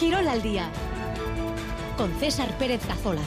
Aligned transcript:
Quirol 0.00 0.26
al 0.28 0.40
día 0.40 0.70
con 1.98 2.10
César 2.14 2.56
Pérez 2.56 2.80
Cazolaz. 2.86 3.22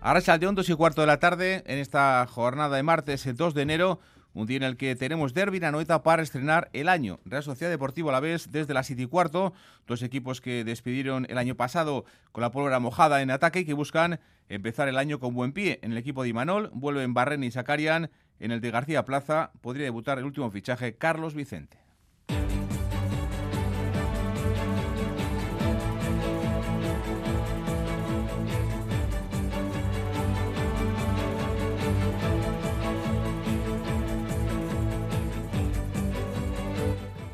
Ahora 0.00 0.38
de 0.38 0.46
2 0.46 0.68
y 0.70 0.74
cuarto 0.76 1.02
de 1.02 1.06
la 1.06 1.18
tarde 1.18 1.62
en 1.66 1.78
esta 1.78 2.26
jornada 2.26 2.74
de 2.74 2.82
martes, 2.82 3.26
el 3.26 3.36
2 3.36 3.52
de 3.52 3.60
enero, 3.60 4.00
un 4.32 4.46
día 4.46 4.56
en 4.56 4.62
el 4.62 4.78
que 4.78 4.96
tenemos 4.96 5.34
Derby 5.34 5.62
Anoeta 5.62 6.02
para 6.02 6.22
estrenar 6.22 6.70
el 6.72 6.88
año. 6.88 7.20
Real 7.26 7.42
Sociedad 7.42 7.70
Deportivo 7.70 8.08
a 8.08 8.12
la 8.12 8.20
vez 8.20 8.50
desde 8.50 8.72
las 8.72 8.86
7 8.86 9.02
y 9.02 9.06
cuarto, 9.06 9.52
dos 9.86 10.02
equipos 10.02 10.40
que 10.40 10.64
despidieron 10.64 11.26
el 11.28 11.36
año 11.36 11.54
pasado 11.54 12.06
con 12.32 12.40
la 12.40 12.50
pólvora 12.50 12.78
mojada 12.78 13.20
en 13.20 13.30
ataque 13.30 13.60
y 13.60 13.64
que 13.66 13.74
buscan 13.74 14.20
empezar 14.48 14.88
el 14.88 14.96
año 14.96 15.20
con 15.20 15.34
buen 15.34 15.52
pie. 15.52 15.80
En 15.82 15.92
el 15.92 15.98
equipo 15.98 16.22
de 16.22 16.30
Imanol 16.30 16.70
vuelven 16.72 17.12
Barren 17.12 17.44
y 17.44 17.50
Sacarian, 17.50 18.10
en 18.42 18.50
el 18.50 18.60
de 18.60 18.72
García 18.72 19.04
Plaza 19.04 19.52
podría 19.60 19.84
debutar 19.84 20.18
el 20.18 20.24
último 20.24 20.50
fichaje 20.50 20.96
Carlos 20.96 21.34
Vicente. 21.34 21.78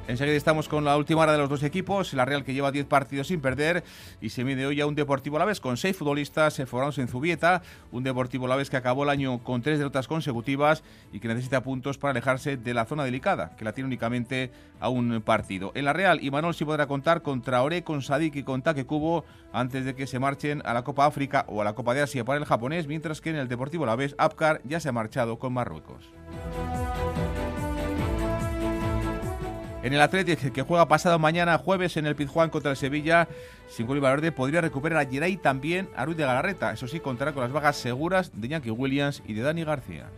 Enseguida 0.09 0.37
estamos 0.39 0.71
con 0.71 0.87
la 0.87 0.97
última 0.97 1.21
hora 1.21 1.33
de 1.33 1.39
los 1.39 1.51
dos 1.51 1.63
equipos. 1.63 2.15
La 2.15 2.25
Real 2.25 2.43
que 2.43 2.55
lleva 2.55 2.73
10 2.73 2.87
partidos 2.87 3.27
sin 3.27 3.43
perder 3.43 3.85
y 4.23 4.31
se 4.31 4.43
mide 4.43 4.65
hoy 4.65 4.81
a 4.81 4.87
un 4.87 4.95
Deportivo 4.95 5.39
la 5.39 5.45
vez 5.45 5.61
con 5.61 5.77
6 5.77 5.95
futbolistas 5.95 6.63
formados 6.67 6.97
en 6.97 7.09
Zubieta. 7.09 7.61
Un 7.93 8.05
Deportivo 8.05 8.49
la 8.49 8.57
vez 8.57 8.71
que 8.71 8.79
acabó 8.79 9.03
el 9.05 9.11
año 9.11 9.45
con 9.45 9.61
3 9.61 9.77
derrotas 9.77 10.09
consecutivas 10.09 10.83
y 11.13 11.21
que 11.21 11.29
necesita 11.29 11.63
puntos 11.63 11.99
para 11.99 12.13
alejarse 12.13 12.57
de 12.57 12.73
la 12.73 12.87
zona 12.87 13.05
delicada, 13.05 13.55
que 13.55 13.67
la 13.67 13.75
tiene 13.75 13.87
únicamente 13.87 14.51
a 14.81 14.89
un 14.89 15.21
partido. 15.21 15.73
En 15.75 15.85
la 15.85 15.93
Real, 15.93 16.25
Imanol 16.25 16.55
sí 16.55 16.65
podrá 16.65 16.87
contar 16.87 17.21
contra 17.21 17.63
Ore, 17.63 17.85
con 17.85 18.01
Sadik 18.01 18.35
y 18.37 18.45
con 18.45 18.63
Take 18.63 18.87
Kubo 18.87 19.27
antes 19.53 19.85
de 19.85 19.95
que 19.95 20.07
se 20.07 20.19
marchen 20.19 20.63
a 20.65 20.73
la 20.73 20.85
Copa 20.85 21.05
África 21.05 21.45
o 21.49 21.61
a 21.61 21.65
la 21.65 21.75
Copa 21.75 21.93
de 21.93 22.01
Asia 22.01 22.25
para 22.25 22.39
el 22.39 22.47
japonés, 22.47 22.87
mientras 22.87 23.21
que 23.21 23.29
en 23.29 23.37
el 23.37 23.49
Deportivo 23.49 23.85
la 23.85 23.95
vez 23.95 24.15
Apcar 24.17 24.63
ya 24.65 24.81
se 24.81 24.89
ha 24.89 24.93
marchado 24.93 25.39
con 25.39 25.53
Marruecos. 25.53 26.09
En 29.89 29.95
el 29.95 30.03
Atlético, 30.03 30.53
que 30.53 30.61
juega 30.61 30.87
pasado 30.87 31.19
mañana 31.19 31.57
jueves 31.57 31.97
en 31.97 32.05
el 32.05 32.15
Pizjuán 32.15 32.51
contra 32.51 32.73
el 32.73 32.77
Sevilla, 32.77 33.27
sin 33.71 33.87
gol 33.87 34.03
Verde 34.03 34.33
podría 34.33 34.61
recuperar 34.61 35.01
a 35.01 35.11
Geray 35.11 35.39
también 35.39 35.89
a 35.97 36.05
Ruiz 36.05 36.19
de 36.19 36.27
Galarreta. 36.27 36.75
Eso 36.75 36.87
sí, 36.87 37.01
contará 37.01 37.33
con 37.33 37.43
las 37.43 37.53
vagas 37.53 37.77
seguras 37.77 38.31
de 38.35 38.49
Yankee 38.49 38.71
Williams 38.71 39.23
y 39.27 39.33
de 39.33 39.41
Dani 39.41 39.65
García. 39.65 40.11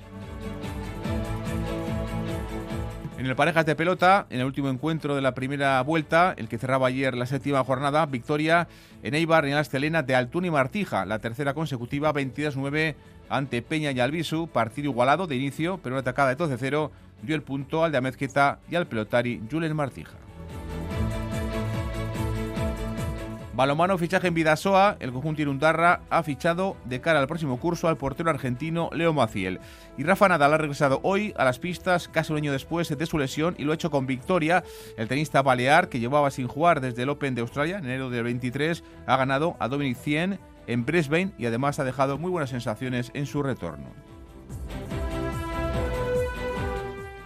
En 3.16 3.26
el 3.26 3.36
parejas 3.36 3.64
de 3.64 3.76
pelota, 3.76 4.26
en 4.30 4.40
el 4.40 4.46
último 4.46 4.70
encuentro 4.70 5.14
de 5.14 5.22
la 5.22 5.34
primera 5.34 5.80
vuelta, 5.82 6.34
el 6.36 6.48
que 6.48 6.58
cerraba 6.58 6.88
ayer 6.88 7.14
la 7.14 7.26
séptima 7.26 7.62
jornada, 7.62 8.06
victoria 8.06 8.66
en 9.04 9.14
Eibar 9.14 9.44
en 9.44 9.54
la 9.54 9.60
Estelena 9.60 10.02
de 10.02 10.16
Altún 10.16 10.46
y 10.46 10.50
Martija, 10.50 11.06
la 11.06 11.20
tercera 11.20 11.54
consecutiva, 11.54 12.12
22-9 12.12 12.96
ante 13.28 13.62
Peña 13.62 13.92
y 13.92 14.00
Albisu, 14.00 14.48
partido 14.48 14.90
igualado 14.90 15.28
de 15.28 15.36
inicio, 15.36 15.78
pero 15.80 15.94
una 15.94 16.00
atacada 16.00 16.34
de 16.34 16.38
12-0 16.38 16.90
dio 17.22 17.34
el 17.34 17.42
punto 17.42 17.84
al 17.84 17.92
de 17.92 17.98
Amezqueta 17.98 18.58
y 18.70 18.76
al 18.76 18.86
pelotari 18.86 19.42
Julen 19.50 19.76
Martija. 19.76 20.16
Balomano 23.60 23.98
fichaje 23.98 24.28
en 24.28 24.32
Vidasoa, 24.32 24.96
el 25.00 25.12
conjunto 25.12 25.42
Irundarra 25.42 26.00
ha 26.08 26.22
fichado 26.22 26.78
de 26.86 27.02
cara 27.02 27.20
al 27.20 27.26
próximo 27.26 27.60
curso 27.60 27.88
al 27.88 27.98
portero 27.98 28.30
argentino 28.30 28.88
Leo 28.90 29.12
Maciel. 29.12 29.60
Y 29.98 30.04
Rafa 30.04 30.28
Nadal 30.28 30.54
ha 30.54 30.56
regresado 30.56 31.00
hoy 31.02 31.34
a 31.36 31.44
las 31.44 31.58
pistas 31.58 32.08
casi 32.08 32.32
un 32.32 32.38
año 32.38 32.52
después 32.52 32.88
de 32.88 33.04
su 33.06 33.18
lesión 33.18 33.54
y 33.58 33.64
lo 33.64 33.72
ha 33.72 33.74
hecho 33.74 33.90
con 33.90 34.06
victoria. 34.06 34.64
El 34.96 35.08
tenista 35.08 35.42
balear, 35.42 35.90
que 35.90 36.00
llevaba 36.00 36.30
sin 36.30 36.48
jugar 36.48 36.80
desde 36.80 37.02
el 37.02 37.10
Open 37.10 37.34
de 37.34 37.42
Australia 37.42 37.76
en 37.76 37.84
enero 37.84 38.08
del 38.08 38.24
23, 38.24 38.82
ha 39.06 39.16
ganado 39.18 39.56
a 39.58 39.68
Dominic 39.68 39.98
Cien 39.98 40.38
en 40.66 40.86
Brisbane 40.86 41.32
y 41.36 41.44
además 41.44 41.78
ha 41.80 41.84
dejado 41.84 42.16
muy 42.16 42.30
buenas 42.30 42.48
sensaciones 42.48 43.10
en 43.12 43.26
su 43.26 43.42
retorno. 43.42 43.90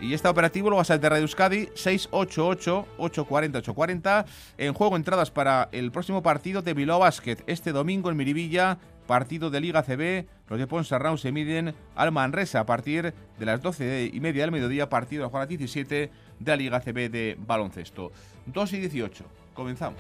Y 0.05 0.13
está 0.13 0.29
operativo 0.29 0.69
lo 0.69 0.77
vas 0.77 0.91
a 0.91 0.99
de 0.99 1.09
Radio 1.09 1.23
Euskadi 1.23 1.69
688-840-840. 1.69 4.27
En 4.59 4.75
juego 4.75 4.97
entradas 4.97 5.31
para 5.31 5.71
el 5.73 5.91
próximo 5.91 6.23
partido 6.23 6.61
de 6.61 6.75
Bilbao 6.75 6.99
Basket. 6.99 7.39
Este 7.47 7.73
domingo 7.73 8.11
en 8.11 8.19
Miribilla, 8.19 8.77
partido 9.07 9.49
de 9.49 9.63
Liga 9.63 9.83
CB. 9.83 10.27
Los 10.49 10.59
de 10.59 10.67
Ponsarnau 10.67 11.17
se 11.17 11.33
miden 11.33 11.75
al 11.97 12.13
Manresa 12.13 12.61
a 12.61 12.67
partir 12.67 13.15
de 13.39 13.47
las 13.47 13.63
12 13.63 14.11
y 14.13 14.21
media 14.21 14.43
del 14.43 14.53
mediodía. 14.53 14.91
Partido 14.91 15.23
de 15.23 15.29
la 15.29 15.31
jornada 15.31 15.47
17 15.47 16.11
de 16.39 16.51
la 16.51 16.57
Liga 16.57 16.81
CB 16.81 17.11
de 17.11 17.39
baloncesto. 17.39 18.13
2 18.45 18.73
y 18.75 18.81
18. 18.81 19.25
Comenzamos. 19.55 19.99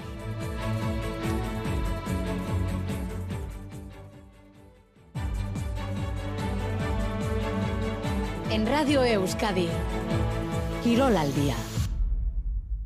En 8.55 8.67
Radio 8.67 9.03
Euskadi. 9.03 9.67
Quirol 10.85 11.17
al 11.17 11.35
día. 11.35 11.57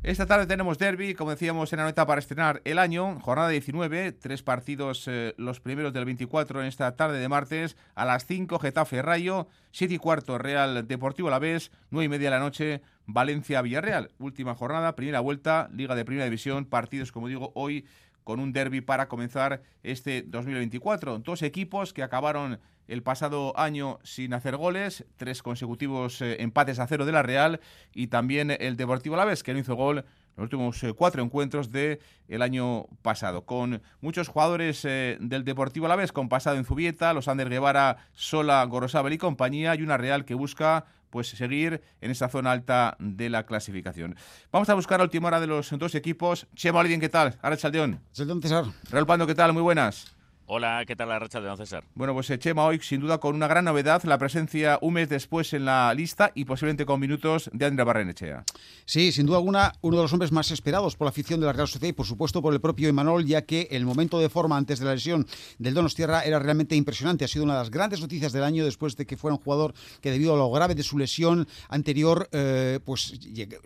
Esta 0.01 0.25
tarde 0.25 0.47
tenemos 0.47 0.79
derby, 0.79 1.13
como 1.13 1.29
decíamos, 1.29 1.71
en 1.71 1.77
la 1.77 1.85
nota 1.85 2.07
para 2.07 2.17
estrenar 2.17 2.59
el 2.65 2.79
año, 2.79 3.19
jornada 3.19 3.49
19, 3.49 4.13
tres 4.13 4.41
partidos, 4.41 5.07
eh, 5.07 5.35
los 5.37 5.59
primeros 5.59 5.93
del 5.93 6.05
24 6.05 6.61
en 6.61 6.67
esta 6.67 6.95
tarde 6.95 7.19
de 7.19 7.29
martes, 7.29 7.77
a 7.93 8.05
las 8.05 8.25
5 8.25 8.57
Getafe 8.57 9.03
Rayo, 9.03 9.47
7 9.71 9.93
y 9.93 9.97
cuarto 9.99 10.39
Real 10.39 10.87
Deportivo 10.87 11.29
La 11.29 11.37
Vez, 11.37 11.69
9 11.91 12.05
y 12.05 12.09
media 12.09 12.31
de 12.31 12.35
la 12.37 12.43
noche 12.43 12.81
Valencia 13.05 13.61
Villarreal. 13.61 14.09
Última 14.17 14.55
jornada, 14.55 14.95
primera 14.95 15.19
vuelta, 15.19 15.69
Liga 15.71 15.93
de 15.93 16.03
Primera 16.03 16.25
División, 16.25 16.65
partidos, 16.65 17.11
como 17.11 17.27
digo, 17.27 17.51
hoy 17.53 17.85
con 18.23 18.39
un 18.39 18.53
derby 18.53 18.81
para 18.81 19.07
comenzar 19.07 19.61
este 19.83 20.23
2024. 20.23 21.19
Dos 21.19 21.43
equipos 21.43 21.93
que 21.93 22.01
acabaron 22.01 22.59
el 22.89 23.03
pasado 23.03 23.57
año 23.57 23.99
sin 24.03 24.33
hacer 24.33 24.57
goles, 24.57 25.05
tres 25.15 25.41
consecutivos 25.43 26.21
eh, 26.21 26.41
empates 26.41 26.79
a 26.79 26.87
cero 26.87 27.05
de 27.05 27.11
la 27.11 27.23
Real 27.23 27.61
y 27.93 28.07
también 28.07 28.51
el 28.51 28.75
Deportivo 28.75 29.15
Alavés, 29.15 29.43
que 29.43 29.53
no 29.53 29.59
hizo 29.59 29.75
gol 29.75 30.03
los 30.35 30.43
últimos 30.43 30.83
eh, 30.83 30.93
cuatro 30.93 31.23
encuentros 31.23 31.71
del 31.71 31.99
el 32.27 32.41
año 32.41 32.85
pasado, 33.01 33.45
con 33.45 33.81
muchos 34.01 34.27
jugadores 34.27 34.83
eh, 34.85 35.17
del 35.21 35.43
Deportivo 35.43 35.85
Alavés 35.85 36.11
con 36.11 36.29
pasado 36.29 36.57
en 36.57 36.65
Zubieta, 36.65 37.13
los 37.13 37.27
Ander 37.27 37.49
Guevara, 37.49 37.97
Sola, 38.13 38.63
Gorosabel 38.63 39.13
y 39.13 39.17
compañía, 39.17 39.75
y 39.75 39.83
una 39.83 39.97
Real 39.97 40.25
que 40.25 40.33
busca 40.33 40.85
pues 41.11 41.29
seguir 41.29 41.81
en 42.01 42.11
esa 42.11 42.29
zona 42.29 42.51
alta 42.51 42.95
de 42.99 43.29
la 43.29 43.45
clasificación. 43.45 44.15
Vamos 44.51 44.69
a 44.69 44.75
buscar 44.75 44.99
la 44.99 45.05
última 45.05 45.27
hora 45.27 45.39
de 45.39 45.47
los 45.47 45.71
dos 45.77 45.95
equipos. 45.95 46.47
Chema 46.55 46.79
Olivien, 46.79 47.01
¿qué 47.01 47.09
tal? 47.09 47.37
Ahora 47.41 47.57
Chaldeón. 47.57 47.99
César. 48.11 48.65
Real 48.91 49.07
Pando, 49.07 49.25
¿qué 49.25 49.33
tal? 49.35 49.53
Muy 49.53 49.63
buenas. 49.63 50.18
Hola, 50.51 50.83
¿qué 50.87 50.95
tal 50.95 51.09
la 51.09 51.19
racha 51.19 51.39
de 51.39 51.47
don 51.47 51.57
César? 51.57 51.83
Bueno, 51.93 52.15
pues 52.15 52.27
eh, 52.31 52.39
Chema 52.39 52.65
hoy 52.65 52.79
sin 52.79 53.01
duda 53.01 53.19
con 53.19 53.35
una 53.35 53.47
gran 53.47 53.65
novedad, 53.65 54.01
la 54.05 54.17
presencia 54.17 54.79
un 54.81 54.95
mes 54.95 55.07
después 55.07 55.53
en 55.53 55.65
la 55.65 55.93
lista 55.93 56.31
y 56.33 56.45
posiblemente 56.45 56.87
con 56.87 56.99
minutos 56.99 57.51
de 57.53 57.67
Andrea 57.67 57.85
Barrenechea. 57.85 58.43
Sí, 58.83 59.11
sin 59.11 59.27
duda 59.27 59.37
alguna, 59.37 59.73
uno 59.81 59.97
de 59.97 60.01
los 60.01 60.11
hombres 60.11 60.31
más 60.31 60.49
esperados 60.49 60.95
por 60.95 61.05
la 61.05 61.09
afición 61.09 61.39
de 61.39 61.45
la 61.45 61.53
Real 61.53 61.67
Sociedad 61.67 61.89
y 61.89 61.93
por 61.93 62.07
supuesto 62.07 62.41
por 62.41 62.51
el 62.51 62.61
propio 62.61 62.89
Emanuel, 62.89 63.27
ya 63.27 63.43
que 63.43 63.67
el 63.69 63.85
momento 63.85 64.17
de 64.17 64.27
forma 64.27 64.57
antes 64.57 64.79
de 64.79 64.85
la 64.85 64.95
lesión 64.95 65.27
del 65.59 65.75
Donostierra 65.75 66.21
era 66.21 66.39
realmente 66.39 66.75
impresionante. 66.75 67.25
Ha 67.25 67.27
sido 67.27 67.45
una 67.45 67.53
de 67.53 67.59
las 67.59 67.69
grandes 67.69 68.01
noticias 68.01 68.31
del 68.31 68.43
año 68.43 68.65
después 68.65 68.97
de 68.97 69.05
que 69.05 69.17
fuera 69.17 69.35
un 69.35 69.43
jugador 69.43 69.75
que 70.01 70.09
debido 70.09 70.33
a 70.33 70.37
lo 70.37 70.49
grave 70.49 70.73
de 70.73 70.81
su 70.81 70.97
lesión 70.97 71.47
anterior, 71.67 72.27
eh, 72.31 72.79
pues 72.83 73.13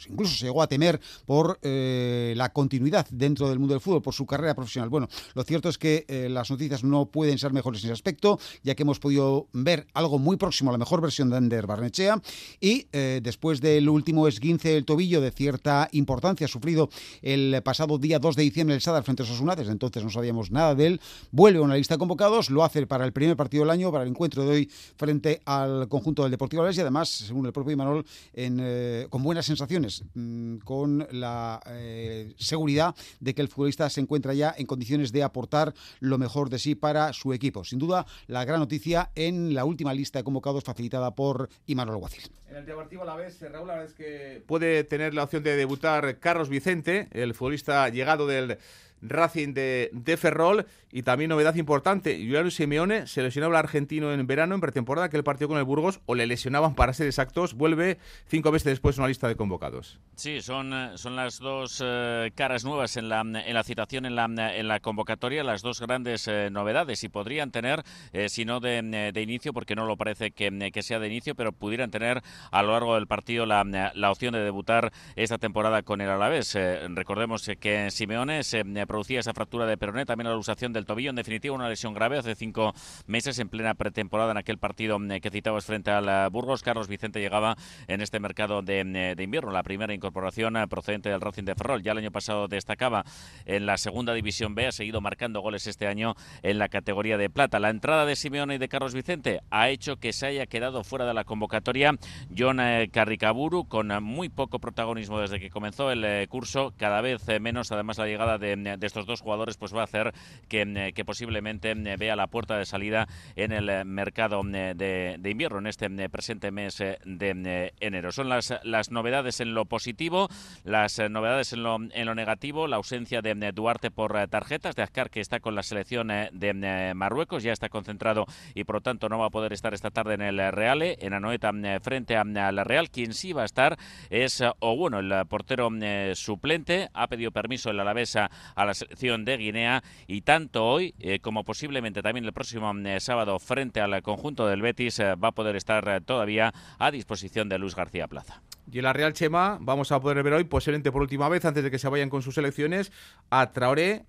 incluso 0.09 0.35
se 0.35 0.47
llegó 0.47 0.61
a 0.61 0.67
temer 0.67 0.99
por 1.25 1.59
eh, 1.61 2.33
la 2.35 2.49
continuidad 2.49 3.07
dentro 3.09 3.47
del 3.47 3.59
mundo 3.59 3.73
del 3.73 3.79
fútbol, 3.79 4.01
por 4.01 4.13
su 4.13 4.25
carrera 4.25 4.53
profesional. 4.53 4.89
Bueno, 4.89 5.07
lo 5.33 5.43
cierto 5.43 5.69
es 5.69 5.77
que 5.77 6.27
las 6.29 6.51
noticias 6.51 6.72
no 6.81 7.05
pueden 7.07 7.37
ser 7.37 7.53
mejores 7.53 7.83
en 7.83 7.87
ese 7.89 7.93
aspecto, 7.93 8.39
ya 8.63 8.73
que 8.73 8.83
hemos 8.83 8.99
podido 8.99 9.47
ver 9.51 9.85
algo 9.93 10.17
muy 10.17 10.37
próximo 10.37 10.69
a 10.69 10.73
la 10.73 10.77
mejor 10.77 11.01
versión 11.01 11.29
de 11.29 11.37
Ander 11.37 11.67
Barnechea. 11.67 12.21
Y 12.61 12.87
eh, 12.93 13.19
después 13.21 13.59
del 13.59 13.89
último 13.89 14.27
esguince 14.27 14.69
del 14.69 14.85
tobillo 14.85 15.21
de 15.21 15.31
cierta 15.31 15.89
importancia 15.91 16.47
sufrido 16.47 16.89
el 17.21 17.61
pasado 17.63 17.97
día 17.97 18.19
2 18.19 18.35
de 18.35 18.43
diciembre 18.43 18.75
el 18.75 18.81
Sadar 18.81 19.03
frente 19.03 19.23
a 19.23 19.25
Osasuna, 19.25 19.55
desde 19.55 19.71
entonces 19.71 20.03
no 20.03 20.09
sabíamos 20.09 20.51
nada 20.51 20.75
de 20.75 20.87
él, 20.87 21.01
vuelve 21.31 21.59
a 21.59 21.61
una 21.63 21.75
lista 21.75 21.95
de 21.95 21.99
convocados, 21.99 22.49
lo 22.49 22.63
hace 22.63 22.87
para 22.87 23.05
el 23.05 23.11
primer 23.11 23.35
partido 23.35 23.63
del 23.63 23.71
año, 23.71 23.91
para 23.91 24.03
el 24.03 24.09
encuentro 24.09 24.43
de 24.43 24.49
hoy 24.49 24.71
frente 24.95 25.41
al 25.45 25.87
conjunto 25.89 26.23
del 26.23 26.31
Deportivo 26.31 26.61
Alavés 26.61 26.77
y 26.77 26.81
además, 26.81 27.09
según 27.09 27.45
el 27.45 27.53
propio 27.53 27.73
Imanol, 27.73 28.05
eh, 28.33 29.07
con 29.09 29.23
buenas 29.23 29.45
sensaciones, 29.45 30.03
mm, 30.13 30.57
con 30.57 31.07
la 31.11 31.61
eh, 31.67 32.33
seguridad 32.37 32.95
de 33.19 33.33
que 33.33 33.41
el 33.41 33.47
futbolista 33.47 33.89
se 33.89 34.01
encuentra 34.01 34.33
ya 34.33 34.53
en 34.57 34.65
condiciones 34.65 35.11
de 35.11 35.23
aportar 35.23 35.73
lo 35.99 36.17
mejor 36.17 36.49
de 36.49 36.59
sí 36.59 36.62
para 36.75 37.13
su 37.13 37.33
equipo. 37.33 37.63
Sin 37.63 37.79
duda, 37.79 38.05
la 38.27 38.45
gran 38.45 38.59
noticia 38.59 39.11
en 39.15 39.53
la 39.53 39.65
última 39.65 39.93
lista 39.93 40.19
de 40.19 40.23
convocados 40.23 40.63
facilitada 40.63 41.13
por 41.13 41.49
Imanol 41.65 41.95
Alguacil. 41.95 42.23
En 42.49 42.57
el 42.57 42.65
Deportivo 42.65 43.03
la 43.03 43.15
vez, 43.15 43.41
Raúl, 43.51 43.67
la 43.67 43.83
es 43.83 43.93
que 43.93 44.43
puede 44.45 44.83
tener 44.83 45.13
la 45.13 45.23
opción 45.23 45.43
de 45.43 45.55
debutar 45.55 46.19
Carlos 46.19 46.49
Vicente, 46.49 47.07
el 47.11 47.33
futbolista 47.33 47.89
llegado 47.89 48.27
del 48.27 48.57
Racing 49.03 49.53
de, 49.53 49.89
de 49.93 50.17
Ferrol 50.17 50.65
y 50.95 51.01
también 51.01 51.29
novedad 51.29 51.55
importante, 51.55 52.15
Juliano 52.17 52.51
Simeone 52.51 53.07
se 53.07 53.23
lesionó 53.23 53.47
al 53.47 53.55
argentino 53.55 54.13
en 54.13 54.27
verano, 54.27 54.53
en 54.53 54.61
pretemporada, 54.61 55.09
que 55.09 55.17
el 55.17 55.23
partido 55.23 55.47
con 55.47 55.57
el 55.57 55.63
Burgos, 55.63 56.01
o 56.05 56.13
le 56.13 56.27
lesionaban 56.27 56.75
para 56.75 56.93
ser 56.93 57.07
exactos, 57.07 57.55
vuelve 57.55 57.97
cinco 58.27 58.51
meses 58.51 58.65
después 58.65 58.99
una 58.99 59.07
lista 59.07 59.27
de 59.27 59.35
convocados. 59.35 59.99
Sí, 60.15 60.39
son, 60.41 60.71
eh, 60.71 60.91
son 60.95 61.15
las 61.15 61.39
dos 61.39 61.81
eh, 61.83 62.31
caras 62.35 62.63
nuevas 62.63 62.95
en 62.95 63.09
la, 63.09 63.21
en 63.21 63.53
la 63.55 63.63
citación, 63.63 64.05
en 64.05 64.15
la, 64.15 64.25
en 64.25 64.67
la 64.67 64.79
convocatoria, 64.81 65.43
las 65.43 65.63
dos 65.63 65.81
grandes 65.81 66.27
eh, 66.27 66.49
novedades 66.51 67.03
y 67.03 67.09
podrían 67.09 67.49
tener, 67.49 67.83
si 68.27 68.45
no 68.45 68.59
de, 68.59 69.11
de, 69.11 69.21
inicio, 69.23 69.51
porque 69.51 69.75
no 69.75 69.87
lo 69.87 69.97
parece 69.97 70.29
que, 70.29 70.71
que, 70.71 70.83
sea 70.83 70.99
de 70.99 71.07
inicio, 71.07 71.33
pero 71.33 71.53
pudieran 71.53 71.89
tener 71.89 72.21
a 72.51 72.61
lo 72.61 72.73
largo 72.73 72.93
del 72.93 73.07
partido 73.07 73.47
la, 73.47 73.63
la 73.95 74.11
opción 74.11 74.33
de 74.33 74.41
debutar 74.41 74.93
esta 75.15 75.39
temporada 75.39 75.81
con 75.81 76.01
el 76.01 76.09
Alavés. 76.09 76.55
recordemos 76.89 77.49
que 77.59 77.89
Simeone 77.89 78.43
se 78.43 78.63
producía 78.93 79.21
esa 79.21 79.33
fractura 79.33 79.65
de 79.65 79.75
peroné, 79.75 80.05
también 80.05 80.27
la 80.27 80.33
alusación 80.33 80.71
del 80.71 80.85
tobillo, 80.85 81.09
en 81.09 81.15
definitiva 81.15 81.55
una 81.55 81.67
lesión 81.67 81.95
grave 81.95 82.19
hace 82.19 82.35
cinco 82.35 82.75
meses 83.07 83.39
en 83.39 83.49
plena 83.49 83.73
pretemporada 83.73 84.29
en 84.29 84.37
aquel 84.37 84.59
partido 84.59 84.99
que 85.19 85.31
citabas 85.31 85.65
frente 85.65 85.89
al 85.89 86.29
Burgos. 86.29 86.61
Carlos 86.61 86.87
Vicente 86.87 87.19
llegaba 87.19 87.57
en 87.87 88.01
este 88.01 88.19
mercado 88.19 88.61
de, 88.61 88.83
de 89.15 89.23
invierno, 89.23 89.49
la 89.49 89.63
primera 89.63 89.95
incorporación 89.95 90.57
eh, 90.57 90.67
procedente 90.67 91.09
del 91.09 91.21
Racing 91.21 91.43
de 91.43 91.55
Ferrol. 91.55 91.81
Ya 91.81 91.93
el 91.93 91.97
año 91.97 92.11
pasado 92.11 92.47
destacaba 92.47 93.03
en 93.45 93.65
la 93.65 93.77
segunda 93.77 94.13
división 94.13 94.53
B, 94.53 94.67
ha 94.67 94.71
seguido 94.71 95.01
marcando 95.01 95.41
goles 95.41 95.65
este 95.65 95.87
año 95.87 96.13
en 96.43 96.59
la 96.59 96.69
categoría 96.69 97.17
de 97.17 97.31
plata. 97.31 97.59
La 97.59 97.71
entrada 97.71 98.05
de 98.05 98.15
Simeone 98.15 98.55
y 98.55 98.57
de 98.59 98.69
Carlos 98.69 98.93
Vicente 98.93 99.41
ha 99.49 99.69
hecho 99.69 99.95
que 99.95 100.13
se 100.13 100.27
haya 100.27 100.45
quedado 100.45 100.83
fuera 100.83 101.07
de 101.07 101.15
la 101.15 101.23
convocatoria 101.23 101.95
John 102.37 102.59
eh, 102.59 102.89
Carricaburu 102.93 103.67
con 103.67 103.87
muy 104.03 104.29
poco 104.29 104.59
protagonismo 104.59 105.19
desde 105.19 105.39
que 105.39 105.49
comenzó 105.49 105.89
el 105.89 106.05
eh, 106.05 106.27
curso, 106.29 106.75
cada 106.77 107.01
vez 107.01 107.23
menos. 107.41 107.71
Además, 107.71 107.97
la 107.97 108.05
llegada 108.05 108.37
de, 108.37 108.82
estos 108.85 109.05
dos 109.05 109.21
jugadores 109.21 109.57
pues 109.57 109.75
va 109.75 109.81
a 109.81 109.85
hacer 109.85 110.13
que, 110.47 110.91
que, 110.95 111.05
posiblemente 111.05 111.73
vea 111.73 112.15
la 112.15 112.27
puerta 112.27 112.57
de 112.57 112.65
salida 112.65 113.07
en 113.35 113.51
el 113.51 113.85
mercado 113.85 114.41
de, 114.43 115.17
de 115.19 115.29
invierno 115.29 115.59
en 115.59 115.67
este 115.67 116.09
presente 116.09 116.51
mes 116.51 116.77
de 116.77 117.73
enero. 117.79 118.11
Son 118.11 118.29
las, 118.29 118.53
las 118.63 118.91
novedades 118.91 119.39
en 119.39 119.53
lo 119.53 119.65
positivo, 119.65 120.29
las 120.63 120.99
eh, 120.99 121.09
novedades 121.09 121.53
en 121.53 121.63
lo, 121.63 121.75
en 121.75 122.05
lo 122.05 122.15
negativo, 122.15 122.67
la 122.67 122.77
ausencia 122.77 123.21
de 123.21 123.33
Duarte 123.51 123.91
por 123.91 124.15
eh, 124.17 124.27
tarjetas, 124.27 124.75
de 124.75 124.83
Ascar 124.83 125.09
que 125.09 125.19
está 125.19 125.39
con 125.39 125.55
la 125.55 125.63
selección 125.63 126.11
eh, 126.11 126.29
de 126.31 126.93
Marruecos, 126.95 127.43
ya 127.43 127.51
está 127.51 127.69
concentrado 127.69 128.25
y 128.53 128.63
por 128.63 128.75
lo 128.75 128.81
tanto 128.81 129.09
no 129.09 129.19
va 129.19 129.27
a 129.27 129.29
poder 129.29 129.53
estar 129.53 129.73
esta 129.73 129.91
tarde 129.91 130.15
en 130.15 130.21
el 130.21 130.51
Reale, 130.51 130.97
en 130.99 131.13
Anoeta 131.13 131.51
frente 131.81 132.15
a 132.15 132.23
la 132.23 132.63
Real. 132.63 132.89
Quien 132.89 133.13
sí 133.13 133.33
va 133.33 133.43
a 133.43 133.45
estar 133.45 133.77
es, 134.09 134.43
o 134.59 134.75
bueno, 134.75 134.99
el 134.99 135.25
portero 135.27 135.69
suplente, 136.15 136.89
ha 136.93 137.07
pedido 137.07 137.31
permiso 137.31 137.69
el 137.69 137.79
Alavesa 137.79 138.29
a 138.55 138.65
la 138.65 138.72
de 138.79 139.37
Guinea 139.37 139.83
y 140.07 140.21
tanto 140.21 140.65
hoy 140.65 140.93
como 141.21 141.43
posiblemente 141.43 142.01
también 142.01 142.25
el 142.25 142.33
próximo 142.33 142.73
sábado 142.99 143.39
frente 143.39 143.81
al 143.81 144.01
conjunto 144.01 144.47
del 144.47 144.61
Betis 144.61 144.99
va 144.99 145.29
a 145.29 145.31
poder 145.31 145.55
estar 145.55 146.01
todavía 146.01 146.53
a 146.79 146.91
disposición 146.91 147.49
de 147.49 147.59
Luis 147.59 147.75
García 147.75 148.07
Plaza. 148.07 148.41
Y 148.71 148.77
en 148.77 148.85
la 148.85 148.93
Real 148.93 149.13
Chema 149.13 149.57
vamos 149.59 149.91
a 149.91 149.99
poder 149.99 150.23
ver 150.23 150.33
hoy, 150.33 150.45
posiblemente 150.45 150.91
por 150.91 151.01
última 151.01 151.27
vez, 151.29 151.43
antes 151.45 151.63
de 151.63 151.71
que 151.71 151.79
se 151.79 151.89
vayan 151.89 152.09
con 152.09 152.21
sus 152.21 152.37
elecciones, 152.37 152.91
a 153.29 153.51
Traoré, 153.51 154.05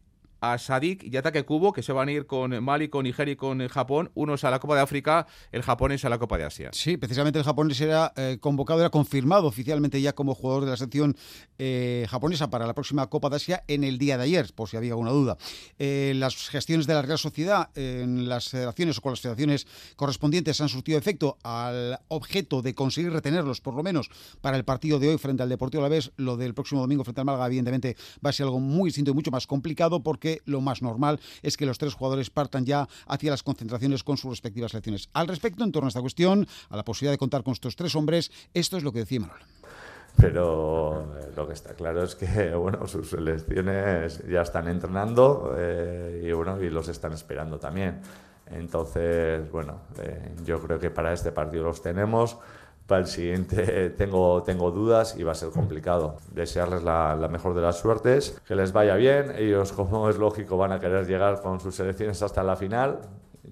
a 0.52 0.58
Sadik 0.58 1.02
y 1.04 1.16
Ataque 1.16 1.44
Cubo, 1.44 1.72
que 1.72 1.82
se 1.82 1.92
van 1.92 2.08
a 2.08 2.12
ir 2.12 2.26
con 2.26 2.62
Mali, 2.62 2.88
con 2.88 3.04
Nigeria 3.04 3.32
y 3.32 3.36
con 3.36 3.66
Japón, 3.68 4.10
unos 4.14 4.44
a 4.44 4.50
la 4.50 4.58
Copa 4.58 4.74
de 4.74 4.82
África, 4.82 5.26
el 5.52 5.62
japonés 5.62 6.04
a 6.04 6.08
la 6.08 6.18
Copa 6.18 6.36
de 6.36 6.44
Asia. 6.44 6.70
Sí, 6.72 6.96
precisamente 6.96 7.38
el 7.38 7.44
japonés 7.44 7.80
era 7.80 8.12
eh, 8.16 8.38
convocado, 8.40 8.80
era 8.80 8.90
confirmado 8.90 9.46
oficialmente 9.46 10.00
ya 10.00 10.14
como 10.14 10.34
jugador 10.34 10.64
de 10.64 10.70
la 10.72 10.76
selección 10.76 11.16
eh, 11.58 12.06
japonesa 12.10 12.50
para 12.50 12.66
la 12.66 12.74
próxima 12.74 13.06
Copa 13.08 13.30
de 13.30 13.36
Asia 13.36 13.64
en 13.68 13.84
el 13.84 13.98
día 13.98 14.18
de 14.18 14.24
ayer, 14.24 14.52
por 14.54 14.68
si 14.68 14.76
había 14.76 14.92
alguna 14.92 15.10
duda. 15.10 15.36
Eh, 15.78 16.12
las 16.16 16.36
gestiones 16.48 16.86
de 16.86 16.94
la 16.94 17.02
Real 17.02 17.18
Sociedad 17.18 17.70
en 17.74 18.28
las 18.28 18.48
federaciones 18.48 18.98
o 18.98 19.00
con 19.00 19.12
las 19.12 19.20
federaciones 19.20 19.66
correspondientes 19.96 20.60
han 20.60 20.68
surtido 20.68 20.98
efecto 20.98 21.38
al 21.42 21.98
objeto 22.08 22.60
de 22.60 22.74
conseguir 22.74 23.12
retenerlos, 23.12 23.60
por 23.60 23.74
lo 23.74 23.82
menos 23.82 24.10
para 24.40 24.56
el 24.56 24.64
partido 24.64 24.98
de 24.98 25.08
hoy 25.08 25.18
frente 25.18 25.42
al 25.42 25.48
Deportivo 25.48 25.82
La 25.82 25.88
Vez. 25.88 26.12
Lo 26.16 26.36
del 26.36 26.54
próximo 26.54 26.80
domingo 26.80 27.04
frente 27.04 27.20
al 27.20 27.24
Málaga, 27.24 27.46
evidentemente, 27.46 27.96
va 28.24 28.30
a 28.30 28.32
ser 28.32 28.44
algo 28.44 28.60
muy 28.60 28.88
distinto 28.88 29.10
y 29.10 29.14
mucho 29.14 29.30
más 29.30 29.46
complicado 29.46 30.02
porque 30.02 30.33
lo 30.44 30.60
más 30.60 30.82
normal 30.82 31.20
es 31.42 31.56
que 31.56 31.66
los 31.66 31.78
tres 31.78 31.94
jugadores 31.94 32.30
partan 32.30 32.64
ya 32.64 32.88
hacia 33.06 33.30
las 33.30 33.42
concentraciones 33.42 34.02
con 34.02 34.16
sus 34.16 34.30
respectivas 34.30 34.72
selecciones. 34.72 35.08
Al 35.12 35.28
respecto, 35.28 35.64
en 35.64 35.72
torno 35.72 35.86
a 35.86 35.88
esta 35.88 36.00
cuestión, 36.00 36.46
a 36.70 36.76
la 36.76 36.84
posibilidad 36.84 37.12
de 37.12 37.18
contar 37.18 37.42
con 37.42 37.52
estos 37.52 37.76
tres 37.76 37.94
hombres, 37.94 38.30
esto 38.52 38.76
es 38.76 38.84
lo 38.84 38.92
que 38.92 39.00
decía 39.00 39.20
Manuel 39.20 39.42
pero 40.16 41.16
eh, 41.18 41.32
lo 41.36 41.46
que 41.46 41.54
está 41.54 41.74
claro 41.74 42.02
es 42.02 42.14
que 42.14 42.54
bueno 42.54 42.86
sus 42.86 43.10
selecciones 43.10 44.22
ya 44.28 44.42
están 44.42 44.68
entrenando 44.68 45.54
eh, 45.58 46.22
y 46.24 46.32
bueno 46.32 46.62
y 46.62 46.70
los 46.70 46.88
están 46.88 47.12
esperando 47.12 47.58
también. 47.58 48.00
Entonces 48.46 49.50
bueno 49.50 49.80
eh, 50.00 50.34
yo 50.44 50.60
creo 50.60 50.78
que 50.78 50.90
para 50.90 51.12
este 51.12 51.32
partido 51.32 51.64
los 51.64 51.82
tenemos 51.82 52.36
para 52.86 53.00
el 53.00 53.06
siguiente 53.06 53.90
tengo, 53.98 54.42
tengo 54.42 54.70
dudas 54.70 55.16
y 55.18 55.22
va 55.22 55.32
a 55.32 55.34
ser 55.34 55.50
complicado. 55.50 56.16
Desearles 56.32 56.82
la, 56.82 57.28
mejor 57.30 57.54
de 57.54 57.62
las 57.62 57.78
suertes, 57.78 58.40
que 58.46 58.54
les 58.54 58.72
vaya 58.72 58.94
bien. 58.96 59.32
Ellos, 59.36 59.72
como 59.72 60.08
es 60.08 60.18
lógico, 60.18 60.56
van 60.56 60.72
a 60.72 60.80
querer 60.80 61.06
llegar 61.06 61.40
con 61.40 61.60
sus 61.60 61.74
selecciones 61.74 62.22
hasta 62.22 62.42
la 62.42 62.56
final. 62.56 63.00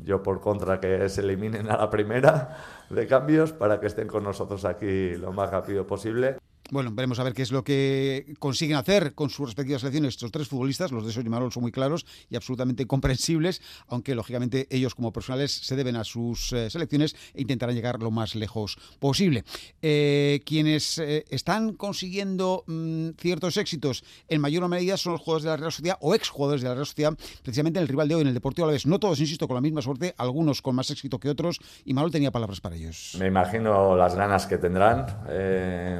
Yo, 0.04 0.22
por 0.22 0.40
contra, 0.40 0.80
que 0.80 1.08
se 1.08 1.20
eliminen 1.20 1.70
a 1.70 1.76
la 1.76 1.90
primera 1.90 2.56
de 2.90 3.06
cambios 3.06 3.52
para 3.52 3.78
que 3.80 3.86
estén 3.86 4.08
con 4.08 4.24
nosotros 4.24 4.64
aquí 4.64 5.16
lo 5.16 5.32
más 5.32 5.50
rápido 5.50 5.86
posible. 5.86 6.36
Bueno, 6.72 6.90
veremos 6.90 7.18
a 7.18 7.22
ver 7.22 7.34
qué 7.34 7.42
es 7.42 7.52
lo 7.52 7.64
que 7.64 8.32
consiguen 8.38 8.78
hacer 8.78 9.12
con 9.14 9.28
sus 9.28 9.44
respectivas 9.44 9.82
selecciones 9.82 10.14
estos 10.14 10.32
tres 10.32 10.48
futbolistas. 10.48 10.90
Los 10.90 11.04
de 11.04 11.12
Soy 11.12 11.22
Marol 11.24 11.52
son 11.52 11.64
muy 11.64 11.70
claros 11.70 12.06
y 12.30 12.36
absolutamente 12.36 12.86
comprensibles, 12.92 13.60
aunque 13.88 14.14
lógicamente 14.14 14.68
ellos 14.70 14.94
como 14.94 15.12
profesionales 15.12 15.52
se 15.52 15.76
deben 15.76 15.96
a 15.96 16.04
sus 16.04 16.50
eh, 16.54 16.70
selecciones 16.70 17.14
e 17.34 17.42
intentarán 17.42 17.74
llegar 17.74 18.00
lo 18.00 18.10
más 18.10 18.34
lejos 18.34 18.78
posible. 19.00 19.44
Eh, 19.82 20.40
quienes 20.46 20.96
eh, 20.96 21.26
están 21.28 21.74
consiguiendo 21.74 22.64
mm, 22.66 23.10
ciertos 23.18 23.58
éxitos 23.58 24.02
en 24.28 24.40
mayor 24.40 24.66
medida 24.66 24.96
son 24.96 25.12
los 25.12 25.20
jugadores 25.20 25.44
de 25.44 25.50
la 25.50 25.56
Real 25.58 25.72
Sociedad 25.72 25.98
o 26.00 26.14
exjugadores 26.14 26.62
de 26.62 26.68
la 26.68 26.74
Real 26.74 26.86
Sociedad, 26.86 27.12
precisamente 27.42 27.80
en 27.80 27.82
el 27.82 27.88
rival 27.88 28.08
de 28.08 28.14
hoy, 28.14 28.22
en 28.22 28.28
el 28.28 28.34
Deportivo 28.34 28.64
Alavés. 28.64 28.86
No 28.86 28.98
todos, 28.98 29.20
insisto, 29.20 29.46
con 29.46 29.56
la 29.56 29.60
misma 29.60 29.82
suerte, 29.82 30.14
algunos 30.16 30.62
con 30.62 30.74
más 30.74 30.90
éxito 30.90 31.20
que 31.20 31.28
otros, 31.28 31.60
y 31.84 31.92
Marol 31.92 32.10
tenía 32.10 32.30
palabras 32.30 32.62
para 32.62 32.76
ellos. 32.76 33.14
Me 33.18 33.26
imagino 33.26 33.94
las 33.94 34.14
ganas 34.14 34.46
que 34.46 34.56
tendrán. 34.56 35.04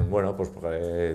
bueno, 0.09 0.35
pues 0.35 0.49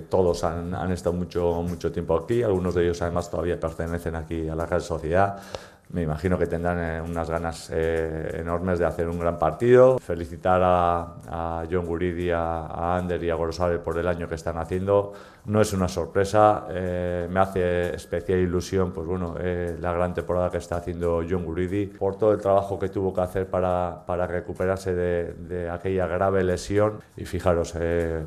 todos 0.08 0.44
han, 0.44 0.74
han, 0.74 0.92
estado 0.92 1.14
mucho, 1.14 1.62
mucho 1.62 1.90
tiempo 1.92 2.16
aquí, 2.16 2.42
algunos 2.42 2.74
de 2.74 2.84
ellos 2.84 3.00
además 3.02 3.30
todavía 3.30 3.58
pertenecen 3.58 4.16
aquí 4.16 4.48
a 4.48 4.54
la 4.54 4.66
Real 4.66 4.82
Sociedad 4.82 5.40
me 5.90 6.02
imagino 6.02 6.38
que 6.38 6.46
tendrán 6.46 6.78
eh, 6.78 7.00
unas 7.00 7.30
ganas 7.30 7.70
eh, 7.72 8.40
enormes 8.40 8.78
de 8.78 8.84
hacer 8.84 9.08
un 9.08 9.18
gran 9.18 9.38
partido. 9.38 9.98
Felicitar 9.98 10.60
a, 10.62 11.64
John 11.70 11.86
Guridi, 11.86 12.30
a, 12.30 12.96
Ander 12.96 13.22
y 13.24 13.30
a 13.30 13.34
Gorosabel 13.34 13.80
por 13.80 13.98
el 13.98 14.06
año 14.06 14.28
que 14.28 14.34
están 14.34 14.58
haciendo. 14.58 15.14
No 15.46 15.62
es 15.62 15.72
una 15.72 15.88
sorpresa, 15.88 16.66
eh, 16.68 17.26
me 17.30 17.40
hace 17.40 17.94
especial 17.94 18.38
ilusión 18.38 18.92
pues 18.92 19.06
bueno, 19.06 19.34
la 19.80 19.92
gran 19.92 20.12
temporada 20.12 20.50
que 20.50 20.58
está 20.58 20.76
haciendo 20.76 21.22
John 21.28 21.44
Guridi, 21.46 21.86
por 21.86 22.18
todo 22.18 22.32
el 22.32 22.40
trabajo 22.40 22.78
que 22.78 22.90
tuvo 22.90 23.14
que 23.14 23.22
hacer 23.22 23.46
para, 23.48 24.04
recuperarse 24.26 24.94
de, 24.94 25.70
aquella 25.70 26.06
grave 26.06 26.44
lesión. 26.44 27.00
Y 27.16 27.24
fijaros, 27.24 27.72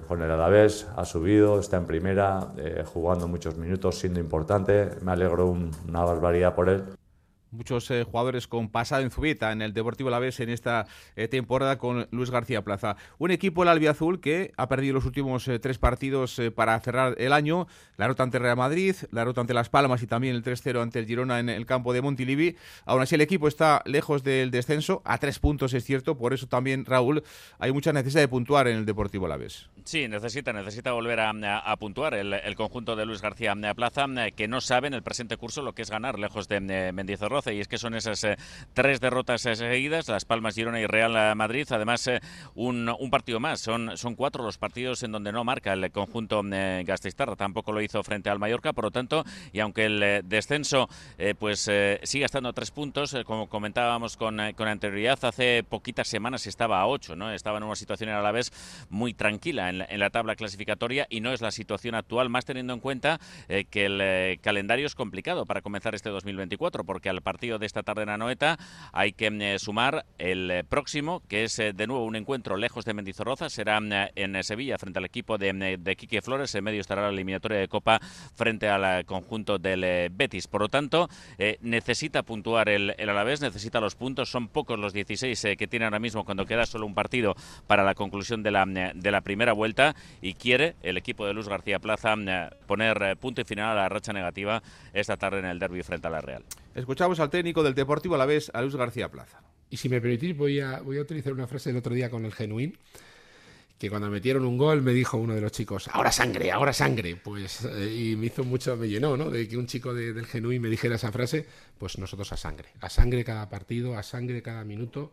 con 0.07 0.21
el 0.23 0.31
Alavés 0.31 0.87
ha 0.95 1.05
subido, 1.05 1.59
está 1.59 1.77
en 1.77 1.85
primera, 1.85 2.47
jugando 2.91 3.27
muchos 3.27 3.55
minutos, 3.55 3.99
siendo 3.99 4.19
importante. 4.19 4.89
Me 5.03 5.11
alegro 5.11 5.51
una 5.51 6.03
barbaridad 6.03 6.55
por 6.55 6.69
él 6.69 6.83
muchos 7.51 7.91
eh, 7.91 8.03
jugadores 8.03 8.47
con 8.47 8.69
pasado 8.69 9.01
en 9.03 9.11
Zubeta 9.11 9.51
en 9.51 9.61
el 9.61 9.73
Deportivo 9.73 10.09
Alavés 10.09 10.39
en 10.39 10.49
esta 10.49 10.87
eh, 11.15 11.27
temporada 11.27 11.77
con 11.77 12.07
Luis 12.11 12.31
García 12.31 12.63
Plaza. 12.63 12.95
Un 13.19 13.31
equipo, 13.31 13.63
el 13.63 13.69
Albiazul, 13.69 14.21
que 14.21 14.53
ha 14.57 14.67
perdido 14.67 14.95
los 14.95 15.05
últimos 15.05 15.47
eh, 15.47 15.59
tres 15.59 15.77
partidos 15.77 16.41
para 16.55 16.79
cerrar 16.79 17.15
el 17.17 17.33
año. 17.33 17.67
La 17.97 18.07
rota 18.07 18.23
ante 18.23 18.39
Real 18.39 18.57
Madrid, 18.57 18.95
la 19.11 19.25
rota 19.25 19.41
ante 19.41 19.53
Las 19.53 19.69
Palmas 19.69 20.01
y 20.01 20.07
también 20.07 20.35
el 20.35 20.43
3-0 20.43 20.81
ante 20.81 20.99
el 20.99 21.05
Girona 21.05 21.39
en 21.39 21.49
el 21.49 21.65
campo 21.65 21.93
de 21.93 22.01
Montilivi. 22.01 22.55
Aún 22.85 23.01
así, 23.01 23.15
el 23.15 23.21
equipo 23.21 23.47
está 23.47 23.81
lejos 23.85 24.23
del 24.23 24.49
descenso, 24.51 25.01
a 25.05 25.17
tres 25.17 25.39
puntos 25.39 25.73
es 25.73 25.83
cierto, 25.83 26.17
por 26.17 26.33
eso 26.33 26.47
también, 26.47 26.85
Raúl, 26.85 27.23
hay 27.59 27.71
mucha 27.71 27.93
necesidad 27.93 28.21
de 28.21 28.27
puntuar 28.27 28.67
en 28.67 28.77
el 28.77 28.85
Deportivo 28.85 29.25
Alavés. 29.25 29.69
Sí, 29.83 30.07
necesita, 30.07 30.53
necesita 30.53 30.91
volver 30.93 31.19
a, 31.19 31.75
puntuar 31.77 32.13
el, 32.13 32.55
conjunto 32.55 32.95
de 32.95 33.05
Luis 33.05 33.21
García 33.21 33.55
Plaza, 33.75 34.05
que 34.35 34.47
no 34.47 34.61
sabe 34.61 34.87
en 34.87 34.93
el 34.93 35.03
presente 35.03 35.37
curso 35.37 35.61
lo 35.61 35.73
que 35.73 35.81
es 35.81 35.89
ganar 35.89 36.19
lejos 36.19 36.47
de 36.47 36.91
Mendizorroza 36.91 37.40
Mendizorroza, 37.41 37.53
y 37.53 37.59
es 37.59 37.67
que 37.67 37.77
son 37.77 37.95
esas 37.95 38.25
tres 38.73 38.99
derrotas 38.99 39.41
seguidas, 39.41 40.07
Las 40.07 40.25
Palmas, 40.25 40.55
Girona 40.55 40.79
y 40.79 40.85
Real 40.85 41.35
Madrid. 41.35 41.67
Además, 41.71 42.09
un, 42.55 42.89
un, 42.89 43.09
partido 43.09 43.39
más. 43.39 43.59
Son, 43.59 43.97
son 43.97 44.15
cuatro 44.15 44.43
los 44.43 44.57
partidos 44.57 45.03
en 45.03 45.11
donde 45.11 45.31
no 45.31 45.43
marca 45.43 45.73
el 45.73 45.91
conjunto 45.91 46.41
Gastistarra. 46.43 47.35
Tampoco 47.35 47.71
lo 47.71 47.81
hizo 47.81 48.03
frente 48.03 48.29
al 48.29 48.39
Mallorca, 48.39 48.73
por 48.73 48.85
lo 48.85 48.91
tanto, 48.91 49.23
y 49.51 49.59
aunque 49.59 49.85
el 49.85 50.21
descenso 50.23 50.89
pues 51.39 51.69
sigue 52.03 52.25
estando 52.25 52.49
a 52.49 52.53
tres 52.53 52.71
puntos, 52.71 53.15
como 53.25 53.47
comentábamos 53.47 54.17
con, 54.17 54.39
con 54.53 54.67
anterioridad, 54.67 55.23
hace 55.23 55.63
poquitas 55.63 56.07
semanas 56.07 56.47
estaba 56.47 56.79
a 56.79 56.87
ocho, 56.87 57.15
¿no? 57.15 57.31
Estaba 57.31 57.57
en 57.57 57.63
una 57.63 57.75
situación 57.75 58.09
a 58.09 58.21
la 58.21 58.31
vez 58.31 58.51
muy 58.89 59.13
tranquila 59.13 59.69
en 59.69 59.79
la, 59.79 59.85
en 59.85 59.99
la 59.99 60.09
tabla 60.09 60.35
clasificatoria 60.35 61.07
y 61.09 61.21
no 61.21 61.31
es 61.33 61.41
la 61.41 61.51
situación 61.51 61.95
actual, 61.95 62.29
más 62.29 62.45
teniendo 62.45 62.73
en 62.73 62.79
cuenta 62.79 63.19
eh, 63.49 63.65
que 63.69 63.85
el 63.85 63.99
eh, 64.01 64.39
calendario 64.41 64.85
es 64.85 64.95
complicado 64.95 65.45
para 65.45 65.61
comenzar 65.61 65.95
este 65.95 66.09
2024, 66.09 66.83
porque 66.83 67.09
al 67.09 67.21
partido 67.31 67.59
de 67.59 67.65
esta 67.65 67.83
tarde 67.83 68.03
en 68.03 68.09
Anoeta. 68.09 68.57
Hay 68.91 69.13
que 69.13 69.27
eh, 69.27 69.59
sumar 69.59 70.05
el 70.17 70.65
próximo, 70.67 71.21
que 71.27 71.43
es 71.43 71.57
de 71.57 71.87
nuevo 71.87 72.05
un 72.05 72.15
encuentro 72.15 72.57
lejos 72.57 72.85
de 72.85 72.93
Mendizorroza, 72.93 73.49
será 73.49 73.79
en 74.15 74.43
Sevilla 74.43 74.77
frente 74.77 74.99
al 74.99 75.05
equipo 75.05 75.37
de, 75.37 75.77
de 75.79 75.95
Quique 75.95 76.21
Flores, 76.21 76.53
en 76.55 76.63
medio 76.63 76.81
estará 76.81 77.03
la 77.03 77.09
eliminatoria 77.09 77.59
de 77.59 77.67
Copa 77.67 77.99
frente 78.35 78.67
al 78.67 79.05
conjunto 79.05 79.57
del 79.57 80.09
Betis. 80.11 80.47
Por 80.47 80.61
lo 80.61 80.69
tanto, 80.69 81.09
necesita 81.61 82.23
puntuar 82.23 82.69
el, 82.69 82.93
el 82.97 83.09
Alavés, 83.09 83.41
necesita 83.41 83.79
los 83.79 83.95
puntos, 83.95 84.29
son 84.29 84.47
pocos 84.47 84.77
los 84.77 84.93
16 84.93 85.55
que 85.57 85.67
tiene 85.67 85.85
ahora 85.85 85.99
mismo 85.99 86.25
cuando 86.25 86.45
queda 86.45 86.65
solo 86.65 86.85
un 86.85 86.93
partido 86.93 87.35
para 87.67 87.83
la 87.83 87.95
conclusión 87.95 88.43
de 88.43 88.51
la, 88.51 88.65
de 88.65 89.11
la 89.11 89.21
primera 89.21 89.53
vuelta. 89.53 89.95
Y 90.21 90.33
quiere 90.33 90.75
el 90.83 90.97
equipo 90.97 91.25
de 91.25 91.33
Luz 91.33 91.47
García 91.47 91.79
Plaza 91.79 92.13
eh, 92.13 92.49
poner 92.67 93.01
eh, 93.01 93.15
punto 93.15 93.41
y 93.41 93.43
final 93.43 93.69
a 93.69 93.81
la 93.81 93.89
racha 93.89 94.13
negativa 94.13 94.61
esta 94.93 95.17
tarde 95.17 95.39
en 95.39 95.45
el 95.45 95.59
derby 95.59 95.83
frente 95.83 96.07
a 96.07 96.09
la 96.09 96.21
Real. 96.21 96.43
Escuchamos 96.75 97.19
al 97.19 97.29
técnico 97.29 97.63
del 97.63 97.73
Deportivo 97.73 98.15
a 98.15 98.17
la 98.17 98.25
vez, 98.25 98.49
a 98.53 98.61
Luz 98.61 98.75
García 98.75 99.09
Plaza. 99.09 99.41
Y 99.69 99.77
si 99.77 99.89
me 99.89 99.99
permitís, 100.01 100.35
voy 100.37 100.59
a, 100.59 100.81
voy 100.81 100.97
a 100.97 101.01
utilizar 101.01 101.33
una 101.33 101.47
frase 101.47 101.69
del 101.69 101.77
otro 101.77 101.93
día 101.93 102.09
con 102.09 102.25
el 102.25 102.33
Genuín 102.33 102.77
que 103.77 103.89
cuando 103.89 104.11
metieron 104.11 104.45
un 104.45 104.59
gol 104.59 104.83
me 104.83 104.93
dijo 104.93 105.17
uno 105.17 105.33
de 105.33 105.41
los 105.41 105.51
chicos, 105.51 105.89
ahora 105.91 106.11
sangre, 106.11 106.51
ahora 106.51 106.71
sangre. 106.71 107.15
Pues, 107.15 107.65
eh, 107.65 108.11
y 108.11 108.15
me 108.15 108.27
hizo 108.27 108.43
mucho, 108.43 108.77
me 108.77 108.87
llenó, 108.87 109.17
¿no? 109.17 109.31
De 109.31 109.47
que 109.47 109.57
un 109.57 109.65
chico 109.65 109.91
del 109.91 110.23
Genuín 110.27 110.61
me 110.61 110.69
dijera 110.69 110.95
esa 110.95 111.11
frase, 111.11 111.47
pues 111.79 111.97
nosotros 111.97 112.31
a 112.31 112.37
sangre. 112.37 112.69
A 112.79 112.89
sangre 112.89 113.23
cada 113.23 113.49
partido, 113.49 113.97
a 113.97 114.03
sangre 114.03 114.43
cada 114.43 114.63
minuto 114.63 115.11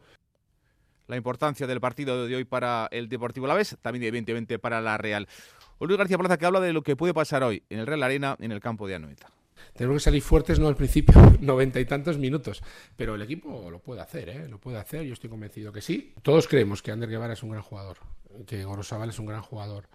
la 1.07 1.17
importancia 1.17 1.67
del 1.67 1.81
partido 1.81 2.27
de 2.27 2.37
hoy 2.37 2.45
para 2.45 2.89
el 2.91 3.09
Deportivo 3.09 3.47
Alavés, 3.47 3.79
también 3.81 4.05
evidentemente 4.05 4.59
para 4.59 4.83
la 4.83 4.99
Real. 4.99 5.27
Luis 5.81 5.97
García 5.97 6.19
Plaza 6.19 6.37
que 6.37 6.45
habla 6.45 6.61
de 6.61 6.75
lo 6.75 6.83
que 6.83 6.95
puede 6.95 7.15
pasar 7.15 7.43
hoy 7.43 7.63
en 7.71 7.81
el 7.81 7.87
Real 7.87 8.03
Arena, 8.03 8.37
en 8.39 8.53
el 8.53 8.61
campo 8.61 8.87
de 8.87 8.97
Anoeta. 8.97 9.33
Tenemos 9.79 10.01
que 10.03 10.05
salir 10.07 10.23
fuertes, 10.23 10.59
no 10.59 10.67
al 10.67 10.75
principio, 10.75 11.15
noventa 11.41 11.79
y 11.79 11.85
tantos 11.85 12.19
minutos, 12.19 12.65
pero 12.97 13.15
el 13.15 13.23
equipo 13.23 13.71
lo 13.71 13.79
puede 13.79 14.01
hacer, 14.01 14.29
¿eh? 14.29 14.49
lo 14.49 14.59
puede 14.59 14.77
hacer, 14.77 15.05
yo 15.05 15.13
estoy 15.13 15.31
convencido 15.31 15.73
que 15.73 15.81
sí. 15.81 16.15
Todos 16.23 16.49
creemos 16.49 16.83
que 16.83 16.91
Ander 16.91 17.09
Guevara 17.09 17.35
es 17.35 17.45
un 17.45 17.51
gran 17.51 17.63
jugador, 17.63 17.99
que 18.45 18.65
Gorosabal 18.65 19.11
es 19.11 19.21
un 19.21 19.27
gran 19.27 19.41
jugador, 19.41 19.89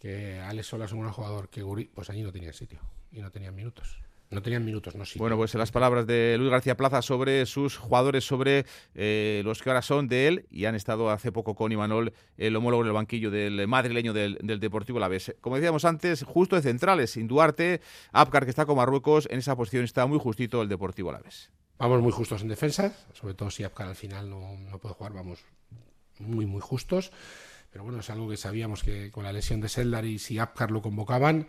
que 0.00 0.40
Alex 0.40 0.66
Sola 0.66 0.86
es 0.86 0.92
un 0.92 1.02
gran 1.02 1.12
jugador, 1.12 1.50
que 1.50 1.62
Guri, 1.62 1.84
pues 1.84 2.10
allí 2.10 2.20
no 2.22 2.32
tenía 2.32 2.52
sitio 2.52 2.80
y 3.12 3.20
no 3.20 3.30
tenían 3.30 3.54
minutos. 3.54 4.00
No 4.32 4.40
tenían 4.40 4.64
minutos, 4.64 4.96
no 4.96 5.04
sí. 5.04 5.18
Bueno, 5.18 5.36
pues 5.36 5.54
las 5.54 5.70
palabras 5.70 6.06
de 6.06 6.36
Luis 6.38 6.50
García 6.50 6.74
Plaza 6.74 7.02
sobre 7.02 7.44
sus 7.44 7.76
jugadores, 7.76 8.24
sobre 8.24 8.64
eh, 8.94 9.42
los 9.44 9.60
que 9.60 9.68
ahora 9.68 9.82
son 9.82 10.08
de 10.08 10.26
él 10.26 10.46
y 10.50 10.64
han 10.64 10.74
estado 10.74 11.10
hace 11.10 11.30
poco 11.30 11.54
con 11.54 11.70
Imanol, 11.70 12.14
el 12.38 12.56
homólogo 12.56 12.82
en 12.82 12.88
el 12.88 12.94
banquillo 12.94 13.30
del 13.30 13.68
madrileño 13.68 14.14
del, 14.14 14.38
del 14.42 14.58
Deportivo 14.58 15.06
Vez. 15.06 15.36
Como 15.42 15.56
decíamos 15.56 15.84
antes, 15.84 16.24
justo 16.24 16.56
de 16.56 16.62
centrales, 16.62 17.10
sin 17.10 17.28
Duarte, 17.28 17.82
Apcar 18.12 18.44
que 18.44 18.50
está 18.50 18.64
con 18.64 18.78
Marruecos, 18.78 19.28
en 19.30 19.38
esa 19.38 19.54
posición 19.54 19.84
está 19.84 20.06
muy 20.06 20.18
justito 20.18 20.62
el 20.62 20.68
Deportivo 20.70 21.12
Vez. 21.22 21.50
Vamos 21.76 22.00
muy 22.00 22.12
justos 22.12 22.40
en 22.40 22.48
defensa, 22.48 22.96
sobre 23.12 23.34
todo 23.34 23.50
si 23.50 23.64
Apcar 23.64 23.88
al 23.88 23.96
final 23.96 24.30
no, 24.30 24.56
no 24.56 24.78
puede 24.78 24.94
jugar, 24.94 25.12
vamos 25.12 25.40
muy, 26.18 26.46
muy 26.46 26.62
justos. 26.62 27.12
Pero 27.70 27.84
bueno, 27.84 28.00
es 28.00 28.08
algo 28.08 28.30
que 28.30 28.36
sabíamos 28.38 28.82
que 28.82 29.10
con 29.10 29.24
la 29.24 29.32
lesión 29.32 29.60
de 29.60 29.68
Seldar 29.68 30.06
y 30.06 30.18
si 30.18 30.38
Apcar 30.38 30.70
lo 30.70 30.80
convocaban, 30.80 31.48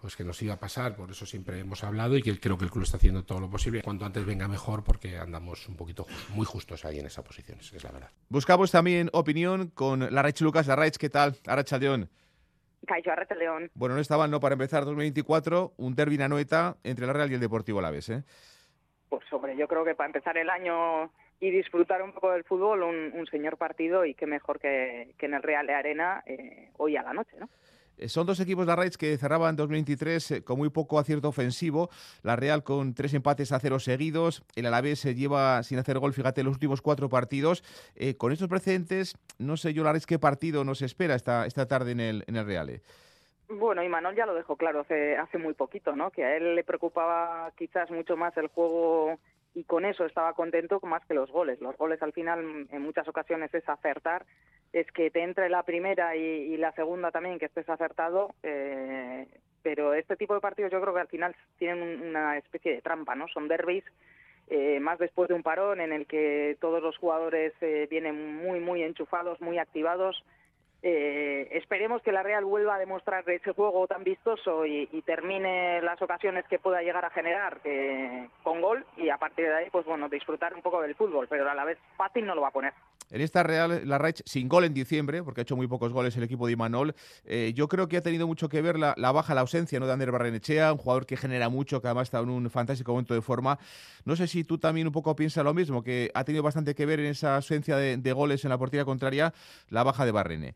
pues 0.00 0.16
que 0.16 0.24
nos 0.24 0.40
iba 0.42 0.54
a 0.54 0.60
pasar, 0.60 0.94
por 0.94 1.10
eso 1.10 1.26
siempre 1.26 1.58
hemos 1.58 1.82
hablado 1.84 2.16
y 2.16 2.22
que 2.22 2.38
creo 2.38 2.58
que 2.58 2.64
el 2.64 2.70
club 2.70 2.84
está 2.84 2.96
haciendo 2.96 3.24
todo 3.24 3.40
lo 3.40 3.50
posible. 3.50 3.82
Cuanto 3.82 4.04
antes 4.04 4.24
venga 4.24 4.48
mejor, 4.48 4.84
porque 4.84 5.18
andamos 5.18 5.68
un 5.68 5.76
poquito 5.76 6.06
muy 6.34 6.46
justos 6.46 6.84
ahí 6.84 6.98
en 6.98 7.06
esa 7.06 7.24
posición, 7.24 7.58
es 7.58 7.84
la 7.84 7.92
verdad. 7.92 8.10
Buscamos 8.28 8.70
también 8.70 9.10
opinión 9.12 9.68
con 9.68 10.00
la 10.00 10.10
Larraich 10.10 10.40
Lucas. 10.40 10.66
Larraich, 10.66 10.96
¿qué 10.96 11.08
tal? 11.10 11.36
Aracha 11.46 11.78
León. 11.78 12.10
Bueno, 13.74 13.94
no 13.94 14.00
estaban 14.00 14.30
no 14.30 14.40
para 14.40 14.52
empezar 14.52 14.84
2024, 14.84 15.74
un 15.76 15.94
derbi 15.94 16.20
Anoeta 16.22 16.76
entre 16.84 17.06
la 17.06 17.12
Real 17.12 17.30
y 17.30 17.34
el 17.34 17.40
Deportivo 17.40 17.80
Alavés, 17.80 18.08
¿eh? 18.10 18.22
Pues 19.08 19.24
hombre, 19.32 19.56
yo 19.56 19.66
creo 19.68 19.84
que 19.84 19.94
para 19.94 20.08
empezar 20.08 20.36
el 20.36 20.50
año 20.50 21.10
y 21.40 21.50
disfrutar 21.50 22.02
un 22.02 22.12
poco 22.12 22.32
del 22.32 22.44
fútbol, 22.44 22.82
un, 22.82 23.26
señor 23.30 23.56
partido 23.56 24.04
y 24.04 24.14
qué 24.14 24.26
mejor 24.26 24.58
que, 24.58 25.14
en 25.18 25.34
el 25.34 25.42
Real 25.42 25.66
de 25.66 25.74
Arena 25.74 26.22
eh, 26.26 26.70
hoy 26.76 26.96
a 26.96 27.02
la 27.02 27.12
noche, 27.12 27.36
¿no? 27.38 27.48
Eh, 27.98 28.08
son 28.08 28.26
dos 28.26 28.40
equipos 28.40 28.66
de 28.66 28.76
Raids 28.76 28.98
que 28.98 29.16
cerraban 29.16 29.56
2023 29.56 30.30
eh, 30.30 30.44
con 30.44 30.58
muy 30.58 30.70
poco 30.70 30.98
acierto 30.98 31.28
ofensivo. 31.28 31.90
La 32.22 32.36
Real 32.36 32.62
con 32.62 32.94
tres 32.94 33.14
empates 33.14 33.52
a 33.52 33.60
cero 33.60 33.78
seguidos. 33.78 34.44
El 34.54 34.66
Alavés 34.66 35.00
se 35.00 35.14
lleva 35.14 35.62
sin 35.62 35.78
hacer 35.78 35.98
gol, 35.98 36.12
fíjate, 36.12 36.42
los 36.42 36.54
últimos 36.54 36.82
cuatro 36.82 37.08
partidos. 37.08 37.62
Eh, 37.94 38.16
con 38.16 38.32
estos 38.32 38.48
precedentes, 38.48 39.16
no 39.38 39.56
sé 39.56 39.72
yo, 39.72 39.84
la 39.84 39.96
qué 40.06 40.18
partido 40.18 40.62
nos 40.62 40.82
espera 40.82 41.14
esta, 41.14 41.46
esta 41.46 41.66
tarde 41.66 41.92
en 41.92 42.00
el, 42.00 42.24
en 42.26 42.36
el 42.36 42.44
Real. 42.44 42.82
Bueno, 43.48 43.82
y 43.82 43.88
Manuel 43.88 44.16
ya 44.16 44.26
lo 44.26 44.34
dejó 44.34 44.56
claro 44.56 44.80
hace, 44.80 45.16
hace 45.16 45.38
muy 45.38 45.54
poquito, 45.54 45.94
¿no? 45.94 46.10
Que 46.10 46.24
a 46.24 46.36
él 46.36 46.54
le 46.54 46.64
preocupaba 46.64 47.50
quizás 47.56 47.90
mucho 47.90 48.16
más 48.16 48.36
el 48.36 48.48
juego 48.48 49.18
y 49.56 49.64
con 49.64 49.86
eso 49.86 50.04
estaba 50.04 50.34
contento 50.34 50.80
más 50.82 51.04
que 51.06 51.14
los 51.14 51.30
goles. 51.30 51.60
Los 51.62 51.76
goles 51.78 52.02
al 52.02 52.12
final 52.12 52.66
en 52.70 52.82
muchas 52.82 53.08
ocasiones 53.08 53.52
es 53.54 53.66
acertar 53.66 54.26
es 54.80 54.92
que 54.92 55.10
te 55.10 55.22
entre 55.22 55.48
la 55.48 55.62
primera 55.62 56.16
y, 56.16 56.56
la 56.58 56.72
segunda 56.72 57.10
también, 57.10 57.38
que 57.38 57.46
estés 57.46 57.68
acertado. 57.68 58.34
Eh, 58.42 59.26
pero 59.62 59.94
este 59.94 60.16
tipo 60.16 60.34
de 60.34 60.40
partidos 60.40 60.70
yo 60.70 60.80
creo 60.80 60.94
que 60.94 61.00
al 61.00 61.08
final 61.08 61.34
tienen 61.58 62.08
una 62.08 62.36
especie 62.36 62.74
de 62.74 62.82
trampa, 62.82 63.14
¿no? 63.14 63.26
Son 63.28 63.48
derbis, 63.48 63.84
eh, 64.48 64.78
más 64.80 64.98
después 64.98 65.28
de 65.28 65.34
un 65.34 65.42
parón 65.42 65.80
en 65.80 65.92
el 65.92 66.06
que 66.06 66.56
todos 66.60 66.82
los 66.82 66.96
jugadores 66.98 67.52
eh, 67.62 67.88
vienen 67.90 68.36
muy, 68.36 68.60
muy 68.60 68.82
enchufados, 68.82 69.40
muy 69.40 69.58
activados. 69.58 70.22
Eh, 70.82 71.48
esperemos 71.52 72.02
que 72.02 72.12
la 72.12 72.22
Real 72.22 72.44
vuelva 72.44 72.76
a 72.76 72.78
demostrar 72.78 73.28
ese 73.28 73.54
juego 73.54 73.86
tan 73.86 74.04
vistoso 74.04 74.66
y, 74.66 74.86
termine 75.06 75.80
las 75.80 76.00
ocasiones 76.02 76.44
que 76.48 76.58
pueda 76.58 76.82
llegar 76.82 77.04
a 77.04 77.10
generar 77.10 77.60
con 78.42 78.60
gol 78.60 78.84
y 78.96 79.08
a 79.08 79.16
partir 79.16 79.46
de 79.46 79.54
ahí, 79.54 79.70
pues 79.70 79.86
bueno, 79.86 80.08
disfrutar 80.08 80.54
un 80.54 80.62
poco 80.62 80.82
del 80.82 80.94
fútbol, 80.94 81.26
pero 81.28 81.48
a 81.50 81.54
la 81.54 81.64
vez 81.64 81.78
fácil 81.96 82.26
no 82.26 82.34
lo 82.34 82.42
va 82.42 82.48
a 82.48 82.52
poner. 82.52 82.74
En 83.10 83.20
esta 83.20 83.42
Real, 83.42 83.82
la 83.84 83.98
Raich 83.98 84.22
sin 84.24 84.48
gol 84.48 84.64
en 84.64 84.74
diciembre, 84.74 85.22
porque 85.22 85.40
ha 85.40 85.42
hecho 85.42 85.56
muy 85.56 85.68
pocos 85.68 85.92
goles 85.92 86.16
el 86.16 86.24
equipo 86.24 86.46
de 86.46 86.54
Imanol, 86.54 86.94
eh, 87.24 87.52
yo 87.54 87.68
creo 87.68 87.88
que 87.88 87.96
ha 87.96 88.02
tenido 88.02 88.26
mucho 88.26 88.48
que 88.48 88.60
ver 88.62 88.78
la, 88.78 88.94
baja, 89.12 89.34
la 89.34 89.42
ausencia 89.42 89.78
¿no? 89.78 89.86
de 89.86 89.92
Ander 89.92 90.10
Barrenechea, 90.10 90.72
un 90.72 90.78
jugador 90.78 91.06
que 91.06 91.16
genera 91.16 91.48
mucho, 91.48 91.80
que 91.80 91.86
además 91.86 92.08
está 92.08 92.18
en 92.18 92.30
un 92.30 92.50
fantástico 92.50 92.92
momento 92.92 93.14
de 93.14 93.22
forma. 93.22 93.58
No 94.04 94.16
sé 94.16 94.26
si 94.26 94.42
tú 94.42 94.58
también 94.58 94.86
un 94.86 94.92
poco 94.92 95.14
piensas 95.14 95.44
lo 95.44 95.54
mismo, 95.54 95.82
que 95.82 96.10
ha 96.14 96.24
tenido 96.24 96.42
bastante 96.42 96.74
que 96.74 96.86
ver 96.86 97.00
en 97.00 97.06
esa 97.06 97.36
ausencia 97.36 97.76
de, 97.76 97.96
de 97.96 98.12
goles 98.12 98.44
en 98.44 98.50
la 98.50 98.58
portería 98.58 98.84
contraria 98.84 99.32
la 99.70 99.84
baja 99.84 100.04
de 100.04 100.12
Barrene. 100.12 100.54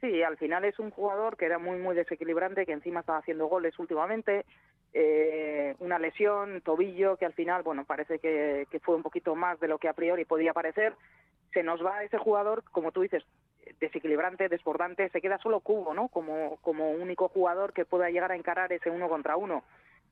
Sí, 0.00 0.22
al 0.22 0.36
final 0.36 0.64
es 0.64 0.78
un 0.78 0.90
jugador 0.90 1.36
que 1.36 1.46
era 1.46 1.58
muy, 1.58 1.76
muy 1.78 1.96
desequilibrante, 1.96 2.64
que 2.64 2.72
encima 2.72 3.00
estaba 3.00 3.18
haciendo 3.18 3.46
goles 3.46 3.76
últimamente. 3.78 4.44
Eh, 4.94 5.74
una 5.80 5.98
lesión, 5.98 6.60
tobillo, 6.62 7.16
que 7.16 7.26
al 7.26 7.32
final, 7.32 7.62
bueno, 7.62 7.84
parece 7.84 8.18
que, 8.20 8.66
fue 8.80 8.94
un 8.94 9.02
poquito 9.02 9.34
más 9.34 9.58
de 9.60 9.68
lo 9.68 9.78
que 9.78 9.88
a 9.88 9.92
priori 9.92 10.24
podía 10.24 10.52
parecer. 10.52 10.94
Se 11.52 11.62
nos 11.62 11.84
va 11.84 12.04
ese 12.04 12.18
jugador, 12.18 12.64
como 12.70 12.92
tú 12.92 13.02
dices, 13.02 13.24
desequilibrante, 13.80 14.48
desbordante, 14.48 15.08
se 15.10 15.20
queda 15.20 15.38
solo 15.38 15.60
Cubo, 15.60 15.94
¿no? 15.94 16.08
Como, 16.08 16.56
como 16.62 16.90
único 16.90 17.28
jugador 17.28 17.72
que 17.72 17.84
pueda 17.84 18.10
llegar 18.10 18.32
a 18.32 18.36
encarar 18.36 18.72
ese 18.72 18.90
uno 18.90 19.08
contra 19.08 19.36
uno. 19.36 19.64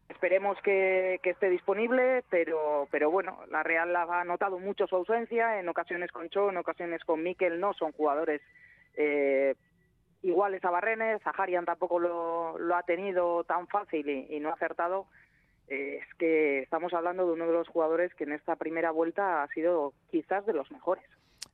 Esperemos 0.08 0.56
que, 0.62 1.20
esté 1.22 1.50
disponible, 1.50 2.22
pero, 2.30 2.86
pero 2.90 3.10
bueno, 3.10 3.40
la 3.50 3.62
Real 3.62 3.94
ha 3.96 4.24
notado 4.24 4.58
mucho 4.58 4.86
su 4.86 4.94
ausencia, 4.96 5.58
en 5.58 5.68
ocasiones 5.68 6.12
con 6.12 6.28
Cho, 6.28 6.50
en 6.50 6.58
ocasiones 6.58 7.04
con 7.04 7.22
Mikel, 7.22 7.58
no 7.58 7.74
son 7.74 7.90
jugadores 7.92 8.40
eh, 8.94 9.56
iguales 10.22 10.64
a 10.64 10.70
Barrenes, 10.70 11.22
Zaharian 11.22 11.64
tampoco 11.64 11.98
lo, 11.98 12.56
lo, 12.58 12.76
ha 12.76 12.82
tenido 12.84 13.42
tan 13.44 13.66
fácil 13.66 14.08
y, 14.08 14.38
no 14.38 14.50
ha 14.50 14.54
acertado. 14.54 15.06
Eh, 15.68 15.98
es 16.00 16.14
que 16.14 16.60
estamos 16.60 16.94
hablando 16.94 17.26
de 17.26 17.32
uno 17.32 17.46
de 17.46 17.52
los 17.52 17.68
jugadores 17.68 18.14
que 18.14 18.24
en 18.24 18.32
esta 18.32 18.54
primera 18.54 18.92
vuelta 18.92 19.42
ha 19.42 19.48
sido 19.48 19.92
quizás 20.10 20.46
de 20.46 20.52
los 20.52 20.70
mejores. 20.70 21.04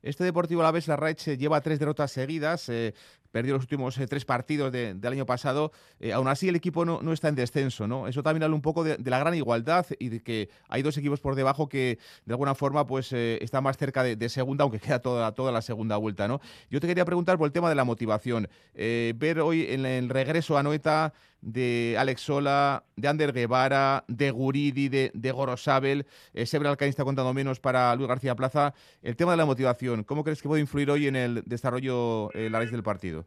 Este 0.03 0.25
Deportivo 0.25 0.61
la 0.61 0.71
vez 0.71 0.89
la 0.89 0.97
Raich 0.97 1.37
lleva 1.37 1.61
tres 1.61 1.79
derrotas 1.79 2.11
seguidas, 2.11 2.67
eh, 2.67 2.93
perdió 3.33 3.55
los 3.55 3.63
últimos 3.63 3.97
eh, 3.97 4.05
tres 4.05 4.25
partidos 4.25 4.71
del 4.71 5.05
año 5.05 5.25
pasado. 5.25 5.71
Eh, 5.99 6.13
aún 6.13 6.27
así, 6.27 6.49
el 6.49 6.55
equipo 6.55 6.85
no, 6.85 7.01
no, 7.01 7.11
está 7.11 7.29
en 7.29 7.35
descenso, 7.35 7.87
¿no? 7.87 8.07
Eso 8.07 8.21
también 8.21 8.43
habla 8.43 8.55
un 8.55 8.61
poco 8.61 8.83
de, 8.83 8.95
la 9.03 9.17
gran 9.17 9.33
igualdad 9.33 9.87
y 9.97 10.09
de 10.09 10.19
que 10.21 10.49
hay 10.69 10.83
dos 10.83 10.95
equipos 10.97 11.19
por 11.19 11.33
debajo 11.33 11.67
que, 11.67 11.97
de 12.25 12.33
alguna 12.33 12.53
forma, 12.53 12.85
pues 12.85 13.11
están 13.11 13.63
más 13.63 13.75
cerca 13.77 14.03
de, 14.03 14.29
segunda, 14.29 14.63
aunque 14.63 14.79
queda 14.79 14.99
toda, 14.99 15.31
toda 15.31 15.51
la 15.51 15.63
segunda 15.63 15.97
vuelta, 15.97 16.27
¿no? 16.27 16.41
Yo 16.69 16.79
te 16.79 16.85
quería 16.85 17.05
preguntar 17.05 17.39
por 17.39 17.47
el 17.47 17.51
tema 17.51 17.69
de 17.69 17.75
la 17.75 17.83
motivación. 17.83 18.47
ver 18.75 19.39
hoy 19.39 19.65
en 19.67 19.87
el 19.87 20.09
regreso 20.09 20.55
a 20.55 20.63
Noeta 20.63 21.13
de 21.43 21.95
Alex 21.99 22.21
Sola, 22.21 22.85
de 22.95 23.07
Ander 23.07 23.33
Guevara, 23.33 24.05
de 24.07 24.31
Guridi, 24.31 24.87
de, 24.87 25.11
de 25.13 25.31
Gorosabel. 25.31 26.07
Eh, 26.33 26.45
Sebra 26.45 26.75
está 26.79 27.03
contando 27.03 27.33
menos 27.33 27.59
para 27.59 27.93
Luis 27.95 28.07
García 28.07 28.35
Plaza. 28.35 28.73
El 29.01 29.15
tema 29.17 29.31
de 29.31 29.37
la 29.37 29.45
motivación, 29.45 30.03
¿cómo 30.03 30.23
crees 30.23 30.41
que 30.41 30.47
puede 30.47 30.61
influir 30.61 30.89
hoy 30.89 31.07
en 31.07 31.15
el 31.15 31.43
desarrollo, 31.45 32.31
eh, 32.33 32.49
la 32.49 32.59
raíz 32.59 32.71
del 32.71 32.83
partido? 32.83 33.22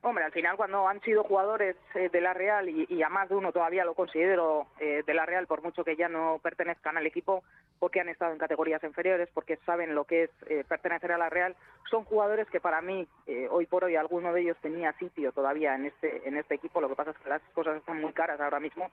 Hombre, 0.00 0.24
al 0.24 0.30
final 0.30 0.56
cuando 0.56 0.86
han 0.86 1.00
sido 1.00 1.24
jugadores 1.24 1.74
eh, 1.96 2.08
de 2.08 2.20
la 2.20 2.32
Real 2.32 2.68
y, 2.68 3.02
a 3.02 3.08
más 3.08 3.28
de 3.28 3.34
uno 3.34 3.50
todavía 3.50 3.84
lo 3.84 3.94
considero 3.94 4.68
eh, 4.78 5.02
de 5.04 5.14
la 5.14 5.26
Real, 5.26 5.48
por 5.48 5.60
mucho 5.60 5.82
que 5.82 5.96
ya 5.96 6.08
no 6.08 6.38
pertenezcan 6.40 6.96
al 6.96 7.06
equipo, 7.06 7.42
porque 7.80 8.00
han 8.00 8.08
estado 8.08 8.32
en 8.32 8.38
categorías 8.38 8.82
inferiores, 8.84 9.28
porque 9.34 9.58
saben 9.66 9.96
lo 9.96 10.04
que 10.04 10.24
es 10.24 10.30
eh, 10.46 10.64
pertenecer 10.68 11.10
a 11.10 11.18
la 11.18 11.28
Real, 11.28 11.56
son 11.90 12.04
jugadores 12.04 12.48
que 12.48 12.60
para 12.60 12.80
mí, 12.80 13.08
hoy 13.50 13.66
por 13.66 13.84
hoy, 13.84 13.96
alguno 13.96 14.32
de 14.32 14.42
ellos 14.42 14.56
tenía 14.60 14.92
sitio 14.98 15.32
todavía 15.32 15.74
en 15.74 15.86
este, 15.86 16.28
en 16.28 16.36
este 16.36 16.54
equipo. 16.54 16.80
Lo 16.80 16.88
que 16.88 16.94
pasa 16.94 17.10
es 17.10 17.18
que 17.18 17.30
las 17.30 17.42
cosas 17.52 17.78
están 17.78 18.00
muy 18.00 18.12
caras 18.12 18.40
ahora 18.40 18.60
mismo. 18.60 18.90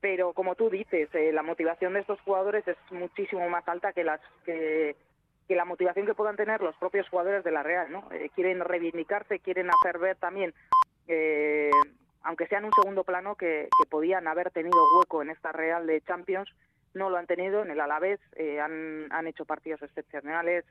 Pero 0.00 0.32
como 0.32 0.56
tú 0.56 0.68
dices, 0.68 1.08
la 1.32 1.42
motivación 1.42 1.94
de 1.94 2.00
estos 2.00 2.20
jugadores 2.22 2.66
es 2.66 2.76
muchísimo 2.90 3.48
más 3.48 3.66
alta 3.68 3.92
que 3.92 4.02
las 4.02 4.20
que 4.44 4.96
que 5.52 5.56
la 5.56 5.66
motivación 5.66 6.06
que 6.06 6.14
puedan 6.14 6.36
tener 6.36 6.62
los 6.62 6.74
propios 6.76 7.06
jugadores 7.10 7.44
de 7.44 7.50
la 7.50 7.62
Real, 7.62 7.92
¿no? 7.92 8.08
Eh, 8.10 8.30
quieren 8.34 8.60
reivindicarse, 8.60 9.40
quieren 9.40 9.68
hacer 9.68 9.98
ver 9.98 10.16
también, 10.16 10.54
eh, 11.08 11.70
aunque 12.22 12.46
sea 12.46 12.58
en 12.58 12.64
un 12.64 12.72
segundo 12.72 13.04
plano, 13.04 13.34
que, 13.34 13.68
podían 13.90 14.26
haber 14.28 14.50
tenido 14.50 14.80
hueco 14.96 15.20
en 15.20 15.28
esta 15.28 15.52
Real 15.52 15.86
de 15.86 16.00
Champions, 16.00 16.48
no 16.94 17.10
lo 17.10 17.18
han 17.18 17.26
tenido 17.26 17.62
en 17.62 17.70
el 17.70 17.80
Alavés, 17.80 18.18
eh, 18.36 18.60
han, 18.60 19.12
han 19.12 19.26
hecho 19.26 19.44
partidos 19.44 19.82
excepcionales, 19.82 20.64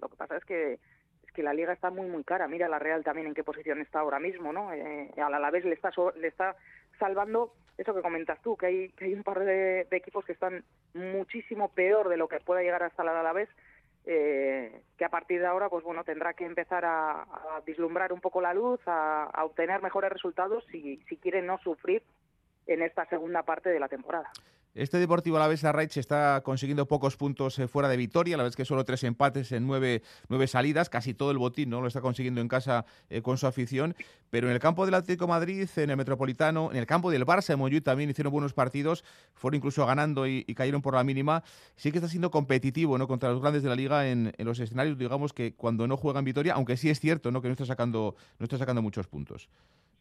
lo 0.00 0.08
que 0.08 0.16
pasa 0.16 0.38
es 0.38 0.44
que 0.46 0.78
es 1.26 1.32
que 1.34 1.42
la 1.42 1.52
liga 1.52 1.74
está 1.74 1.90
muy 1.90 2.06
muy 2.06 2.24
cara, 2.24 2.48
mira 2.48 2.66
la 2.66 2.78
Real 2.78 3.04
también 3.04 3.26
en 3.26 3.34
qué 3.34 3.44
posición 3.44 3.82
está 3.82 4.00
ahora 4.00 4.20
mismo, 4.20 4.54
¿no? 4.54 4.70
al 4.70 5.34
Alavés 5.34 5.66
le 5.66 5.74
está 5.74 5.90
le 6.16 6.28
está 6.28 6.56
salvando 6.98 7.52
eso 7.76 7.94
que 7.94 8.00
comentas 8.00 8.40
tú, 8.40 8.56
que 8.56 8.66
hay, 8.66 8.88
que 8.90 9.04
hay 9.04 9.12
un 9.12 9.22
par 9.22 9.40
de, 9.40 9.86
de 9.90 9.96
equipos 9.96 10.24
que 10.24 10.32
están 10.32 10.64
muchísimo 10.94 11.68
peor 11.68 12.08
de 12.08 12.16
lo 12.16 12.28
que 12.28 12.40
pueda 12.40 12.62
llegar 12.62 12.82
hasta 12.84 13.02
el 13.02 13.08
Alavés, 13.08 13.50
eh, 14.06 14.82
que 14.98 15.04
a 15.04 15.08
partir 15.08 15.40
de 15.40 15.46
ahora 15.46 15.68
pues 15.68 15.84
bueno 15.84 16.04
tendrá 16.04 16.34
que 16.34 16.44
empezar 16.44 16.84
a, 16.84 17.26
vislumbrar 17.66 18.12
un 18.12 18.20
poco 18.20 18.40
la 18.40 18.52
luz, 18.52 18.80
a, 18.86 19.24
a 19.24 19.44
obtener 19.44 19.82
mejores 19.82 20.12
resultados 20.12 20.64
si, 20.70 21.02
si 21.08 21.16
quiere 21.16 21.42
no 21.42 21.58
sufrir 21.58 22.02
en 22.66 22.82
esta 22.82 23.06
segunda 23.06 23.42
parte 23.42 23.70
de 23.70 23.80
la 23.80 23.88
temporada. 23.88 24.30
Este 24.74 24.98
Deportivo 24.98 25.36
Alavés 25.36 25.62
Arraich 25.62 25.96
está 25.98 26.40
consiguiendo 26.44 26.88
pocos 26.88 27.16
puntos 27.16 27.60
eh, 27.60 27.68
fuera 27.68 27.88
de 27.88 27.96
Vitoria, 27.96 28.36
la 28.36 28.42
vez 28.42 28.56
que 28.56 28.64
solo 28.64 28.84
tres 28.84 29.04
empates 29.04 29.52
en 29.52 29.68
nueve, 29.68 30.02
nueve, 30.28 30.48
salidas, 30.48 30.90
casi 30.90 31.14
todo 31.14 31.30
el 31.30 31.38
botín 31.38 31.70
no 31.70 31.80
lo 31.80 31.86
está 31.86 32.00
consiguiendo 32.00 32.40
en 32.40 32.48
casa 32.48 32.84
eh, 33.08 33.22
con 33.22 33.38
su 33.38 33.46
afición, 33.46 33.94
pero 34.30 34.48
en 34.48 34.52
el 34.52 34.58
campo 34.58 34.84
del 34.84 34.96
Atlético 34.96 35.28
Madrid, 35.28 35.68
en 35.76 35.90
el 35.90 35.96
Metropolitano, 35.96 36.72
en 36.72 36.76
el 36.76 36.86
campo 36.86 37.12
del 37.12 37.24
Barça, 37.24 37.52
en 37.52 37.60
Montjuic 37.60 37.84
también 37.84 38.10
hicieron 38.10 38.32
buenos 38.32 38.52
partidos, 38.52 39.04
fueron 39.32 39.58
incluso 39.58 39.86
ganando 39.86 40.26
y, 40.26 40.42
cayeron 40.56 40.82
por 40.82 40.94
la 40.94 41.04
mínima. 41.04 41.44
Sí 41.76 41.92
que 41.92 41.98
está 41.98 42.08
siendo 42.08 42.32
competitivo 42.32 42.98
¿no? 42.98 43.06
contra 43.06 43.30
los 43.30 43.40
grandes 43.40 43.62
de 43.62 43.68
la 43.68 43.76
liga 43.76 44.08
en, 44.08 44.32
los 44.38 44.58
escenarios, 44.58 44.98
digamos 44.98 45.32
que 45.32 45.54
cuando 45.54 45.86
no 45.86 45.96
juega 45.96 46.18
en 46.18 46.24
Vitoria, 46.24 46.54
aunque 46.54 46.76
sí 46.76 46.90
es 46.90 46.98
cierto 46.98 47.30
¿no? 47.30 47.40
que 47.42 47.46
no 47.46 47.52
está 47.52 47.64
sacando, 47.64 48.16
no 48.40 48.44
está 48.44 48.58
sacando 48.58 48.82
muchos 48.82 49.06
puntos. 49.06 49.48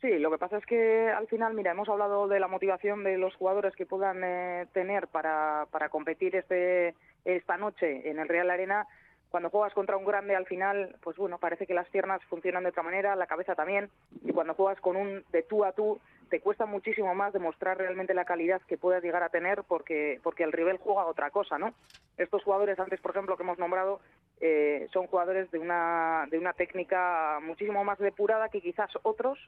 Sí, 0.04 0.20
lo 0.20 0.30
que 0.30 0.38
pasa 0.38 0.58
es 0.58 0.66
que 0.66 1.10
al 1.10 1.28
final, 1.28 1.54
mira, 1.54 1.72
hemos 1.72 1.88
hablado 1.88 2.28
de 2.28 2.38
la 2.38 2.50
motivación 2.50 3.06
de 3.06 3.18
los 3.18 3.34
jugadores 3.36 3.74
que 3.74 3.86
puedan 3.86 4.22
eh, 4.22 4.68
tener 4.74 5.08
para, 5.08 5.66
para 5.72 5.88
competir 5.88 6.36
este 6.36 6.94
esta 7.24 7.56
noche 7.56 8.10
en 8.10 8.20
el 8.20 8.28
Real 8.28 8.50
Arena. 8.50 8.86
Cuando 9.30 9.50
juegas 9.50 9.74
contra 9.74 9.96
un 9.96 10.04
grande, 10.04 10.36
al 10.36 10.46
final, 10.46 10.98
pues 11.02 11.16
bueno, 11.16 11.38
parece 11.38 11.66
que 11.66 11.74
las 11.74 11.88
piernas 11.88 12.22
funcionan 12.26 12.64
de 12.64 12.72
otra 12.72 12.84
manera, 12.84 13.16
la 13.16 13.28
cabeza 13.28 13.56
también. 13.56 13.90
Y 14.26 14.34
cuando 14.34 14.56
juegas 14.56 14.82
con 14.82 14.98
un 14.98 15.24
de 15.32 15.42
tú 15.42 15.64
a 15.64 15.72
tú, 15.72 16.02
te 16.30 16.42
cuesta 16.42 16.66
muchísimo 16.66 17.16
más 17.16 17.32
demostrar 17.32 17.78
realmente 17.78 18.14
la 18.14 18.26
calidad 18.26 18.62
que 18.68 18.78
puedas 18.78 19.02
llegar 19.02 19.24
a 19.24 19.30
tener 19.30 19.64
porque, 19.64 20.20
porque 20.22 20.44
el 20.44 20.52
rival 20.52 20.80
juega 20.80 21.06
otra 21.06 21.32
cosa, 21.32 21.58
¿no? 21.58 21.74
Estos 22.18 22.44
jugadores 22.44 22.78
antes, 22.78 23.00
por 23.00 23.12
ejemplo, 23.12 23.38
que 23.38 23.44
hemos 23.44 23.58
nombrado, 23.58 24.02
eh, 24.42 24.86
son 24.92 25.08
jugadores 25.08 25.50
de 25.52 25.60
una, 25.60 26.28
de 26.30 26.40
una 26.40 26.52
técnica 26.52 27.40
muchísimo 27.42 27.86
más 27.86 28.00
depurada 28.00 28.50
que 28.50 28.60
quizás 28.60 28.92
otros 29.04 29.40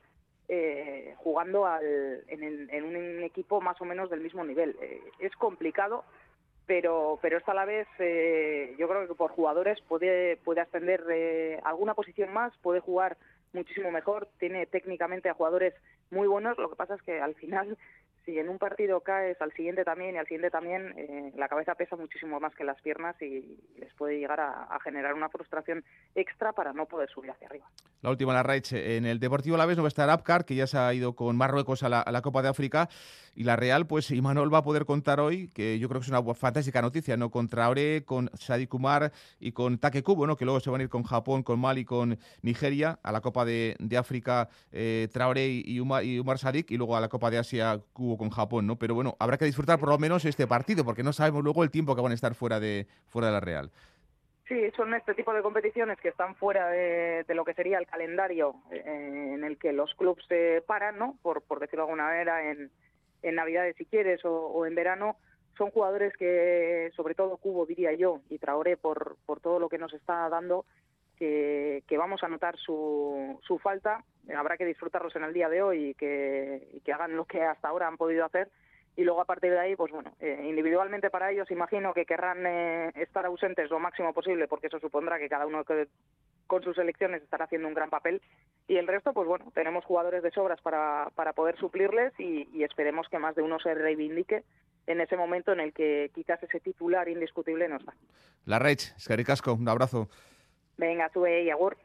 eh, 0.48 1.16
jugando 1.18 1.66
al, 1.66 2.24
en, 2.28 2.84
un 2.84 3.24
equipo 3.24 3.62
más 3.62 3.80
o 3.82 3.86
menos 3.86 4.10
del 4.10 4.22
mismo 4.22 4.44
nivel. 4.44 4.76
Eh, 4.82 5.02
es 5.20 5.36
complicado, 5.36 6.04
pero 6.66 7.20
pero 7.22 7.38
esta 7.38 7.52
a 7.52 7.56
la 7.56 7.66
vez 7.66 7.88
eh, 8.00 8.76
yo 8.78 8.88
creo 8.88 9.08
que 9.08 9.16
por 9.16 9.32
jugadores 9.32 9.80
puede 9.82 10.38
puede 10.38 10.62
ascender 10.62 11.62
alguna 11.64 11.94
posición 11.94 12.34
más, 12.34 12.56
puede 12.58 12.80
jugar 12.80 13.18
muchísimo 13.54 13.92
mejor, 13.92 14.28
tiene 14.40 14.66
técnicamente 14.66 15.30
a 15.30 15.34
jugadores 15.34 15.74
muy 16.12 16.28
buenos. 16.28 16.58
Lo 16.58 16.70
que 16.70 16.76
pasa 16.76 16.96
es 16.96 17.02
que 17.02 17.20
al 17.20 17.36
final 17.36 17.78
si 18.26 18.40
en 18.40 18.50
un 18.50 18.58
partido 18.58 19.02
caes 19.02 19.40
al 19.42 19.54
siguiente 19.54 19.84
también 19.84 20.16
y 20.16 20.18
al 20.18 20.26
siguiente 20.26 20.50
también, 20.50 20.94
eh, 20.98 21.32
la 21.36 21.48
cabeza 21.48 21.76
pesa 21.76 21.96
muchísimo 21.96 22.40
más 22.40 22.54
que 22.56 22.64
las 22.64 22.82
piernas 22.82 23.16
y 23.22 23.60
les 23.78 23.94
puede 23.94 24.20
llegar 24.20 24.40
a, 24.40 24.78
generar 24.84 25.14
una 25.14 25.30
frustración 25.30 25.84
extra 26.14 26.54
para 26.54 26.74
no 26.74 26.86
poder 26.86 27.10
subir 27.10 27.32
hacia 27.32 27.48
arriba. 27.48 27.66
La 28.02 28.10
última, 28.10 28.34
la 28.34 28.44
Raich, 28.44 28.74
en 28.74 29.06
el 29.06 29.20
Deportivo 29.20 29.58
La 29.58 29.66
Vez 29.66 29.78
no 29.78 29.84
va 29.84 29.88
a 29.88 29.90
estar 29.90 30.10
Apcar, 30.10 30.46
que 30.46 30.54
ya 30.54 30.68
se 30.68 30.78
ha 30.78 30.94
ido 30.94 31.16
con 31.16 31.36
Marruecos 31.36 31.82
a 31.84 31.90
la, 31.90 32.22
Copa 32.22 32.42
de 32.42 32.50
África, 32.50 32.90
y 33.36 33.44
la 33.44 33.56
Real, 33.56 33.88
pues 33.88 34.12
Imanol 34.12 34.54
va 34.54 34.60
a 34.60 34.64
poder 34.64 34.86
contar 34.86 35.20
hoy, 35.20 35.50
que 35.50 35.80
yo 35.80 35.90
creo 35.90 36.02
que 36.02 36.06
es 36.06 36.12
una 36.12 36.34
fantástica 36.34 36.82
noticia, 36.82 37.18
¿no? 37.18 37.30
Con 37.30 37.48
Traoré, 37.48 38.04
con 38.06 38.30
Sadi 38.34 38.68
Kumar 38.68 39.12
y 39.40 39.52
con 39.52 39.78
Take 39.78 40.04
Kubo, 40.04 40.28
¿no? 40.28 40.36
Que 40.36 40.46
luego 40.46 40.60
se 40.60 40.70
van 40.70 40.82
a 40.82 40.84
ir 40.84 40.90
con 40.90 41.04
Japón, 41.04 41.44
con 41.44 41.60
Mali, 41.60 41.84
con 41.84 42.18
Nigeria, 42.42 43.00
a 43.04 43.12
la 43.12 43.22
Copa 43.22 43.44
de, 43.46 43.76
África 43.98 44.50
eh, 44.72 45.08
Traoré 45.12 45.48
y 45.48 45.80
Umar, 45.80 46.04
y 46.04 46.20
Umar 46.20 46.38
Sadik, 46.38 46.72
y 46.72 46.78
luego 46.78 46.96
a 46.96 47.02
la 47.02 47.10
Copa 47.10 47.30
de 47.30 47.40
Asia 47.40 47.80
Kubo 47.94 48.15
con 48.18 48.30
Japón, 48.30 48.68
¿no? 48.68 48.78
Pero 48.78 48.96
bueno, 48.96 49.16
habrá 49.20 49.38
que 49.38 49.46
disfrutar 49.46 49.80
por 49.80 49.90
lo 49.90 49.98
menos 49.98 50.26
este 50.26 50.48
partido, 50.48 50.84
porque 50.84 51.04
no 51.04 51.14
sabemos 51.14 51.44
luego 51.44 51.64
el 51.64 51.72
tiempo 51.72 51.96
que 51.96 52.02
van 52.02 52.12
a 52.12 52.16
estar 52.16 52.36
fuera 52.36 52.60
de, 52.60 52.88
fuera 53.08 53.28
de 53.28 53.34
la 53.34 53.40
Real. 53.40 53.72
Sí, 54.48 54.70
son 54.78 54.94
este 54.94 55.16
tipo 55.16 55.34
de 55.34 55.42
competiciones 55.42 56.00
que 56.00 56.10
están 56.10 56.36
fuera 56.36 56.70
de, 56.70 57.26
lo 57.30 57.44
que 57.44 57.56
sería 57.56 57.80
el 57.80 57.88
calendario 57.88 58.56
eh, 58.72 59.32
en 59.34 59.44
el 59.44 59.58
que 59.58 59.74
los 59.74 59.94
clubes 59.96 60.24
se 60.28 60.64
paran, 60.68 61.00
¿no? 61.00 61.18
Por, 61.24 61.42
por 61.42 61.60
decirlo 61.60 61.86
de 61.86 61.92
alguna 61.92 62.10
manera, 62.10 62.52
en, 62.52 62.70
en 63.24 63.36
Navidades 63.36 63.76
si 63.76 63.86
quieres 63.86 64.22
o, 64.24 64.66
en 64.66 64.76
verano. 64.76 65.18
Son 65.58 65.72
jugadores 65.72 66.14
que, 66.18 66.92
sobre 66.96 67.16
todo 67.16 67.38
Cubo 67.38 67.66
diría 67.66 67.94
yo, 67.94 68.20
y 68.30 68.38
Traoré 68.38 68.78
por, 68.78 69.16
por 69.26 69.40
todo 69.40 69.58
lo 69.58 69.70
que 69.70 69.78
nos 69.78 69.94
está 69.94 70.30
dando, 70.30 70.66
que, 71.16 71.84
vamos 71.98 72.24
a 72.24 72.28
notar 72.28 72.58
su, 72.58 73.40
su 73.44 73.58
falta. 73.60 74.04
Habrá 74.36 74.58
que 74.58 74.66
disfrutarlos 74.66 75.16
en 75.16 75.24
el 75.24 75.34
día 75.34 75.50
de 75.50 75.62
hoy 75.62 75.90
y 75.90 75.94
que, 75.94 76.82
que 76.84 76.94
hagan 76.94 77.16
lo 77.16 77.26
que 77.26 77.44
hasta 77.44 77.68
ahora 77.68 77.88
han 77.88 77.98
podido 77.98 78.26
hacer. 78.26 78.50
Y 78.98 79.04
luego 79.04 79.22
a 79.22 79.26
partir 79.26 79.52
de 79.52 79.60
ahí, 79.60 79.76
pues 79.76 79.92
bueno, 79.92 80.14
eh, 80.22 80.46
individualmente 80.48 81.10
para 81.10 81.30
ellos 81.32 81.52
imagino 81.52 81.94
que 81.94 82.06
querrán 82.06 82.46
eh, 82.46 82.92
estar 82.96 83.26
ausentes 83.26 83.70
lo 83.70 83.80
máximo 83.80 84.14
posible 84.14 84.48
porque 84.48 84.68
eso 84.68 84.80
supondrá 84.80 85.20
que 85.20 85.28
cada 85.28 85.46
uno 85.46 85.66
con 86.48 86.64
sus 86.64 86.78
elecciones 86.78 87.22
estará 87.22 87.46
haciendo 87.46 87.68
un 87.68 87.74
gran 87.74 87.90
papel. 87.90 88.22
Y 88.68 88.78
el 88.78 88.88
resto, 88.88 89.12
pues 89.12 89.28
bueno, 89.28 89.52
tenemos 89.54 89.84
jugadores 89.84 90.24
de 90.24 90.32
sobras 90.32 90.62
para, 90.62 91.10
para 91.16 91.34
poder 91.34 91.58
suplirles 91.58 92.14
y, 92.20 92.64
esperemos 92.64 93.08
que 93.10 93.20
más 93.20 93.36
de 93.36 93.42
uno 93.42 93.60
se 93.60 93.74
reivindique 93.74 94.44
en 94.88 95.02
ese 95.02 95.18
momento 95.18 95.52
en 95.52 95.60
el 95.60 95.74
que 95.74 96.10
quizás 96.16 96.42
ese 96.42 96.60
titular 96.60 97.08
indiscutible 97.10 97.68
nos 97.68 97.86
da. 97.86 97.94
La 98.46 98.60
Rech, 98.60 98.94
Casco, 99.26 99.54
un 99.54 99.68
abrazo. 99.68 100.10
Venga, 100.78 101.10
sube 101.14 101.44
y 101.44 101.50
agur. 101.50 101.78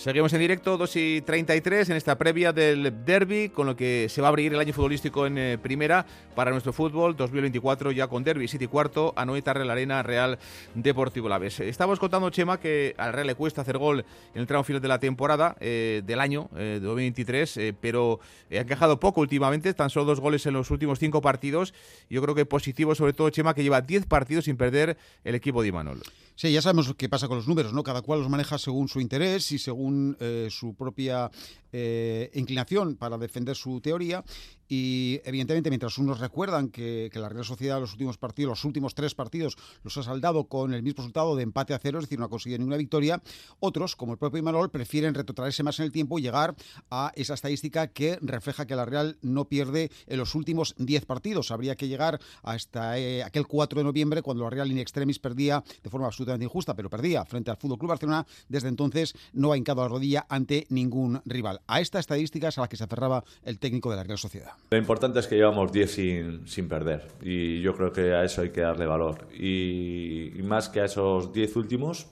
Seguimos 0.00 0.32
en 0.32 0.40
directo, 0.40 0.78
2 0.78 0.96
y 0.96 1.20
33, 1.20 1.90
en 1.90 1.96
esta 1.98 2.16
previa 2.16 2.54
del 2.54 3.04
derby, 3.04 3.50
con 3.50 3.66
lo 3.66 3.76
que 3.76 4.06
se 4.08 4.22
va 4.22 4.28
a 4.28 4.30
abrir 4.30 4.54
el 4.54 4.58
año 4.58 4.72
futbolístico 4.72 5.26
en 5.26 5.36
eh, 5.36 5.58
primera 5.58 6.06
para 6.34 6.52
nuestro 6.52 6.72
fútbol 6.72 7.14
2024, 7.14 7.92
ya 7.92 8.06
con 8.06 8.24
derby, 8.24 8.48
City 8.48 8.66
cuarto, 8.66 9.12
Anoeta, 9.14 9.52
Real 9.52 9.68
Arena, 9.68 10.02
Real 10.02 10.38
Deportivo 10.74 11.28
Laves. 11.28 11.60
Estamos 11.60 11.98
contando, 11.98 12.30
Chema, 12.30 12.58
que 12.58 12.94
al 12.96 13.12
Real 13.12 13.26
le 13.26 13.34
cuesta 13.34 13.60
hacer 13.60 13.76
gol 13.76 14.06
en 14.34 14.40
el 14.40 14.46
tramo 14.46 14.64
final 14.64 14.80
de 14.80 14.88
la 14.88 14.98
temporada 14.98 15.54
eh, 15.60 16.00
del 16.06 16.20
año 16.20 16.48
eh, 16.56 16.78
de 16.80 16.86
2023, 16.86 17.74
pero 17.78 18.20
ha 18.58 18.64
quejado 18.64 18.98
poco 18.98 19.20
últimamente, 19.20 19.74
tan 19.74 19.90
solo 19.90 20.06
dos 20.06 20.20
goles 20.20 20.46
en 20.46 20.54
los 20.54 20.70
últimos 20.70 20.98
cinco 20.98 21.20
partidos. 21.20 21.74
Yo 22.08 22.22
creo 22.22 22.34
que 22.34 22.46
positivo, 22.46 22.94
sobre 22.94 23.12
todo, 23.12 23.28
Chema, 23.28 23.52
que 23.52 23.62
lleva 23.62 23.82
10 23.82 24.06
partidos 24.06 24.46
sin 24.46 24.56
perder 24.56 24.96
el 25.24 25.34
equipo 25.34 25.60
de 25.60 25.68
Imanol. 25.68 26.00
Sí, 26.36 26.50
ya 26.50 26.62
sabemos 26.62 26.94
qué 26.96 27.06
pasa 27.10 27.28
con 27.28 27.36
los 27.36 27.46
números, 27.46 27.74
¿no? 27.74 27.82
Cada 27.82 28.00
cual 28.00 28.20
los 28.20 28.30
maneja 28.30 28.56
según 28.56 28.88
su 28.88 28.98
interés 28.98 29.52
y 29.52 29.58
según 29.58 29.89
eh, 30.20 30.48
su 30.50 30.74
propia 30.74 31.30
eh, 31.72 32.30
inclinación 32.34 32.96
para 32.96 33.18
defender 33.18 33.56
su 33.56 33.80
teoría. 33.80 34.24
Y 34.70 35.20
evidentemente 35.24 35.68
mientras 35.68 35.98
unos 35.98 36.20
recuerdan 36.20 36.68
que, 36.68 37.10
la 37.12 37.28
Real 37.28 37.44
Sociedad 37.44 37.80
los 37.80 37.92
últimos 37.92 38.16
partidos, 38.16 38.50
los 38.50 38.64
últimos 38.64 38.94
tres 38.94 39.16
partidos 39.16 39.58
los 39.82 39.96
ha 39.98 40.04
saldado 40.04 40.44
con 40.44 40.72
el 40.72 40.82
mismo 40.82 40.98
resultado 40.98 41.34
de 41.34 41.42
empate 41.42 41.74
a 41.74 41.78
cero, 41.78 41.98
es 41.98 42.04
decir, 42.04 42.20
no 42.20 42.26
ha 42.26 42.30
conseguido 42.30 42.58
ninguna 42.58 42.76
victoria, 42.76 43.20
otros, 43.58 43.96
como 43.96 44.12
el 44.12 44.18
propio 44.18 44.38
Imanol, 44.38 44.70
prefieren 44.70 45.12
retrotraerse 45.12 45.64
más 45.64 45.80
en 45.80 45.86
el 45.86 45.92
tiempo 45.92 46.18
y 46.18 46.22
llegar 46.22 46.54
a 46.88 47.10
esa 47.16 47.34
estadística 47.34 47.88
que 47.88 48.18
refleja 48.22 48.64
que 48.64 48.76
la 48.76 48.84
Real 48.84 49.18
no 49.22 49.46
pierde 49.46 49.90
en 50.06 50.18
los 50.18 50.36
últimos 50.36 50.76
10 50.78 51.04
partidos. 51.04 51.50
Habría 51.50 51.74
que 51.74 51.88
llegar 51.88 52.20
hasta 52.42 52.96
eh, 52.96 53.24
aquel 53.24 53.48
4 53.48 53.80
de 53.80 53.84
noviembre 53.84 54.22
cuando 54.22 54.44
la 54.44 54.50
Real 54.50 54.70
in 54.70 54.78
extremis 54.78 55.18
perdía 55.18 55.64
de 55.82 55.90
forma 55.90 56.06
absolutamente 56.06 56.44
injusta, 56.44 56.74
pero 56.74 56.88
perdía 56.88 57.24
frente 57.24 57.50
al 57.50 57.56
Fútbol 57.56 57.78
Club 57.78 57.90
Barcelona. 57.90 58.24
Desde 58.48 58.68
entonces 58.68 59.14
no 59.32 59.50
ha 59.50 59.56
hincado 59.56 59.82
la 59.82 59.88
rodilla 59.88 60.26
ante 60.28 60.66
ningún 60.70 61.20
rival. 61.24 61.60
A 61.66 61.80
esta 61.80 61.98
estadística 61.98 62.48
es 62.48 62.58
a 62.58 62.60
la 62.60 62.68
que 62.68 62.76
se 62.76 62.84
aferraba 62.84 63.24
el 63.42 63.58
técnico 63.58 63.90
de 63.90 63.96
la 63.96 64.04
Real 64.04 64.18
Sociedad. 64.18 64.59
Lo 64.70 64.78
importante 64.78 65.18
es 65.18 65.26
que 65.26 65.34
llevamos 65.34 65.72
10 65.72 65.90
sin, 65.90 66.46
sin 66.46 66.68
perder 66.68 67.08
y 67.22 67.60
yo 67.60 67.74
creo 67.74 67.92
que 67.92 68.14
a 68.14 68.24
eso 68.24 68.42
hay 68.42 68.50
que 68.50 68.60
darle 68.60 68.86
valor. 68.86 69.26
Y, 69.32 70.30
más 70.44 70.68
que 70.68 70.80
a 70.80 70.84
esos 70.84 71.32
10 71.32 71.56
últimos, 71.56 72.06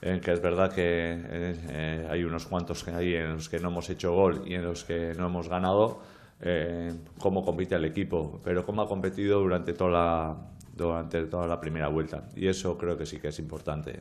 en 0.00 0.20
que 0.20 0.32
es 0.32 0.40
verdad 0.40 0.72
que 0.72 0.82
eh, 0.84 2.06
hay 2.08 2.24
unos 2.24 2.46
cuantos 2.46 2.86
ahí 2.88 3.14
en 3.14 3.34
los 3.34 3.48
que 3.48 3.58
no 3.58 3.68
hemos 3.68 3.90
hecho 3.90 4.14
gol 4.14 4.42
y 4.46 4.54
en 4.54 4.64
los 4.64 4.84
que 4.84 5.14
no 5.16 5.26
hemos 5.26 5.48
ganado, 5.48 6.00
eh, 6.40 6.92
cómo 7.18 7.44
compite 7.44 7.74
el 7.74 7.84
equipo, 7.84 8.40
pero 8.44 8.64
cómo 8.64 8.82
ha 8.82 8.88
competido 8.88 9.40
durante 9.40 9.72
toda 9.72 9.90
la, 9.90 10.36
durante 10.74 11.24
toda 11.26 11.46
la 11.46 11.60
primera 11.60 11.88
vuelta. 11.88 12.28
Y 12.34 12.46
eso 12.46 12.78
creo 12.78 12.96
que 12.96 13.06
sí 13.06 13.18
que 13.18 13.28
es 13.28 13.38
importante. 13.38 14.00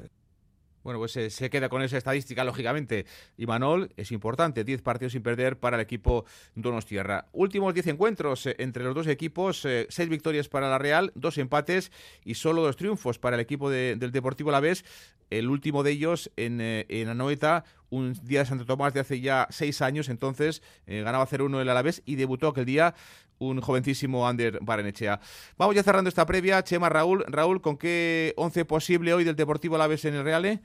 Bueno, 0.84 1.00
pues 1.00 1.15
eh, 1.18 1.30
se, 1.30 1.50
queda 1.50 1.70
con 1.70 1.82
esa 1.82 1.98
estadística, 1.98 2.44
lógicamente. 2.44 3.06
Y 3.38 3.46
Manol 3.46 3.92
es 3.98 4.12
importante, 4.12 4.63
10 4.63 4.82
partidos 4.82 5.13
sin 5.13 5.24
perder 5.24 5.58
para 5.60 5.78
el 5.78 5.82
equipo 5.82 6.26
Donostierra. 6.56 7.28
Últimos 7.32 7.74
10 7.74 7.88
encuentros 7.88 8.46
eh, 8.46 8.56
entre 8.60 8.84
los 8.84 8.96
dos 8.96 9.08
equipos, 9.08 9.62
6 9.62 10.00
eh, 10.00 10.06
victorias 10.06 10.48
para 10.48 10.70
la 10.70 10.78
Real, 10.78 11.12
2 11.15 11.38
empates 11.39 11.92
y 12.24 12.36
solo 12.36 12.62
dos 12.62 12.76
triunfos 12.78 13.20
para 13.20 13.36
el 13.36 13.42
equipo 13.42 13.70
del 13.70 14.12
Deportivo 14.12 14.50
Alavés. 14.50 14.86
El 15.30 15.50
último 15.50 15.84
de 15.84 15.92
ellos 15.92 16.32
en, 16.38 16.60
en 16.60 17.08
Anoeta, 17.08 17.63
un 17.92 18.13
día 18.24 18.39
de 18.39 18.46
Santo 18.48 18.65
Tomás 18.65 18.96
de 18.96 19.02
hace 19.02 19.22
ya 19.22 19.48
6 19.52 19.84
años, 19.84 20.10
entonces 20.10 20.63
ganaba 20.88 21.28
0-1 21.28 21.62
el 21.62 21.70
Alavés 21.70 22.02
y 22.04 22.15
debutó 22.15 22.48
aquel 22.48 22.65
día 22.65 22.96
un 23.39 23.62
jovencísimo 23.62 24.28
Ander 24.28 24.60
Barenechea. 24.62 25.19
Vamos 25.58 25.75
ya 25.75 25.84
cerrando 25.84 26.10
esta 26.10 26.25
previa. 26.25 26.63
Chema, 26.63 26.89
Raúl, 26.89 27.25
Raúl, 27.28 27.62
¿con 27.62 27.78
qué 27.78 28.34
once 28.38 28.65
posible 28.65 29.13
hoy 29.13 29.23
del 29.23 29.36
Deportivo 29.36 29.75
Alavés 29.75 30.06
en 30.06 30.15
el 30.15 30.23
Reale? 30.23 30.62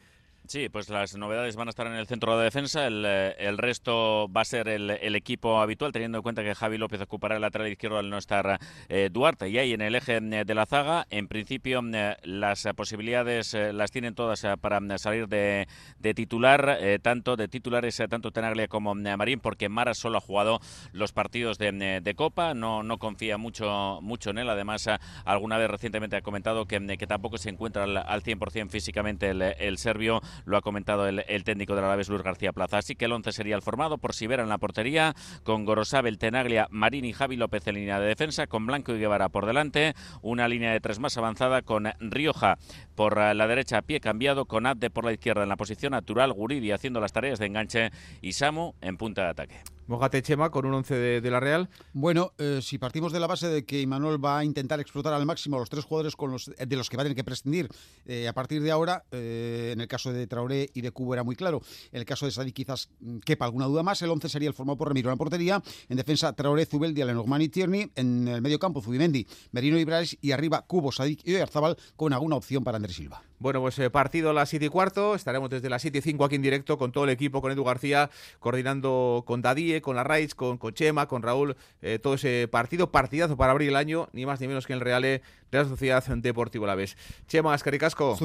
Sí, 0.47 0.69
pues 0.69 0.91
las 0.91 1.17
novedades 1.17 1.57
van 1.57 1.69
a 1.69 1.71
estar 1.71 1.87
en 1.87 1.95
el 1.95 2.07
centro 2.07 2.37
de 2.37 2.45
defensa. 2.45 2.87
El, 2.87 3.03
eh, 3.07 3.55
resto 3.57 4.29
va 4.31 4.43
a 4.43 4.45
ser 4.45 4.69
el, 4.69 4.91
equipo 5.17 5.59
habitual, 5.59 5.91
teniendo 5.91 6.19
en 6.19 6.23
cuenta 6.23 6.43
que 6.43 6.55
Javi 6.55 6.77
López 6.77 7.01
ocupará 7.01 7.37
el 7.37 7.41
lateral 7.41 7.69
izquierdo 7.69 7.97
al 7.97 8.11
no 8.11 8.19
estar 8.19 8.61
eh, 8.91 9.09
Duarte. 9.11 9.49
Y 9.49 9.57
ahí 9.57 9.73
en 9.73 9.81
el 9.81 9.95
eje 9.95 10.21
mm, 10.21 10.45
de 10.45 10.55
la 10.55 10.67
zaga, 10.67 11.07
en 11.09 11.29
principio, 11.29 11.81
mm, 11.81 11.95
las 12.25 12.69
posibilidades 12.77 13.55
eh, 13.55 13.73
las 13.73 13.91
tienen 13.91 14.15
todas 14.15 14.47
para 14.61 14.99
salir 14.99 15.29
de, 15.29 15.67
titular, 16.15 16.79
tanto 17.01 17.37
de 17.37 17.49
titulares, 17.49 18.03
tanto 18.11 18.31
Tenaglia 18.31 18.69
como 18.69 18.95
Marín, 18.95 19.41
porque 19.41 19.71
Mara 19.71 19.95
solo 19.95 20.19
ha 20.19 20.21
jugado 20.21 20.61
los 20.93 21.13
partidos 21.13 21.57
de, 21.57 22.15
Copa, 22.17 22.53
no, 22.53 22.83
no 22.83 22.99
confía 22.99 23.39
mucho, 23.39 23.99
mucho 24.03 24.31
en 24.31 24.39
él. 24.39 24.51
Además, 24.51 24.91
alguna 25.25 25.57
vez 25.57 25.71
recientemente 25.71 26.17
ha 26.17 26.23
comentado 26.23 26.67
que, 26.67 26.99
que 26.99 27.07
tampoco 27.07 27.39
se 27.39 27.49
encuentra 27.49 27.85
al, 27.85 27.97
al 27.97 28.23
100% 28.23 28.69
físicamente 28.69 29.31
el, 29.31 29.41
el 29.41 29.79
serbio 29.79 30.21
lo 30.45 30.57
ha 30.57 30.63
comentado 30.63 31.07
el, 31.07 31.45
técnico 31.45 31.75
de 31.75 31.81
la 31.81 31.89
Alavés, 31.89 32.09
Luis 32.09 32.23
García 32.23 32.53
Plaza. 32.53 32.79
Así 32.79 32.95
que 32.95 33.05
el 33.05 33.13
11 33.13 33.33
sería 33.33 33.57
el 33.57 33.63
formado 33.63 33.99
por 33.99 34.15
Sibera 34.15 34.43
en 34.43 34.49
la 34.49 34.59
portería, 34.59 35.15
con 35.43 35.65
Gorosabel, 35.65 36.19
Tenaglia, 36.19 36.69
Marín 36.71 37.05
y 37.05 37.13
Javi 37.13 37.37
López 37.37 37.67
en 37.67 37.77
línea 37.77 38.01
de 38.01 38.07
defensa, 38.07 38.47
con 38.47 38.67
Blanco 38.67 38.95
y 38.95 38.99
Guevara 38.99 39.29
por 39.29 39.47
delante, 39.47 39.95
una 40.23 40.49
línea 40.49 40.73
de 40.73 40.81
tres 40.81 40.99
más 40.99 41.17
avanzada 41.17 41.63
con 41.63 41.93
Rioja 42.01 42.59
por 42.95 43.17
la 43.17 43.47
derecha 43.47 43.79
a 43.79 43.83
pie 43.83 44.01
cambiado, 44.01 44.47
con 44.47 44.67
Adde 44.67 44.91
por 44.91 45.05
la 45.05 45.13
izquierda 45.13 45.43
en 45.43 45.49
la 45.49 45.57
posición 45.57 45.93
natural, 45.93 46.33
Guridi 46.33 46.73
haciendo 46.73 47.01
las 47.01 47.13
tareas 47.13 47.39
de 47.39 47.47
enganche 47.47 47.91
y 48.21 48.33
Samu 48.33 48.75
en 48.81 48.97
punta 48.97 49.23
de 49.23 49.29
ataque. 49.29 49.61
Mojate 49.87 50.23
Chema 50.23 50.51
con 50.51 50.67
un 50.67 50.75
11 50.75 51.21
de, 51.21 51.31
la 51.31 51.41
Real. 51.41 51.69
Bueno, 51.93 52.33
eh, 52.39 52.61
si 52.63 52.79
partimos 52.79 53.13
de 53.13 53.21
la 53.21 53.27
base 53.27 53.49
de 53.49 53.65
que 53.65 53.81
Imanol 53.81 54.23
va 54.23 54.39
a 54.39 54.45
intentar 54.45 54.81
explotar 54.81 55.13
al 55.13 55.27
máximo 55.27 55.57
a 55.57 55.59
los 55.61 55.69
tres 55.69 55.85
jugadores 55.85 56.17
con 56.17 56.31
los, 56.31 56.51
de 56.57 56.77
los 56.77 56.89
que 56.89 56.97
va 56.97 57.03
a 57.03 57.05
tener 57.05 57.17
que 57.17 57.25
prescindir 57.25 57.69
eh, 58.07 58.29
a 58.29 58.33
partir 58.33 58.63
de 58.63 58.71
ahora, 58.71 59.05
eh, 59.11 59.71
en 59.73 59.81
el 59.81 59.89
caso 59.89 60.13
de 60.13 60.27
Traoré 60.27 60.71
y 60.73 60.81
de 60.81 60.91
Cubo 60.91 61.15
era 61.15 61.23
muy 61.23 61.37
claro. 61.37 61.61
En 61.93 62.01
el 62.01 62.05
caso 62.05 62.27
de 62.27 62.33
Sadik 62.33 62.55
quizás 62.55 62.89
quepa 63.25 63.45
alguna 63.45 63.67
duda 63.67 63.83
más. 63.83 64.01
El 64.03 64.11
11 64.11 64.29
sería 64.29 64.49
el 64.49 64.55
formado 64.55 64.79
por 64.79 64.89
Remiro 64.89 65.11
en 65.11 65.13
la 65.13 65.17
portería. 65.17 65.63
En 65.89 65.97
defensa, 65.97 66.33
Traoré, 66.33 66.67
Zubeldia, 66.67 67.05
Lenormand 67.05 67.43
y 67.43 67.49
Tierney. 67.49 67.91
En 67.95 68.29
el 68.29 68.43
medio 68.43 68.59
campo, 68.59 68.81
Zubimendi, 68.81 69.27
Merino 69.53 69.79
y. 69.79 69.85
Y 70.21 70.33
arriba, 70.33 70.63
Cubo, 70.67 70.91
Sadik 70.91 71.21
y 71.25 71.35
Oyarzabal 71.35 71.77
con 71.97 72.13
alguna 72.13 72.37
opción 72.37 72.65
para 72.65 72.77
Andrés 72.77 72.97
Silva. 72.97 73.23
Bueno, 73.39 73.61
pues 73.61 73.81
partido 73.91 74.31
a 74.31 74.33
las 74.33 74.49
7 74.49 74.67
y 74.67 74.69
cuarto. 74.69 75.15
Estaremos 75.15 75.51
desde 75.51 75.69
las 75.69 75.83
7 75.83 75.99
y 75.99 76.01
5 76.01 76.25
aquí 76.25 76.37
en 76.37 76.43
directo 76.43 76.79
con 76.79 76.93
todo 76.93 77.05
el 77.05 77.11
equipo, 77.11 77.41
con 77.41 77.53
Edu 77.53 77.65
García, 77.65 78.11
coordinando 78.41 79.25
con 79.27 79.43
Dadie, 79.43 79.83
con 79.83 79.97
la 79.97 80.05
Raiz, 80.05 80.35
con 80.35 80.55
con, 80.59 80.75
Chema, 80.75 81.07
con 81.07 81.23
Raúl, 81.23 81.57
eh, 81.83 81.99
todo 81.99 82.15
ese 82.15 82.49
partido, 82.51 82.91
partidazo 82.91 83.37
para 83.37 83.53
abrir 83.53 83.69
el 83.69 83.77
año, 83.77 84.09
ni 84.13 84.27
más 84.27 84.41
ni 84.41 84.49
menos 84.49 84.67
que 84.67 84.73
en 84.73 84.79
el 84.79 84.85
Real 84.85 85.23
Real 85.51 85.69
Sociedad 85.69 86.05
Deportivo 86.05 86.67
La 86.67 86.75
Vez. 86.75 86.97
Chema, 87.29 87.55
Escaricasco. 87.55 88.17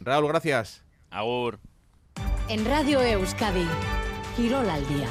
Raúl, 0.00 0.28
gracias. 0.28 0.82
Agur. 1.10 1.58
En 2.48 2.64
Radio 2.64 3.00
Euskadi, 3.00 3.66
Girol 4.36 4.68
al 4.68 4.86
día. 4.88 5.08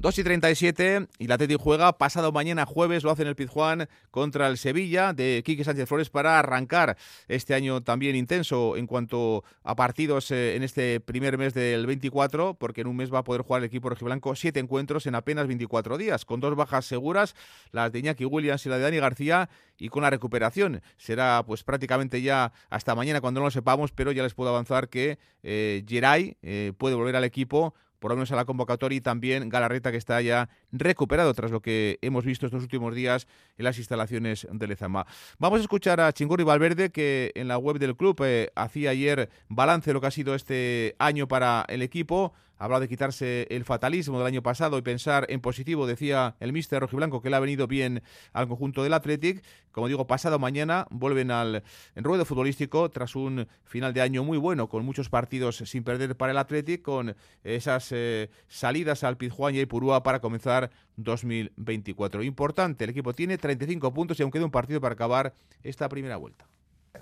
2 0.00 0.16
y 0.16 0.22
37 0.22 1.08
y 1.18 1.26
la 1.26 1.38
Teti 1.38 1.56
juega 1.58 1.98
pasado 1.98 2.30
mañana 2.30 2.64
jueves, 2.66 3.02
lo 3.02 3.10
hace 3.10 3.22
en 3.22 3.28
el 3.28 3.34
Pizjuán 3.34 3.88
contra 4.12 4.46
el 4.46 4.56
Sevilla 4.56 5.12
de 5.12 5.42
Quique 5.44 5.64
Sánchez 5.64 5.88
Flores 5.88 6.08
para 6.08 6.38
arrancar 6.38 6.96
este 7.26 7.52
año 7.54 7.82
también 7.82 8.14
intenso 8.14 8.76
en 8.76 8.86
cuanto 8.86 9.42
a 9.64 9.74
partidos 9.74 10.30
eh, 10.30 10.54
en 10.54 10.62
este 10.62 11.00
primer 11.00 11.36
mes 11.36 11.52
del 11.52 11.84
24, 11.84 12.54
porque 12.54 12.82
en 12.82 12.86
un 12.86 12.94
mes 12.94 13.12
va 13.12 13.18
a 13.18 13.24
poder 13.24 13.42
jugar 13.42 13.62
el 13.62 13.66
equipo 13.66 13.88
rojiblanco 13.88 14.36
siete 14.36 14.60
encuentros 14.60 15.04
en 15.08 15.16
apenas 15.16 15.48
24 15.48 15.98
días, 15.98 16.24
con 16.24 16.38
dos 16.38 16.54
bajas 16.54 16.84
seguras, 16.84 17.34
las 17.72 17.90
de 17.90 17.98
Iñaki 17.98 18.24
Williams 18.24 18.64
y 18.66 18.68
la 18.68 18.76
de 18.76 18.84
Dani 18.84 18.98
García, 18.98 19.50
y 19.78 19.88
con 19.88 20.04
la 20.04 20.10
recuperación. 20.10 20.80
Será 20.96 21.42
pues 21.44 21.64
prácticamente 21.64 22.22
ya 22.22 22.52
hasta 22.70 22.94
mañana 22.94 23.20
cuando 23.20 23.40
no 23.40 23.46
lo 23.46 23.50
sepamos, 23.50 23.90
pero 23.90 24.12
ya 24.12 24.22
les 24.22 24.34
puedo 24.34 24.50
avanzar 24.50 24.88
que 24.88 25.18
eh, 25.42 25.84
Geray 25.88 26.36
eh, 26.42 26.72
puede 26.78 26.94
volver 26.94 27.16
al 27.16 27.24
equipo 27.24 27.74
por 27.98 28.10
lo 28.10 28.16
menos 28.16 28.30
a 28.32 28.36
la 28.36 28.44
convocatoria, 28.44 28.96
y 28.96 29.00
también 29.00 29.48
Galarreta, 29.48 29.90
que 29.90 29.96
está 29.96 30.20
ya 30.20 30.48
recuperado 30.72 31.32
tras 31.34 31.50
lo 31.50 31.60
que 31.60 31.98
hemos 32.02 32.24
visto 32.24 32.46
estos 32.46 32.62
últimos 32.62 32.94
días 32.94 33.26
en 33.56 33.64
las 33.64 33.78
instalaciones 33.78 34.46
de 34.50 34.66
Lezama. 34.66 35.06
Vamos 35.38 35.58
a 35.58 35.62
escuchar 35.62 36.00
a 36.00 36.12
Chingurri 36.12 36.44
Valverde, 36.44 36.90
que 36.90 37.32
en 37.34 37.48
la 37.48 37.58
web 37.58 37.78
del 37.78 37.96
club 37.96 38.20
eh, 38.24 38.50
hacía 38.54 38.90
ayer 38.90 39.30
balance 39.48 39.90
de 39.90 39.94
lo 39.94 40.00
que 40.00 40.06
ha 40.06 40.10
sido 40.10 40.34
este 40.34 40.96
año 40.98 41.28
para 41.28 41.64
el 41.68 41.82
equipo 41.82 42.32
hablado 42.58 42.82
de 42.82 42.88
quitarse 42.88 43.46
el 43.50 43.64
fatalismo 43.64 44.18
del 44.18 44.26
año 44.26 44.42
pasado 44.42 44.78
y 44.78 44.82
pensar 44.82 45.26
en 45.28 45.40
positivo, 45.40 45.86
decía 45.86 46.36
el 46.40 46.52
míster 46.52 46.80
rojiblanco 46.80 47.22
que 47.22 47.30
le 47.30 47.36
ha 47.36 47.40
venido 47.40 47.66
bien 47.66 48.02
al 48.32 48.48
conjunto 48.48 48.82
del 48.82 48.94
Athletic. 48.94 49.42
Como 49.72 49.88
digo, 49.88 50.06
pasado 50.06 50.38
mañana 50.38 50.86
vuelven 50.90 51.30
al 51.30 51.62
ruedo 51.94 52.24
futbolístico 52.24 52.90
tras 52.90 53.14
un 53.16 53.46
final 53.64 53.94
de 53.94 54.02
año 54.02 54.24
muy 54.24 54.38
bueno, 54.38 54.68
con 54.68 54.84
muchos 54.84 55.08
partidos 55.08 55.56
sin 55.56 55.84
perder 55.84 56.16
para 56.16 56.32
el 56.32 56.38
Athletic, 56.38 56.82
con 56.82 57.16
esas 57.44 57.92
eh, 57.92 58.30
salidas 58.48 59.04
al 59.04 59.16
Pizjuán 59.16 59.54
y 59.54 59.64
Purúa 59.66 60.02
para 60.02 60.20
comenzar 60.20 60.70
2024. 60.96 62.22
Importante, 62.22 62.84
el 62.84 62.90
equipo 62.90 63.14
tiene 63.14 63.38
35 63.38 63.94
puntos 63.94 64.18
y 64.18 64.22
aún 64.22 64.32
queda 64.32 64.44
un 64.44 64.50
partido 64.50 64.80
para 64.80 64.94
acabar 64.94 65.34
esta 65.62 65.88
primera 65.88 66.16
vuelta 66.16 66.46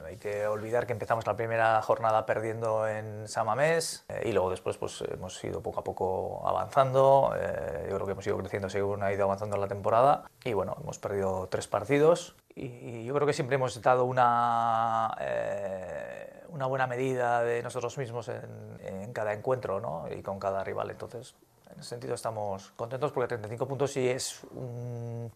hay 0.04 0.16
que 0.16 0.46
olvidar 0.46 0.86
que 0.86 0.92
empezamos 0.92 1.26
la 1.26 1.36
primera 1.36 1.80
jornada 1.82 2.26
perdiendo 2.26 2.86
en 2.88 3.28
Samamés 3.28 4.04
eh, 4.08 4.22
y 4.26 4.32
luego 4.32 4.50
después 4.50 4.76
pues, 4.76 5.02
hemos 5.02 5.42
ido 5.44 5.62
poco 5.62 5.80
a 5.80 5.84
poco 5.84 6.46
avanzando. 6.46 7.34
Eh, 7.38 7.86
yo 7.88 7.94
creo 7.96 8.06
que 8.06 8.12
hemos 8.12 8.26
ido 8.26 8.38
creciendo 8.38 8.68
según 8.68 9.02
ha 9.02 9.12
ido 9.12 9.24
avanzando 9.24 9.56
la 9.56 9.68
temporada. 9.68 10.30
Y 10.44 10.52
bueno, 10.52 10.76
hemos 10.80 10.98
perdido 10.98 11.48
tres 11.48 11.68
partidos 11.68 12.36
y 12.54 13.04
yo 13.04 13.14
creo 13.14 13.26
que 13.26 13.32
siempre 13.32 13.56
hemos 13.56 13.80
dado 13.82 14.04
una, 14.04 15.14
eh, 15.20 16.42
una 16.48 16.66
buena 16.66 16.86
medida 16.86 17.42
de 17.42 17.62
nosotros 17.62 17.98
mismos 17.98 18.28
en, 18.28 18.78
en 18.80 19.12
cada 19.12 19.32
encuentro 19.32 19.80
¿no? 19.80 20.06
y 20.10 20.22
con 20.22 20.38
cada 20.38 20.64
rival. 20.64 20.90
Entonces, 20.90 21.34
en 21.72 21.80
ese 21.80 21.90
sentido 21.90 22.14
estamos 22.14 22.72
contentos 22.76 23.12
porque 23.12 23.28
35 23.28 23.66
puntos 23.68 23.92
sí 23.92 24.08
es 24.08 24.42
un, 24.52 25.30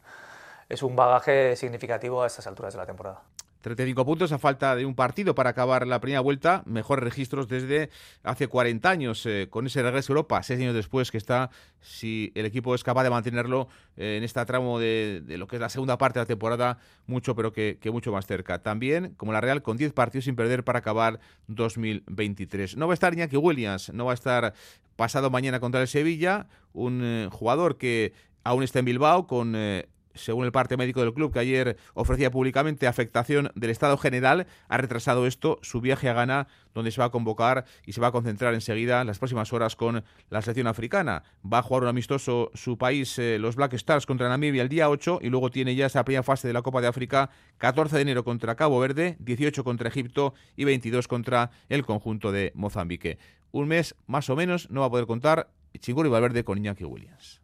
es 0.69 0.83
un 0.83 0.95
bagaje 0.95 1.57
significativo 1.57 2.23
a 2.23 2.27
estas 2.27 2.47
alturas 2.47 2.73
de 2.73 2.79
la 2.79 2.87
temporada. 2.87 3.21
35 3.61 4.05
puntos 4.05 4.33
a 4.33 4.39
falta 4.39 4.75
de 4.75 4.87
un 4.87 4.95
partido 4.95 5.35
para 5.35 5.51
acabar 5.51 5.87
la 5.87 6.01
primera 6.01 6.21
vuelta, 6.21 6.63
mejores 6.67 7.05
registros 7.05 7.49
desde 7.49 7.91
hace 8.23 8.49
40 8.49 8.89
años, 8.89 9.27
eh, 9.27 9.49
con 9.51 9.67
ese 9.67 9.83
regreso 9.83 10.13
a 10.13 10.15
Europa, 10.15 10.43
seis 10.43 10.61
años 10.61 10.75
después 10.75 11.11
que 11.11 11.19
está, 11.19 11.51
si 11.81 12.33
el 12.35 12.47
equipo 12.47 12.75
es 12.75 12.83
capaz 12.83 13.05
de 13.05 13.11
mantenerlo 13.11 13.69
eh, 13.97 14.17
en 14.17 14.25
este 14.25 14.45
tramo 14.47 14.79
de, 14.79 15.23
lo 15.27 15.47
que 15.47 15.57
es 15.57 15.61
la 15.61 15.69
segunda 15.69 15.99
parte 15.99 16.19
de 16.19 16.25
la 16.25 16.27
temporada, 16.27 16.79
mucho 17.07 17.35
pero 17.35 17.53
que, 17.53 17.79
mucho 17.93 18.13
más 18.13 18.27
cerca. 18.27 18.63
También, 18.63 19.15
como 19.17 19.33
la 19.33 19.41
Real, 19.41 19.63
con 19.63 19.77
10 19.77 19.93
partidos 19.93 20.25
sin 20.25 20.37
perder 20.37 20.65
para 20.65 20.79
acabar 20.79 21.21
2023. 21.49 22.77
No 22.77 22.87
va 22.87 22.93
a 22.93 22.95
estar 22.95 23.13
Iñaki 23.13 23.37
Williams, 23.37 23.93
no 23.93 24.07
va 24.07 24.13
a 24.13 24.15
estar 24.15 24.55
pasado 24.97 25.31
mañana 25.31 25.61
contra 25.61 25.81
el 25.81 25.89
Sevilla, 25.89 26.47
un 26.73 27.01
eh, 27.03 27.29
jugador 27.31 27.77
que 27.77 28.13
aún 28.45 28.63
está 28.63 28.79
en 28.79 28.87
Bilbao 28.87 29.27
con 29.27 29.55
según 30.15 30.45
el 30.45 30.53
parte 30.53 30.77
médico 30.77 31.01
del 31.01 31.13
club 31.13 31.33
que 31.33 31.39
ayer 31.39 31.77
ofrecía 31.95 32.31
públicamente 32.31 32.87
afectación 32.87 33.51
del 33.55 33.71
estado 33.71 33.97
general, 33.97 34.47
ha 34.69 34.77
retrasado 34.77 35.27
esto 35.27 35.59
su 35.63 35.81
viaje 35.81 36.09
a 36.09 36.15
Ghana, 36.15 36.49
donde 36.75 36.91
se 36.91 37.01
va 37.01 37.07
a 37.07 37.11
convocar 37.11 37.65
y 37.87 37.93
se 37.93 38.01
va 38.01 38.09
a 38.09 38.13
concentrar 38.13 38.55
enseguida 38.55 39.01
en 39.01 39.07
las 39.07 39.19
próximas 39.19 39.53
horas 39.53 39.77
con 39.77 40.05
la 40.29 40.43
selección 40.43 40.67
africana. 40.67 41.23
Va 41.45 41.59
a 41.59 41.63
jugar 41.63 41.85
un 41.85 41.89
amistoso 41.89 42.51
su 42.55 42.79
país, 42.79 43.19
eh, 43.19 43.39
los 43.39 43.57
Black 43.57 43.75
Stars, 43.75 44.07
contra 44.07 44.29
Namibia 44.29 44.63
el 44.63 44.69
día 44.69 44.89
8 44.89 45.21
y 45.23 45.29
luego 45.29 45.51
tiene 45.51 45.75
ya 45.75 45.87
esa 45.87 46.05
primera 46.05 46.23
fase 46.23 46.49
de 46.49 46.55
la 46.55 46.63
Copa 46.63 46.81
de 46.81 46.89
África, 46.89 47.31
14 47.59 47.97
de 47.97 48.03
enero 48.03 48.25
contra 48.25 48.55
Cabo 48.55 48.79
Verde, 48.81 49.17
18 49.21 49.65
contra 49.65 49.89
Egipto 49.89 50.35
y 50.57 50.65
22 50.65 51.09
contra 51.09 51.51
el 51.69 51.85
conjunto 51.85 52.33
de 52.33 52.53
Mozambique. 52.55 53.19
Un 53.53 53.69
mes 53.69 53.97
más 54.07 54.31
o 54.31 54.37
menos 54.37 54.71
no 54.71 54.81
va 54.81 54.87
a 54.87 54.91
poder 54.91 55.07
contar 55.07 55.51
Chinguri 55.79 56.09
Valverde 56.09 56.45
con 56.45 56.59
Iñaki 56.59 56.85
Williams 56.85 57.40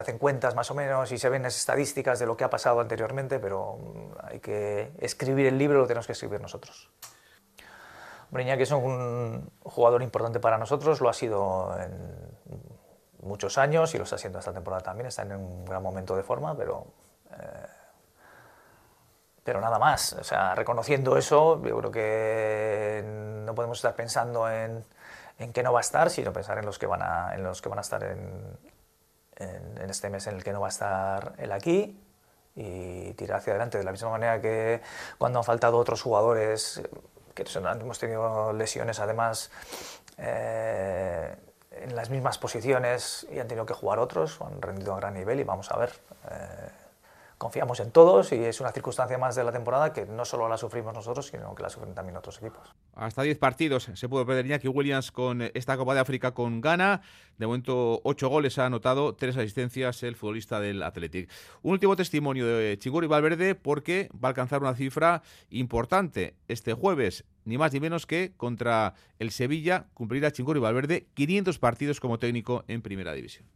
hacen 0.00 0.16
cuentas 0.16 0.54
más 0.54 0.70
o 0.70 0.74
menos 0.74 1.12
y 1.12 1.18
se 1.18 1.28
ven 1.28 1.42
las 1.42 1.56
estadísticas 1.56 2.18
de 2.18 2.24
lo 2.24 2.34
que 2.34 2.42
ha 2.44 2.50
pasado 2.50 2.80
anteriormente, 2.80 3.38
pero 3.38 3.76
mm, 3.76 4.12
hay 4.22 4.40
que 4.40 4.92
escribir 4.98 5.46
el 5.46 5.58
libro, 5.58 5.78
lo 5.78 5.86
tenemos 5.86 6.06
que 6.06 6.12
escribir 6.12 6.40
nosotros. 6.40 6.90
Iñaki 8.32 8.62
es 8.62 8.70
un 8.70 9.50
jugador 9.62 10.02
importante 10.02 10.40
para 10.40 10.56
nosotros, 10.56 11.00
lo 11.00 11.08
ha 11.08 11.12
sido 11.12 11.76
en 11.78 12.38
muchos 13.22 13.58
años 13.58 13.94
y 13.94 13.98
lo 13.98 14.04
está 14.04 14.16
haciendo 14.16 14.38
esta 14.38 14.54
temporada 14.54 14.82
también, 14.82 15.08
está 15.08 15.22
en 15.22 15.32
un 15.32 15.64
gran 15.66 15.82
momento 15.82 16.16
de 16.16 16.22
forma, 16.22 16.56
pero, 16.56 16.86
eh, 17.32 17.66
pero 19.44 19.60
nada 19.60 19.78
más. 19.78 20.14
O 20.14 20.24
sea, 20.24 20.54
reconociendo 20.54 21.18
eso, 21.18 21.62
yo 21.62 21.76
creo 21.78 21.90
que 21.90 23.02
no 23.44 23.54
podemos 23.54 23.76
estar 23.78 23.94
pensando 23.96 24.48
en, 24.48 24.82
en 25.38 25.52
qué 25.52 25.62
no 25.62 25.72
va 25.72 25.80
a 25.80 25.82
estar, 25.82 26.08
sino 26.08 26.32
pensar 26.32 26.56
en 26.56 26.64
los 26.64 26.78
que 26.78 26.86
van 26.86 27.02
a, 27.02 27.34
en 27.34 27.42
los 27.42 27.60
que 27.60 27.68
van 27.68 27.78
a 27.78 27.82
estar 27.82 28.02
en, 28.04 28.56
en, 29.40 29.90
este 29.90 30.10
mes 30.10 30.26
en 30.26 30.36
el 30.36 30.44
que 30.44 30.52
no 30.52 30.60
va 30.60 30.68
a 30.68 30.70
estar 30.70 31.34
él 31.38 31.52
aquí 31.52 31.98
y 32.54 33.12
tirar 33.14 33.38
hacia 33.38 33.52
adelante 33.52 33.78
de 33.78 33.84
la 33.84 33.92
misma 33.92 34.10
manera 34.10 34.40
que 34.40 34.80
cuando 35.18 35.38
han 35.38 35.44
faltado 35.44 35.78
otros 35.78 36.02
jugadores 36.02 36.82
que 37.34 37.44
hemos 37.58 37.98
tenido 37.98 38.52
lesiones 38.52 39.00
además 39.00 39.50
eh, 40.18 41.34
en 41.70 41.96
las 41.96 42.10
mismas 42.10 42.38
posiciones 42.38 43.26
y 43.30 43.38
han 43.38 43.48
tenido 43.48 43.64
que 43.64 43.74
jugar 43.74 43.98
otros, 43.98 44.40
han 44.40 44.60
rendido 44.60 44.94
a 44.94 44.96
gran 44.96 45.14
nivel 45.14 45.40
y 45.40 45.44
vamos 45.44 45.70
a 45.70 45.76
ver. 45.78 45.90
Eh, 46.30 46.68
confiamos 47.38 47.80
en 47.80 47.90
todos 47.90 48.32
y 48.32 48.44
es 48.44 48.60
una 48.60 48.72
circunstancia 48.72 49.16
más 49.16 49.34
de 49.34 49.44
la 49.44 49.52
temporada 49.52 49.92
que 49.92 50.04
no 50.04 50.24
solo 50.24 50.48
la 50.48 50.58
sufrimos 50.58 50.92
nosotros, 50.92 51.28
sino 51.28 51.54
que 51.54 51.62
la 51.62 51.70
sufren 51.70 51.94
también 51.94 52.16
otros 52.16 52.38
equipos. 52.38 52.74
Hasta 53.00 53.22
10 53.22 53.38
partidos 53.38 53.90
se 53.94 54.08
pudo 54.10 54.26
perder 54.26 54.44
Iñaki 54.44 54.68
Williams 54.68 55.10
con 55.10 55.40
esta 55.54 55.78
Copa 55.78 55.94
de 55.94 56.00
África 56.00 56.32
con 56.32 56.60
Ghana. 56.60 57.00
De 57.38 57.46
momento, 57.46 58.02
8 58.04 58.28
goles 58.28 58.58
ha 58.58 58.66
anotado, 58.66 59.14
3 59.14 59.38
asistencias 59.38 60.02
el 60.02 60.16
futbolista 60.16 60.60
del 60.60 60.82
Athletic. 60.82 61.30
Un 61.62 61.72
último 61.72 61.96
testimonio 61.96 62.46
de 62.46 62.78
Chiguri 62.78 63.06
Valverde 63.06 63.54
porque 63.54 64.10
va 64.14 64.28
a 64.28 64.32
alcanzar 64.32 64.60
una 64.60 64.74
cifra 64.74 65.22
importante 65.48 66.34
este 66.46 66.74
jueves 66.74 67.24
ni 67.46 67.56
más 67.56 67.72
ni 67.72 67.80
menos 67.80 68.04
que 68.04 68.34
contra 68.36 68.92
el 69.18 69.30
Sevilla 69.30 69.86
cumplirá 69.94 70.30
Chinguri 70.30 70.60
Valverde 70.60 71.06
500 71.14 71.58
partidos 71.58 72.00
como 72.00 72.18
técnico 72.18 72.64
en 72.68 72.82
Primera 72.82 73.14
División. 73.14 73.46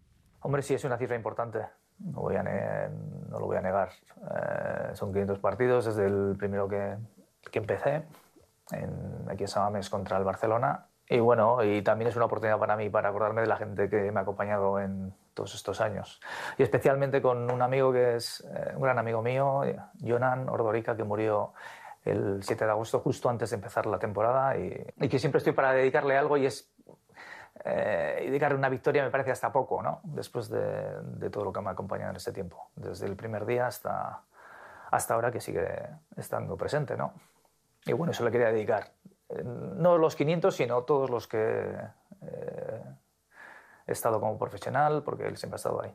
Hombre, 0.41 0.63
sí, 0.63 0.73
es 0.73 0.85
una 0.85 0.97
cifra 0.97 1.17
importante 1.17 1.59
no 1.99 2.13
lo 2.13 3.47
voy 3.47 3.57
a 3.57 3.61
negar. 3.61 3.91
Eh, 4.17 4.95
son 4.95 5.13
500 5.13 5.39
partidos 5.39 5.85
desde 5.85 6.07
el 6.07 6.35
primero 6.39 6.67
que, 6.67 6.97
que 7.51 7.59
empecé, 7.59 8.05
en, 8.73 9.27
aquí 9.29 9.45
en 9.45 9.49
Samamés 9.49 9.91
contra 9.91 10.17
el 10.19 10.25
Barcelona. 10.25 10.87
Y 11.09 11.21
bueno, 11.21 11.63
y 11.63 11.83
también 11.83 12.09
es 12.09 12.17
una 12.17 12.25
oportunidad 12.25 12.59
para 12.59 12.77
mí 12.77 12.89
para 12.89 13.11
acordarme 13.11 13.43
de 13.43 13.47
la 13.47 13.57
gente 13.57 13.91
que 13.91 14.11
me 14.11 14.21
ha 14.21 14.23
acompañado 14.23 14.81
en 14.81 15.15
todos 15.35 15.55
estos 15.55 15.81
años. 15.81 16.21
Y 16.57 16.63
especialmente 16.63 17.21
con 17.21 17.51
un 17.51 17.61
amigo 17.61 17.93
que 17.93 18.17
es 18.17 18.41
eh, 18.41 18.73
un 18.75 18.83
gran 18.83 18.99
amigo 18.99 19.21
mío, 19.21 19.63
Jonan 20.01 20.49
Ordorica, 20.49 20.97
que 20.97 21.05
murió 21.05 21.53
el 22.05 22.43
7 22.43 22.65
de 22.65 22.71
agosto, 22.71 23.01
justo 23.01 23.29
antes 23.29 23.51
de 23.51 23.57
empezar 23.57 23.87
la 23.87 23.99
temporada, 23.99 24.57
y, 24.57 24.87
y 25.01 25.09
que 25.09 25.19
siempre 25.19 25.39
estoy 25.39 25.53
para 25.53 25.73
dedicarle 25.73 26.17
algo 26.17 26.37
y 26.37 26.47
es 26.47 26.75
eh, 27.65 28.23
y 28.25 28.27
dedicarle 28.27 28.59
una 28.59 28.69
victoria 28.69 29.05
me 29.05 29.11
parece 29.11 29.31
hasta 29.31 29.53
poco, 29.53 29.83
¿no? 29.83 30.01
Después 30.03 30.49
de, 30.49 31.01
de, 31.03 31.31
todo 31.31 31.45
lo 31.45 31.53
que 31.53 31.61
me 31.61 31.69
ha 31.69 31.73
acompañado 31.73 32.11
en 32.11 32.17
este 32.17 32.33
tiempo, 32.33 32.69
desde 32.75 33.07
el 33.07 33.17
primer 33.17 33.47
día 33.47 33.67
hasta, 33.67 34.23
hasta 34.91 35.15
ahora 35.15 35.31
que 35.31 35.41
sigue 35.41 35.67
estando 36.17 36.57
presente, 36.57 36.97
¿no? 36.97 37.15
Y 37.87 37.93
bueno, 37.93 38.13
eso 38.13 38.25
le 38.25 38.31
quería 38.31 38.51
dedicar. 38.51 38.93
Eh, 39.29 39.43
no 39.45 39.99
los 39.99 40.17
500, 40.17 40.55
sino 40.55 40.83
todos 40.85 41.11
los 41.11 41.27
que 41.29 41.39
eh, 42.23 42.83
he 43.87 43.93
estado 43.93 44.21
como 44.21 44.39
profesional, 44.39 45.03
porque 45.03 45.27
él 45.27 45.37
siempre 45.37 45.57
ha 45.57 45.59
estado 45.59 45.83
ahí. 45.83 45.95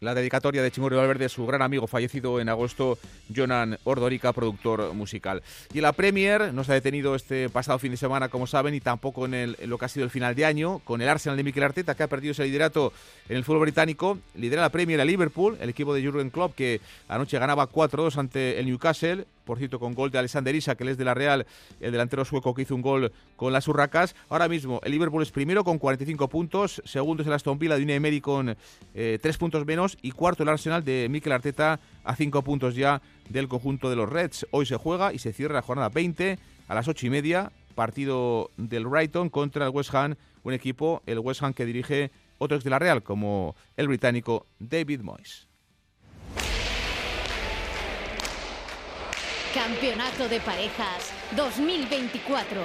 La 0.00 0.14
dedicatoria 0.14 0.62
de 0.62 0.70
Chingurri 0.70 0.96
Valverde, 0.96 1.28
su 1.28 1.46
gran 1.46 1.60
amigo 1.60 1.86
fallecido 1.86 2.40
en 2.40 2.48
agosto, 2.48 2.98
Jonan 3.34 3.78
Ordorica, 3.84 4.32
productor 4.32 4.94
musical. 4.94 5.42
Y 5.74 5.82
la 5.82 5.92
Premier 5.92 6.54
no 6.54 6.64
se 6.64 6.72
ha 6.72 6.74
detenido 6.74 7.14
este 7.14 7.50
pasado 7.50 7.78
fin 7.78 7.90
de 7.90 7.98
semana, 7.98 8.30
como 8.30 8.46
saben, 8.46 8.72
y 8.74 8.80
tampoco 8.80 9.26
en, 9.26 9.34
el, 9.34 9.56
lo 9.66 9.76
que 9.76 9.84
ha 9.84 9.88
sido 9.88 10.04
el 10.04 10.10
final 10.10 10.34
de 10.34 10.46
año, 10.46 10.78
con 10.84 11.02
el 11.02 11.08
Arsenal 11.08 11.36
de 11.36 11.44
Mikel 11.44 11.64
Arteta, 11.64 11.94
que 11.94 12.02
ha 12.02 12.08
perdido 12.08 12.32
ese 12.32 12.44
liderato 12.44 12.94
en 13.28 13.36
el 13.36 13.44
fútbol 13.44 13.60
británico. 13.60 14.18
Lidera 14.36 14.62
la 14.62 14.70
Premier 14.70 14.98
a 15.02 15.04
Liverpool, 15.04 15.58
el 15.60 15.68
equipo 15.68 15.92
de 15.92 16.02
Jurgen 16.02 16.30
Klopp, 16.30 16.54
que 16.54 16.80
anoche 17.06 17.38
ganaba 17.38 17.68
4-2 17.70 18.16
ante 18.16 18.58
el 18.58 18.66
Newcastle 18.66 19.26
por 19.44 19.58
cierto, 19.58 19.78
con 19.78 19.94
gol 19.94 20.10
de 20.10 20.18
Alexander 20.18 20.54
Isak, 20.54 20.78
que 20.78 20.84
él 20.84 20.90
es 20.90 20.98
de 20.98 21.04
la 21.04 21.14
Real, 21.14 21.46
el 21.80 21.92
delantero 21.92 22.24
sueco 22.24 22.54
que 22.54 22.62
hizo 22.62 22.74
un 22.74 22.82
gol 22.82 23.12
con 23.36 23.52
las 23.52 23.68
Urracas. 23.68 24.14
Ahora 24.28 24.48
mismo 24.48 24.80
el 24.84 24.92
Liverpool 24.92 25.22
es 25.22 25.30
primero 25.30 25.64
con 25.64 25.78
45 25.78 26.28
puntos, 26.28 26.82
segundo 26.84 27.22
es 27.22 27.26
el 27.26 27.32
Aston 27.32 27.58
Villa 27.58 27.76
de 27.76 27.82
Unai 27.82 27.96
Emery 27.96 28.20
con 28.20 28.56
eh, 28.94 29.18
3 29.20 29.38
puntos 29.38 29.66
menos 29.66 29.98
y 30.02 30.12
cuarto 30.12 30.42
el 30.42 30.48
Arsenal 30.48 30.84
de 30.84 31.08
Mikel 31.10 31.32
Arteta 31.32 31.80
a 32.04 32.16
5 32.16 32.42
puntos 32.42 32.74
ya 32.74 33.02
del 33.28 33.48
conjunto 33.48 33.90
de 33.90 33.96
los 33.96 34.08
Reds. 34.08 34.46
Hoy 34.50 34.66
se 34.66 34.76
juega 34.76 35.12
y 35.12 35.18
se 35.18 35.32
cierra 35.32 35.54
la 35.54 35.62
jornada 35.62 35.88
20 35.88 36.38
a 36.68 36.74
las 36.74 36.88
8 36.88 37.06
y 37.06 37.10
media, 37.10 37.52
partido 37.74 38.50
del 38.56 38.86
Brighton 38.86 39.30
contra 39.30 39.66
el 39.66 39.70
West 39.72 39.94
Ham, 39.94 40.16
un 40.42 40.52
equipo, 40.52 41.02
el 41.06 41.18
West 41.18 41.42
Ham 41.42 41.52
que 41.52 41.66
dirige 41.66 42.10
otro 42.38 42.56
ex 42.56 42.64
de 42.64 42.70
la 42.70 42.78
Real, 42.78 43.02
como 43.02 43.54
el 43.76 43.88
británico 43.88 44.46
David 44.58 45.00
Moyes. 45.00 45.49
Campeonato 49.54 50.28
de 50.28 50.38
Parejas 50.38 51.12
2024. 51.34 52.60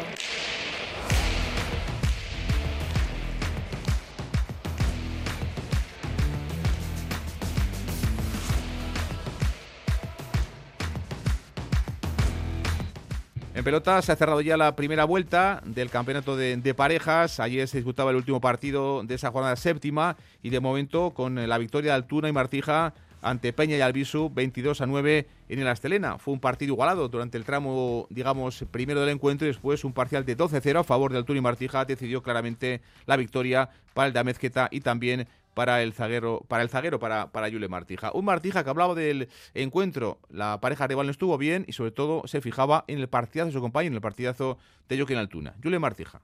En 13.56 13.64
pelota 13.64 14.00
se 14.04 14.12
ha 14.12 14.16
cerrado 14.16 14.42
ya 14.42 14.56
la 14.56 14.76
primera 14.76 15.06
vuelta 15.06 15.64
del 15.66 15.90
campeonato 15.90 16.38
de, 16.38 16.74
parejas. 16.76 17.40
Ayer 17.40 17.68
se 17.68 17.78
disputaba 17.78 18.12
el 18.12 18.18
último 18.18 18.40
partido 18.40 19.02
de 19.04 19.16
esa 19.16 19.32
jornada 19.32 19.56
séptima 19.56 20.18
y 20.44 20.52
de 20.52 20.60
momento 20.60 21.16
con 21.16 21.50
la 21.50 21.58
victoria 21.58 21.94
de 21.94 21.96
Altuna 21.96 22.30
y 22.30 22.32
Martija 22.32 22.94
ante 23.26 23.54
Peña 23.54 23.76
y 23.76 23.82
Albisu 23.82 24.30
22 24.30 24.82
a 24.82 24.86
9 24.86 25.28
en 25.50 25.60
el 25.60 25.68
Astelena. 25.68 26.20
Fue 26.20 26.34
un 26.34 26.40
partido 26.40 26.74
igualado 26.74 27.10
durante 27.10 27.38
el 27.38 27.44
tramo, 27.44 28.06
digamos, 28.12 28.64
primero 28.70 29.02
del 29.02 29.10
encuentro 29.10 29.48
y 29.48 29.50
después 29.50 29.84
un 29.84 29.94
parcial 29.94 30.26
de 30.26 30.38
12-0 30.38 30.80
a 30.80 30.84
favor 30.84 31.12
del 31.12 31.26
y 31.36 31.42
Martija 31.42 31.86
decidió 31.86 32.22
claramente 32.22 32.82
la 33.08 33.18
victoria 33.18 33.70
para 33.96 34.08
el 34.08 34.14
de 34.14 34.20
Amezqueta 34.20 34.68
y 34.72 34.82
también 34.82 35.28
para 35.56 35.82
el 35.82 35.94
zaguero, 35.94 36.46
para 36.48 36.62
el 36.62 36.70
zaguero, 36.70 37.00
para, 37.00 37.32
para 37.32 37.50
Yule 37.50 37.68
Martija. 37.68 38.12
Un 38.14 38.26
Martija 38.26 38.64
que 38.64 38.70
hablaba 38.70 38.94
del 38.94 39.28
encuentro, 39.56 40.20
la 40.30 40.62
pareja 40.62 40.86
rival 40.86 41.08
no 41.08 41.12
estuvo 41.12 41.36
bien 41.40 41.66
y 41.68 41.74
sobre 41.74 41.92
todo 41.92 42.28
se 42.28 42.42
fijaba 42.42 42.84
en 42.88 43.00
el 43.00 43.10
partidazo 43.10 43.48
de 43.48 43.54
su 43.54 43.62
compañero, 43.62 43.94
en 43.94 43.96
el 43.96 44.02
partidazo 44.02 44.60
de 44.88 44.98
Joaquín 44.98 45.18
Altuna. 45.18 45.56
Yule 45.64 45.80
Martija. 45.80 46.22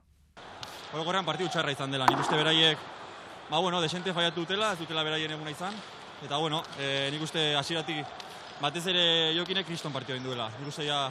Orokorrean 0.92 1.24
partidu 1.24 1.48
txarra 1.48 1.72
izan 1.72 1.90
dela, 1.90 2.04
nik 2.04 2.20
uste 2.20 2.36
beraiek, 2.36 2.78
ba 3.48 3.58
bueno, 3.64 3.80
desente 3.80 4.12
faiatu 4.12 4.42
dutela, 4.44 4.74
ez 4.74 4.78
dutela 4.78 5.02
beraien 5.02 5.32
eguna 5.32 5.50
izan, 5.50 5.72
Eta 6.22 6.36
bueno, 6.36 6.62
e, 6.78 7.10
nik 7.10 7.22
uste 7.24 7.56
hasieratik 7.58 8.06
batez 8.62 8.84
ere 8.92 9.04
jokinek 9.34 9.66
kriston 9.66 9.92
partio 9.92 10.14
duela. 10.22 10.48
Nik 10.60 10.68
uste 10.70 10.86
ja 10.86 11.08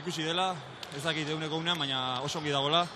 ikusi 0.00 0.24
dela, 0.24 0.54
ez 0.96 1.02
dakit 1.04 1.28
eguneko 1.28 1.60
unean, 1.60 1.78
baina 1.78 2.22
oso 2.24 2.38
ongi 2.38 2.54
dagoela. 2.54 2.86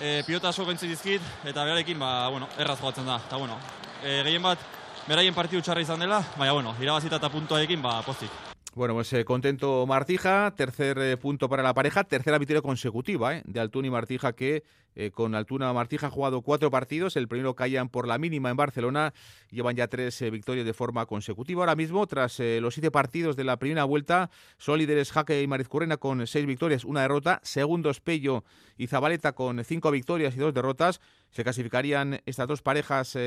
E, 0.00 0.22
pilota 0.26 0.48
aso 0.48 0.64
gentzi 0.64 0.88
dizkit, 0.88 1.22
eta 1.44 1.64
berarekin, 1.64 2.00
ba, 2.00 2.28
bueno, 2.32 2.48
erraz 2.58 2.80
joatzen 2.80 3.06
da. 3.06 3.20
Eta 3.28 3.36
bueno, 3.36 3.60
e, 4.02 4.22
gehien 4.24 4.42
bat, 4.42 4.58
beraien 5.06 5.36
partidu 5.36 5.60
txarra 5.60 5.84
izan 5.84 6.00
dela, 6.00 6.22
baina 6.36 6.56
bueno, 6.56 6.76
irabazita 6.80 7.20
eta 7.20 7.32
puntuarekin, 7.32 7.82
ba, 7.84 8.00
pozik. 8.06 8.45
Bueno, 8.76 8.92
pues 8.92 9.10
eh, 9.14 9.24
contento 9.24 9.86
Martija, 9.86 10.52
tercer 10.54 10.98
eh, 10.98 11.16
punto 11.16 11.48
para 11.48 11.62
la 11.62 11.72
pareja, 11.72 12.04
tercera 12.04 12.36
victoria 12.36 12.60
consecutiva 12.60 13.34
eh, 13.34 13.42
de 13.46 13.58
Altuna 13.58 13.86
y 13.86 13.90
Martija 13.90 14.34
que 14.34 14.64
con 15.12 15.34
Altuna 15.34 15.70
Martija 15.74 16.06
ha 16.06 16.10
jugado 16.10 16.40
cuatro 16.40 16.70
partidos, 16.70 17.16
el 17.16 17.28
primero 17.28 17.54
caían 17.54 17.90
por 17.90 18.08
la 18.08 18.16
mínima 18.16 18.48
en 18.48 18.56
Barcelona, 18.56 19.12
llevan 19.50 19.76
ya 19.76 19.88
tres 19.88 20.22
victorias 20.30 20.64
de 20.64 20.72
forma 20.72 21.04
consecutiva. 21.04 21.60
Ahora 21.60 21.76
mismo, 21.76 22.06
tras 22.06 22.38
los 22.38 22.72
siete 22.72 22.90
partidos 22.90 23.36
de 23.36 23.44
la 23.44 23.58
primera 23.58 23.84
vuelta, 23.84 24.30
son 24.56 24.78
líderes 24.78 25.12
Jaque 25.12 25.42
y 25.42 25.46
Marizcurrena 25.46 25.98
con 25.98 26.26
seis 26.26 26.46
victorias, 26.46 26.86
una 26.86 27.02
derrota, 27.02 27.40
segundos 27.42 28.00
Pello 28.00 28.42
y 28.78 28.86
Zabaleta 28.86 29.32
con 29.32 29.62
cinco 29.64 29.90
victorias 29.90 30.34
y 30.34 30.38
dos 30.38 30.54
derrotas. 30.54 31.02
Se 31.30 31.44
clasificarían 31.44 32.22
estas 32.24 32.48
dos 32.48 32.62
parejas 32.62 33.18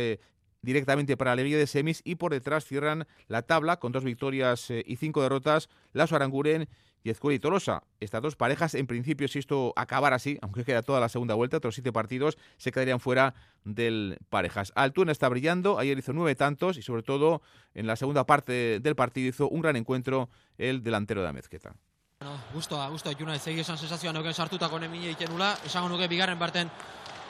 directamente 0.62 1.18
para 1.18 1.36
la 1.36 1.44
de 1.44 1.68
semis 1.68 2.02
y 2.04 2.16
por 2.16 2.32
detrás 2.32 2.66
cierran 2.66 3.08
la 3.28 3.44
tabla 3.44 3.78
con 3.78 3.92
dos 3.92 4.04
victorias 4.04 4.70
eh, 4.70 4.84
y 4.86 4.98
cinco 4.98 5.22
derrotas 5.22 5.70
Lazo 5.94 6.16
Aranguren 6.16 6.68
y 7.04 7.10
Ezcueri 7.10 7.40
Tolosa. 7.40 7.84
Estas 8.00 8.22
dos 8.22 8.36
parejas, 8.36 8.76
en 8.76 8.88
principio, 8.88 9.28
si 9.28 9.40
esto 9.40 9.74
acabara 9.76 10.18
así, 10.18 10.38
aunque 10.42 10.66
queda 10.66 10.82
toda 10.82 11.00
la 11.00 11.08
segunda 11.08 11.34
vuelta, 11.34 11.58
otros 11.58 11.76
siete 11.76 11.94
partidos, 11.94 12.38
se 12.58 12.72
quedarían 12.72 13.00
fuera 13.00 13.34
del 13.64 14.18
parejas. 14.30 14.74
Altuna 14.76 15.12
está 15.12 15.30
brillando, 15.30 15.80
ayer 15.80 15.98
hizo 15.98 16.12
nueve 16.14 16.36
tantos 16.36 16.78
y 16.78 16.82
sobre 16.82 17.04
todo 17.04 17.42
en 17.74 17.88
la 17.88 17.96
segunda 17.96 18.26
parte 18.26 18.80
del 18.82 18.96
partido 18.96 19.30
hizo 19.30 19.48
un 19.48 19.62
gran 19.62 19.78
encuentro 19.78 20.30
el 20.58 20.84
delantero 20.84 21.22
de 21.22 21.30
Amezqueta. 21.30 21.74
Bueno, 22.20 22.38
gusto, 22.54 22.90
gusto, 22.92 23.10
juna 23.18 23.36
ez 23.36 23.48
egizan 23.48 23.78
sensazioa 23.78 24.12
neuken 24.12 24.34
sartutako 24.34 24.78
nemine 24.80 25.14
ikenula, 25.14 25.54
esango 25.64 25.88
nuke 25.88 26.10
bigarren 26.12 26.38
parten 26.38 26.68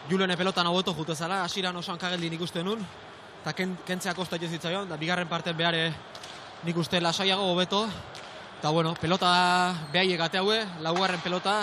Julene 0.10 0.38
pelota 0.38 0.64
nagoto 0.64 0.94
jutu 0.94 1.14
zara, 1.14 1.44
asiran 1.44 1.76
osoan 1.76 2.00
kageldin 2.00 2.34
ikusten 2.34 2.66
nun, 2.66 2.80
eta 3.42 3.54
ken, 3.56 3.78
kentzea 3.88 4.14
kosta 4.14 4.38
jo 4.38 4.50
zitzaion, 4.52 4.90
da 4.90 4.98
bigarren 5.00 5.28
parten 5.28 5.58
behare 5.58 5.90
nik 6.68 6.78
uste 6.78 7.00
lasaiago 7.00 7.48
hobeto, 7.54 7.86
eta 8.60 8.70
bueno, 8.76 8.94
pelota 9.00 9.30
behai 9.94 10.12
egate 10.14 10.42
haue, 10.42 10.60
laugarren 10.84 11.22
pelota, 11.24 11.62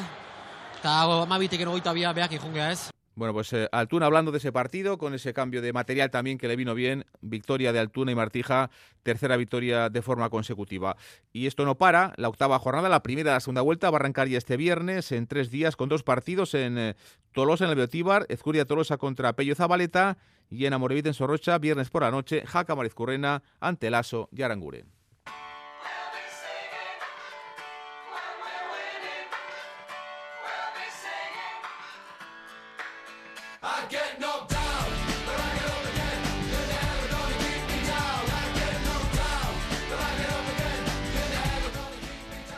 eta 0.78 1.00
amabitek 1.22 1.60
enogoita 1.60 1.92
bia 1.92 2.12
behak 2.16 2.38
ikungea 2.40 2.70
ez. 2.72 2.95
Bueno, 3.16 3.32
pues 3.32 3.50
eh, 3.54 3.66
Altuna 3.72 4.04
hablando 4.04 4.30
de 4.30 4.36
ese 4.36 4.52
partido, 4.52 4.98
con 4.98 5.14
ese 5.14 5.32
cambio 5.32 5.62
de 5.62 5.72
material 5.72 6.10
también 6.10 6.36
que 6.36 6.48
le 6.48 6.54
vino 6.54 6.74
bien, 6.74 7.06
victoria 7.22 7.72
de 7.72 7.78
Altuna 7.78 8.12
y 8.12 8.14
Martija, 8.14 8.70
tercera 9.02 9.38
victoria 9.38 9.88
de 9.88 10.02
forma 10.02 10.28
consecutiva. 10.28 10.98
Y 11.32 11.46
esto 11.46 11.64
no 11.64 11.78
para, 11.78 12.12
la 12.18 12.28
octava 12.28 12.58
jornada, 12.58 12.90
la 12.90 13.02
primera 13.02 13.30
de 13.30 13.36
la 13.36 13.40
segunda 13.40 13.62
vuelta, 13.62 13.88
va 13.88 13.96
a 13.96 14.00
arrancar 14.00 14.28
ya 14.28 14.36
este 14.36 14.58
viernes 14.58 15.12
en 15.12 15.26
tres 15.26 15.50
días 15.50 15.76
con 15.76 15.88
dos 15.88 16.02
partidos 16.02 16.52
en 16.52 16.76
eh, 16.76 16.94
Tolosa, 17.32 17.64
en 17.64 17.70
el 17.70 17.76
Beotíbar, 17.76 18.26
Ezcuria 18.28 18.66
Tolosa 18.66 18.98
contra 18.98 19.32
Pello 19.32 19.54
Zabaleta 19.54 20.18
y 20.50 20.66
en 20.66 20.74
Amorevita 20.74 21.08
en 21.08 21.14
Sorrocha, 21.14 21.56
viernes 21.56 21.88
por 21.88 22.02
la 22.02 22.10
noche, 22.10 22.42
Jaca 22.44 22.74
Marizcurrena 22.76 23.42
ante 23.60 23.88
Lasso 23.88 24.28
y 24.30 24.42
Aranguren. 24.42 24.95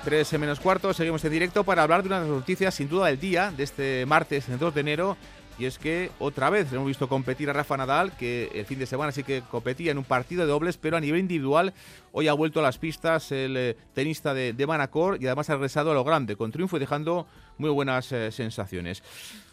Tres 0.09 0.33
menos 0.38 0.59
cuarto, 0.59 0.94
seguimos 0.94 1.23
en 1.27 1.33
directo 1.33 1.64
para 1.64 1.83
hablar 1.83 2.03
de 2.03 2.07
una 2.07 2.21
de 2.21 2.27
las 2.27 2.35
noticias 2.35 2.75
sin 2.75 2.88
duda 2.88 3.09
del 3.09 3.21
día, 3.21 3.53
de 3.55 3.62
este 3.62 4.07
martes, 4.07 4.49
el 4.49 4.59
2 4.59 4.75
de 4.75 4.81
enero, 4.81 5.18
y 5.59 5.66
es 5.66 5.79
que 5.79 6.11
otra 6.18 6.49
vez 6.49 6.73
hemos 6.73 6.87
visto 6.87 7.11
competir 7.11 7.51
a 7.51 7.53
Rafa 7.53 7.77
Nadal, 7.77 8.16
que 8.16 8.51
el 8.55 8.64
fin 8.64 8.79
de 8.79 8.87
semana 8.87 9.12
sí 9.12 9.23
que 9.23 9.42
competía 9.51 9.92
en 9.92 9.99
un 9.99 10.05
partido 10.05 10.47
de 10.47 10.49
dobles, 10.49 10.79
pero 10.79 10.97
a 10.97 11.01
nivel 11.01 11.21
individual 11.21 11.75
hoy 12.12 12.27
ha 12.27 12.33
vuelto 12.33 12.61
a 12.61 12.62
las 12.62 12.79
pistas 12.79 13.33
el 13.33 13.55
eh, 13.59 13.77
tenista 13.92 14.33
de, 14.33 14.66
Manacor 14.66 15.23
y 15.23 15.27
además 15.27 15.51
ha 15.51 15.57
regresado 15.57 15.90
a 15.90 15.94
lo 15.94 16.05
grande, 16.05 16.37
con 16.37 16.53
triunfo 16.53 16.79
y 16.79 16.81
dejando 16.81 17.27
muy 17.59 17.71
buenas 17.71 18.11
eh, 18.12 18.31
sensaciones. 18.33 19.03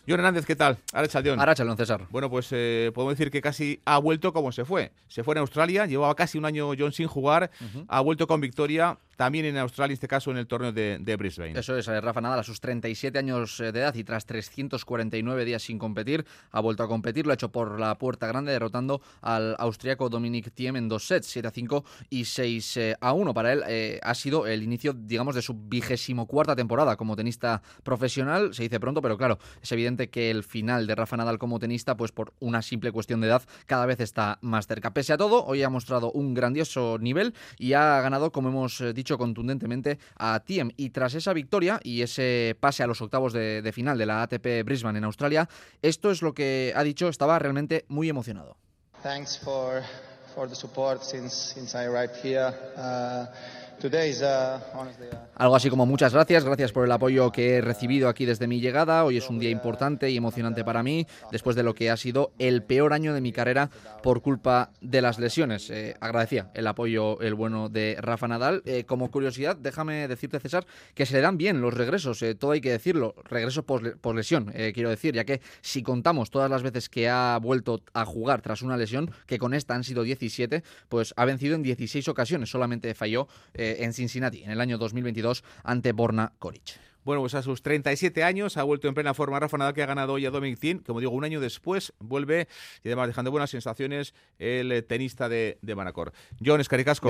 John 0.08 0.20
Hernández, 0.20 0.46
¿qué 0.46 0.56
tal? 0.56 0.78
Arachaldeón. 0.94 1.40
Arachaldeón, 1.40 1.78
César. 1.78 2.08
Bueno, 2.12 2.30
pues 2.30 2.50
eh, 2.52 2.92
podemos 2.94 3.18
decir 3.18 3.32
que 3.32 3.42
casi 3.42 3.82
ha 3.86 3.98
vuelto 3.98 4.34
como 4.34 4.52
se 4.52 4.64
fue. 4.64 4.92
Se 5.08 5.24
fue 5.24 5.34
en 5.34 5.40
Australia, 5.40 5.88
llevaba 5.88 6.14
casi 6.16 6.38
un 6.38 6.46
año 6.46 6.72
John 6.78 6.92
sin 6.92 7.08
jugar, 7.08 7.50
ha 7.88 8.02
vuelto 8.02 8.28
con 8.28 8.40
victoria 8.40 9.00
también 9.16 9.46
en 9.46 9.58
Australia, 9.58 9.92
en 9.92 9.96
este 9.96 10.08
caso 10.08 10.32
en 10.32 10.38
el 10.38 10.48
torneo 10.48 10.72
de, 10.72 11.16
Brisbane. 11.18 11.58
Eso 11.58 11.78
es, 11.78 11.88
Rafa 11.88 12.22
Nadal 12.22 12.40
a 12.40 12.44
sus 12.44 12.60
37 12.60 13.18
años 13.18 13.58
de 13.58 13.68
edad 13.68 13.96
y 13.96 14.04
tras 14.04 14.26
349 14.26 15.46
días 15.46 15.64
sin 15.64 15.80
competir, 15.80 16.26
ha 16.52 16.60
vuelto 16.60 16.84
a 16.84 16.88
competir, 16.88 17.26
lo 17.26 17.32
ha 17.32 17.36
hecho 17.36 17.52
por 17.52 17.80
la 17.80 17.98
puerta 17.98 18.28
grande, 18.28 18.52
derrotando 18.52 19.02
al 19.22 19.56
austriaco 19.58 20.10
Dominic 20.10 20.52
Thiem 20.54 20.76
en 20.76 20.90
dos 20.90 21.08
sets, 21.08 21.28
7 21.28 21.48
a 21.48 21.52
5 21.52 21.86
y 22.10 22.26
6 22.26 22.78
eh, 22.78 22.96
a 23.00 23.14
1. 23.14 23.34
Para 23.34 23.54
él 23.54 23.64
eh, 23.68 24.00
ha 24.04 24.14
sido 24.14 24.48
el 24.48 24.62
inicio, 24.64 24.94
digamos, 24.94 25.36
de 25.36 25.42
su 25.42 25.54
vigésimo 25.54 26.28
cuarta 26.28 26.56
temporada 26.56 26.98
como 26.98 27.16
tenista 27.16 27.62
profesional, 27.84 27.95
se 27.98 28.64
dice 28.64 28.80
pronto, 28.80 29.02
pero 29.02 29.18
claro, 29.18 29.40
es 29.62 29.72
evidente 29.72 30.10
que 30.10 30.32
el 30.32 30.44
final 30.44 30.88
de 30.88 30.96
Rafa 30.96 31.18
Nadal 31.18 31.38
como 31.38 31.60
tenista, 31.60 31.96
pues 31.96 32.12
por 32.12 32.34
una 32.40 32.62
simple 32.62 32.92
cuestión 32.92 33.22
de 33.22 33.28
edad, 33.28 33.44
cada 33.66 33.86
vez 33.86 34.00
está 34.00 34.38
más 34.42 34.68
cerca. 34.68 34.94
Pese 34.94 35.14
a 35.14 35.18
todo, 35.18 35.46
hoy 35.46 35.64
ha 35.64 35.70
mostrado 35.70 36.12
un 36.12 36.34
grandioso 36.34 36.98
nivel 37.00 37.34
y 37.58 37.74
ha 37.74 38.02
ganado, 38.02 38.32
como 38.32 38.50
hemos 38.50 38.82
eh, 38.82 38.94
dicho 38.94 39.18
contundentemente, 39.18 40.00
a 40.18 40.40
Tiem. 40.40 40.72
Y 40.78 40.92
tras 40.92 41.14
esa 41.14 41.34
victoria 41.34 41.80
y 41.84 42.02
ese 42.02 42.56
pase 42.60 42.84
a 42.84 42.88
los 42.88 43.02
octavos 43.02 43.34
de, 43.34 43.72
final 43.74 43.98
de 43.98 44.06
la 44.06 44.24
ATP 44.24 44.64
Brisbane 44.64 44.98
en 44.98 45.04
Australia, 45.04 45.50
esto 45.82 46.12
es 46.12 46.22
lo 46.22 46.34
que 46.34 46.74
ha 46.76 46.84
dicho, 46.84 47.08
estaba 47.10 47.38
realmente 47.40 47.86
muy 47.88 48.10
emocionado. 48.10 48.58
Thanks 49.04 49.38
for, 49.38 49.84
the 50.50 50.56
support 50.56 51.04
since, 51.04 51.76
I 51.76 51.86
arrived 51.86 52.16
here. 52.24 52.54
Uh, 52.76 53.28
Algo 55.36 55.56
así 55.56 55.70
como 55.70 55.86
muchas 55.86 56.14
gracias, 56.14 56.44
gracias 56.46 56.72
por 56.72 56.86
el 56.86 56.92
apoyo 56.92 57.32
que 57.32 57.56
he 57.56 57.62
recibido 57.62 58.10
aquí 58.10 58.26
desde 58.26 58.48
mi 58.48 58.60
llegada. 58.60 59.04
Hoy 59.04 59.18
es 59.18 59.30
un 59.30 59.40
día 59.40 59.50
importante 59.50 60.10
y 60.10 60.18
emocionante 60.18 60.64
para 60.64 60.84
mí, 60.84 61.06
después 61.32 61.56
de 61.56 61.64
lo 61.64 61.74
que 61.74 61.90
ha 61.90 61.98
sido 61.98 62.32
el 62.40 62.64
peor 62.64 62.94
año 62.94 63.14
de 63.14 63.22
mi 63.22 63.32
carrera 63.32 63.70
por 64.02 64.22
culpa 64.22 64.72
de 64.82 65.02
las 65.02 65.20
lesiones. 65.20 65.70
Eh, 65.70 65.96
agradecía 66.00 66.52
el 66.54 66.68
apoyo, 66.68 67.20
el 67.22 67.34
bueno 67.34 67.70
de 67.70 67.98
Rafa 68.00 68.28
Nadal. 68.28 68.62
Eh, 68.66 68.86
como 68.86 69.12
curiosidad, 69.12 69.56
déjame 69.56 70.08
decirte, 70.08 70.40
César, 70.40 70.66
que 70.94 71.06
se 71.06 71.14
le 71.14 71.22
dan 71.22 71.38
bien 71.38 71.62
los 71.62 71.74
regresos, 71.74 72.22
eh, 72.22 72.36
todo 72.36 72.52
hay 72.52 72.62
que 72.62 72.72
decirlo, 72.72 73.16
regresos 73.26 73.64
por, 73.66 73.98
por 73.98 74.16
lesión, 74.16 74.54
quiero 74.74 74.90
decir, 74.90 75.16
ya 75.16 75.26
que 75.26 75.42
si 75.62 75.84
contamos 75.84 76.30
todas 76.30 76.50
las 76.50 76.64
veces 76.64 76.90
que 76.90 77.10
ha 77.10 77.38
vuelto 77.42 77.82
a 77.94 78.06
jugar 78.06 78.42
tras 78.42 78.62
una 78.62 78.78
lesión, 78.78 79.12
que 79.26 79.38
con 79.38 79.54
esta 79.54 79.76
han 79.76 79.84
sido 79.84 80.04
17, 80.04 80.64
pues 80.90 81.14
ha 81.18 81.26
vencido 81.26 81.56
en 81.56 81.64
16 81.64 82.08
ocasiones, 82.08 82.50
solamente 82.50 82.94
falló. 82.94 83.28
En 83.84 83.94
Cincinnati 83.94 84.44
en 84.44 84.52
el 84.52 84.62
año 84.62 84.78
2022 84.78 85.44
ante 85.64 85.92
Borna 85.92 86.34
Koric. 86.40 86.80
Bueno, 87.04 87.22
pues 87.22 87.36
a 87.36 87.44
sus 87.44 87.62
37 87.62 88.24
años 88.24 88.58
ha 88.58 88.64
vuelto 88.64 88.88
en 88.88 88.96
plena 88.96 89.14
forma 89.14 89.40
Rafa 89.40 89.58
Nadal, 89.58 89.76
que 89.76 89.84
ha 89.84 89.86
ganado 89.86 90.14
hoy 90.14 90.26
a 90.26 90.32
Dominic 90.32 90.60
Thiem. 90.60 90.80
Como 90.80 91.00
digo, 91.00 91.12
un 91.12 91.24
año 91.24 91.40
después 91.40 91.94
vuelve 92.00 92.48
y 92.84 92.88
además 92.88 93.08
dejando 93.08 93.30
buenas 93.30 93.52
sensaciones 93.52 94.16
el 94.40 94.84
tenista 94.86 95.30
de, 95.30 95.60
de 95.62 95.76
Manacor. 95.76 96.14
John 96.44 96.62
Escaricasco. 96.62 97.08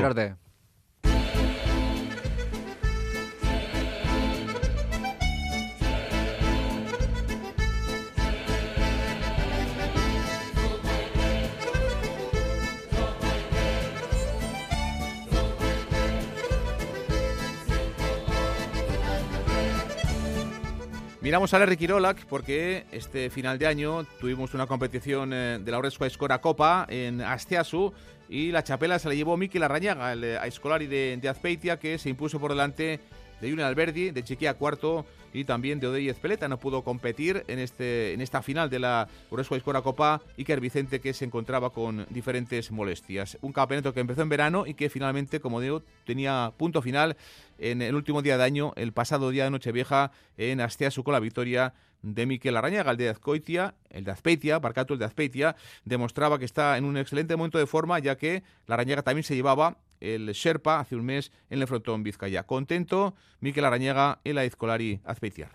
Miramos 21.25 21.55
a 21.55 21.57
Larry 21.57 21.75
Kirolak 21.75 22.23
porque 22.27 22.85
este 22.91 23.31
final 23.31 23.57
de 23.57 23.65
año 23.65 24.03
tuvimos 24.19 24.53
una 24.53 24.67
competición 24.67 25.33
eh, 25.33 25.57
de 25.59 25.71
la 25.71 25.79
Oresco 25.79 26.05
Escora 26.05 26.39
Copa 26.39 26.85
en 26.87 27.19
Astiasu 27.19 27.91
y 28.29 28.51
la 28.51 28.63
chapela 28.63 28.99
se 28.99 29.07
la 29.07 29.15
llevó 29.15 29.35
Mikel 29.35 29.63
Arrañaga, 29.63 30.13
el 30.13 30.23
eh, 30.23 30.37
escolari 30.45 30.85
de, 30.85 31.17
de 31.19 31.27
Azpeitia, 31.27 31.79
que 31.79 31.97
se 31.97 32.09
impuso 32.09 32.39
por 32.39 32.51
delante 32.51 32.99
de 33.41 33.49
Julian 33.49 33.67
Alberdi, 33.67 34.11
de 34.11 34.23
Chiquia 34.23 34.53
cuarto 34.55 35.05
y 35.33 35.43
también 35.43 35.79
de 35.79 35.87
Odeyez 35.87 36.17
Peleta. 36.17 36.47
No 36.47 36.57
pudo 36.57 36.83
competir 36.83 37.43
en, 37.47 37.59
este, 37.59 38.13
en 38.13 38.21
esta 38.21 38.41
final 38.41 38.69
de 38.69 38.79
la 38.79 39.07
Uresco 39.29 39.55
Escora 39.55 39.81
Copa 39.81 40.21
Iker 40.37 40.59
Vicente 40.61 41.01
que 41.01 41.13
se 41.13 41.25
encontraba 41.25 41.71
con 41.71 42.05
diferentes 42.09 42.71
molestias. 42.71 43.37
Un 43.41 43.51
campeonato 43.51 43.93
que 43.93 43.99
empezó 43.99 44.21
en 44.21 44.29
verano 44.29 44.65
y 44.65 44.73
que 44.73 44.89
finalmente, 44.89 45.39
como 45.39 45.59
digo, 45.59 45.83
tenía 46.05 46.53
punto 46.57 46.81
final 46.81 47.17
en 47.57 47.81
el 47.81 47.95
último 47.95 48.21
día 48.21 48.37
de 48.37 48.43
año, 48.43 48.73
el 48.75 48.93
pasado 48.93 49.29
día 49.29 49.45
de 49.45 49.51
Nochevieja 49.51 50.11
en 50.37 50.61
Asteasu 50.61 51.03
con 51.03 51.13
la 51.13 51.19
victoria 51.19 51.73
de 52.05 52.25
Miquel 52.27 52.55
Arañaga, 52.55 52.91
el 52.91 52.97
de 52.97 53.09
Azcoitia, 53.09 53.73
el 53.89 54.03
de 54.03 54.11
Azpeitia, 54.11 54.59
Barcato, 54.59 54.93
el 54.93 54.99
de 54.99 55.05
Azpeitia, 55.05 55.55
demostraba 55.83 56.37
que 56.37 56.45
está 56.45 56.77
en 56.77 56.85
un 56.85 56.97
excelente 56.97 57.35
momento 57.35 57.57
de 57.57 57.65
forma, 57.65 57.97
ya 57.99 58.15
que 58.15 58.43
la 58.67 58.75
Arañaga 58.75 59.01
también 59.01 59.23
se 59.23 59.35
llevaba 59.35 59.77
el 59.99 60.27
Sherpa 60.27 60.79
hace 60.79 60.95
un 60.95 61.05
mes 61.05 61.31
en 61.49 61.61
el 61.61 61.67
frontón 61.67 62.03
Vizcaya. 62.03 62.43
Contento, 62.43 63.15
Miquel 63.39 63.65
Arañaga 63.65 64.19
en 64.23 64.35
la 64.35 64.45
Izcolari 64.45 64.99
Azpeitiar. 65.03 65.51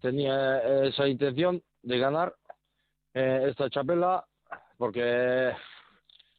Tenía 0.00 0.84
esa 0.84 1.06
intención 1.06 1.62
de 1.82 1.98
ganar 1.98 2.34
eh, 3.12 3.46
esta 3.50 3.68
chapela 3.68 4.24
porque 4.78 5.52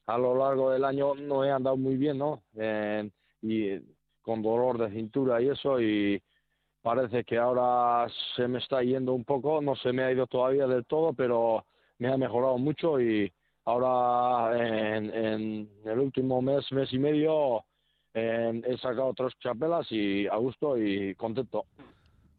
a 0.08 0.18
lo 0.18 0.36
largo 0.36 0.72
del 0.72 0.84
año 0.84 1.14
no 1.16 1.46
he 1.46 1.52
andado 1.52 1.78
muy 1.78 1.96
bien, 1.98 2.18
¿no? 2.18 2.44
Eh, 2.56 3.10
y 3.42 3.80
con 4.22 4.42
dolor 4.42 4.80
de 4.80 4.92
cintura 4.92 5.42
y 5.42 5.50
eso 5.50 5.80
y 5.80 6.22
parece 6.84 7.24
que 7.24 7.40
ahora 7.40 8.08
se 8.36 8.48
me 8.48 8.60
está 8.60 8.84
yendo 8.84 9.14
un 9.14 9.24
poco, 9.24 9.62
no 9.62 9.76
se 9.76 9.92
me 9.92 10.04
ha 10.04 10.12
ido 10.12 10.28
todavía 10.28 10.68
del 10.68 10.86
todo, 10.86 11.14
pero 11.14 11.66
me 11.98 12.14
ha 12.14 12.18
mejorado 12.18 12.60
mucho 12.60 13.02
y 13.02 13.34
ahora 13.66 14.56
en, 14.56 15.12
en 15.12 15.70
el 15.86 16.00
último 16.00 16.42
mes, 16.44 16.72
mes 16.72 16.94
y 16.94 17.00
medio 17.00 17.66
he 18.14 18.78
sacado 18.80 19.14
tres 19.16 19.34
chapelas 19.40 19.88
y 19.92 20.28
a 20.28 20.36
gusto 20.36 20.78
y 20.78 21.16
contento. 21.16 21.66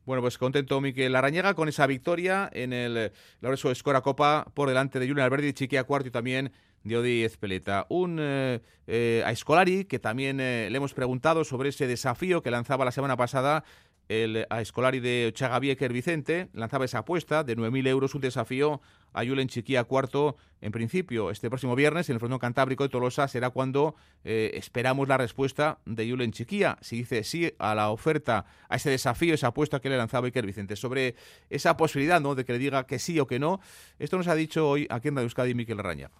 Bueno, 0.04 0.20
pues 0.20 0.36
contento 0.36 0.80
Miquel 0.80 1.16
Arañega 1.16 1.54
con 1.54 1.68
esa 1.68 1.86
victoria 1.86 2.50
en 2.52 2.72
el 2.72 3.10
Laureso 3.40 3.70
Escora 3.70 4.02
Copa 4.02 4.46
por 4.54 4.68
delante 4.68 5.00
de 5.00 5.08
Julian 5.08 5.24
Alberti, 5.24 5.54
Chiquia 5.54 5.84
Cuarto 5.84 6.08
y 6.08 6.10
también 6.10 6.52
de 6.82 6.98
Odi 6.98 7.24
Ezpeleta. 7.24 7.86
Un 7.88 8.18
eh, 8.20 8.60
eh, 8.86 9.22
a 9.24 9.32
Escolari 9.32 9.86
que 9.86 9.98
también 9.98 10.40
eh, 10.40 10.68
le 10.70 10.76
hemos 10.76 10.92
preguntado 10.92 11.42
sobre 11.44 11.70
ese 11.70 11.86
desafío 11.86 12.42
que 12.42 12.50
lanzaba 12.50 12.84
la 12.84 12.92
semana 12.92 13.16
pasada 13.16 13.64
el 14.08 14.46
a 14.50 14.60
Escolari 14.60 15.00
de 15.00 15.30
Chagavieker 15.34 15.92
Vicente 15.92 16.48
lanzaba 16.52 16.84
esa 16.84 16.98
apuesta 16.98 17.44
de 17.44 17.56
9.000 17.56 17.88
euros, 17.88 18.14
un 18.14 18.20
desafío 18.20 18.80
a 19.12 19.24
Julen 19.24 19.48
Chiquía 19.48 19.84
cuarto. 19.84 20.36
En 20.60 20.72
principio, 20.72 21.30
este 21.30 21.48
próximo 21.48 21.74
viernes, 21.74 22.08
en 22.08 22.14
el 22.14 22.20
Frontón 22.20 22.38
Cantábrico 22.38 22.84
de 22.84 22.88
Tolosa, 22.88 23.28
será 23.28 23.50
cuando 23.50 23.94
eh, 24.24 24.52
esperamos 24.54 25.08
la 25.08 25.16
respuesta 25.16 25.78
de 25.86 26.10
Julen 26.10 26.32
Chiquía. 26.32 26.76
Si 26.80 26.96
dice 26.96 27.24
sí 27.24 27.52
a 27.58 27.74
la 27.74 27.90
oferta, 27.90 28.46
a 28.68 28.76
ese 28.76 28.90
desafío, 28.90 29.34
esa 29.34 29.48
apuesta 29.48 29.80
que 29.80 29.88
le 29.88 29.96
lanzaba 29.96 30.26
Iker 30.26 30.44
Vicente. 30.44 30.76
Sobre 30.76 31.14
esa 31.48 31.76
posibilidad 31.76 32.20
¿no? 32.20 32.34
de 32.34 32.44
que 32.44 32.52
le 32.52 32.58
diga 32.58 32.86
que 32.86 32.98
sí 32.98 33.18
o 33.20 33.26
que 33.26 33.38
no, 33.38 33.60
esto 33.98 34.16
nos 34.16 34.28
ha 34.28 34.34
dicho 34.34 34.68
hoy 34.68 34.86
aquí 34.90 35.08
en 35.08 35.16
Radio 35.16 35.26
Euskadi 35.26 35.54
Miquel 35.54 35.78
Raña. 35.78 36.10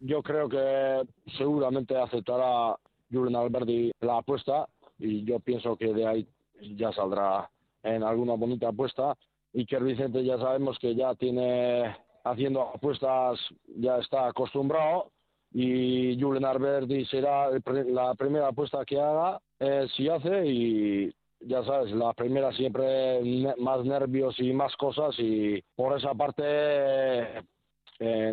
Yo 0.00 0.22
creo 0.22 0.48
que 0.48 1.02
seguramente 1.36 1.96
aceptará 1.96 2.76
Julen 3.10 3.34
Alberti 3.34 3.90
la 4.00 4.18
apuesta 4.18 4.68
y 4.98 5.24
yo 5.24 5.40
pienso 5.40 5.76
que 5.76 5.92
de 5.92 6.06
ahí 6.06 6.28
ya 6.60 6.92
saldrá 6.92 7.50
en 7.82 8.02
alguna 8.02 8.34
bonita 8.34 8.68
apuesta. 8.68 9.16
y 9.52 9.64
que 9.64 9.78
Vicente 9.78 10.22
ya 10.24 10.38
sabemos 10.38 10.78
que 10.78 10.94
ya 10.94 11.14
tiene 11.14 11.96
haciendo 12.24 12.62
apuestas, 12.62 13.38
ya 13.76 13.98
está 13.98 14.28
acostumbrado 14.28 15.10
y 15.52 16.20
Julen 16.20 16.44
Alberti 16.44 17.06
será 17.06 17.48
la 17.86 18.14
primera 18.14 18.48
apuesta 18.48 18.84
que 18.84 19.00
haga 19.00 19.40
eh, 19.58 19.86
si 19.96 20.08
hace 20.08 20.46
y 20.46 21.14
ya 21.40 21.64
sabes, 21.64 21.92
la 21.92 22.12
primera 22.12 22.52
siempre 22.52 23.20
más 23.58 23.84
nervios 23.84 24.38
y 24.38 24.52
más 24.52 24.74
cosas 24.76 25.14
y 25.18 25.62
por 25.74 25.96
esa 25.96 26.12
parte 26.14 26.44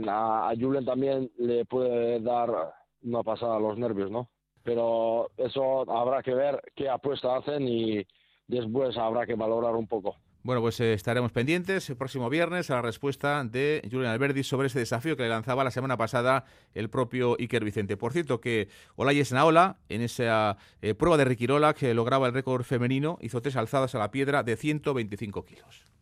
a, 0.08 0.50
a 0.50 0.54
también 0.86 1.32
le 1.38 1.66
puede 1.66 2.20
dar 2.20 2.74
una 3.04 3.24
pasada 3.24 3.58
a 3.58 3.60
los 3.60 3.78
nervios, 3.78 4.12
¿no? 4.12 4.28
Pero 4.66 5.30
eso 5.38 5.90
habrá 5.90 6.24
que 6.24 6.34
ver 6.34 6.60
qué 6.76 6.90
apuesta 6.90 7.38
hacen 7.38 7.68
y 7.68 8.06
después 8.48 8.98
habrá 8.98 9.26
que 9.26 9.36
valorar 9.36 9.76
un 9.76 9.88
poco. 9.88 10.18
Bueno, 10.42 10.62
pues 10.62 10.80
eh, 10.80 10.94
estaremos 10.94 11.32
pendientes 11.32 11.90
el 11.90 11.98
próximo 11.98 12.30
viernes 12.30 12.70
a 12.70 12.76
la 12.76 12.82
respuesta 12.82 13.44
de 13.44 13.82
Julian 13.92 14.12
Alberdi 14.12 14.44
sobre 14.44 14.68
ese 14.68 14.78
desafío 14.78 15.16
que 15.16 15.24
le 15.24 15.30
lanzaba 15.30 15.64
la 15.64 15.72
semana 15.72 15.98
pasada 15.98 16.46
el 16.74 16.90
propio 16.90 17.36
Iker 17.40 17.64
Vicente. 17.64 17.98
Por 17.98 18.14
cierto, 18.14 18.42
que 18.42 18.68
Olayes 18.96 19.32
Naola, 19.32 19.78
en 19.90 20.02
esa 20.02 20.58
eh, 20.82 20.94
prueba 20.94 21.18
de 21.18 21.26
Riquirola, 21.26 21.74
que 21.74 21.94
lograba 21.94 22.28
el 22.28 22.34
récord 22.34 22.64
femenino, 22.64 23.18
hizo 23.22 23.42
tres 23.42 23.56
alzadas 23.56 23.96
a 23.96 24.00
la 24.00 24.12
piedra 24.12 24.44
de 24.44 24.56
125 24.56 25.46
kilos. 25.46 25.95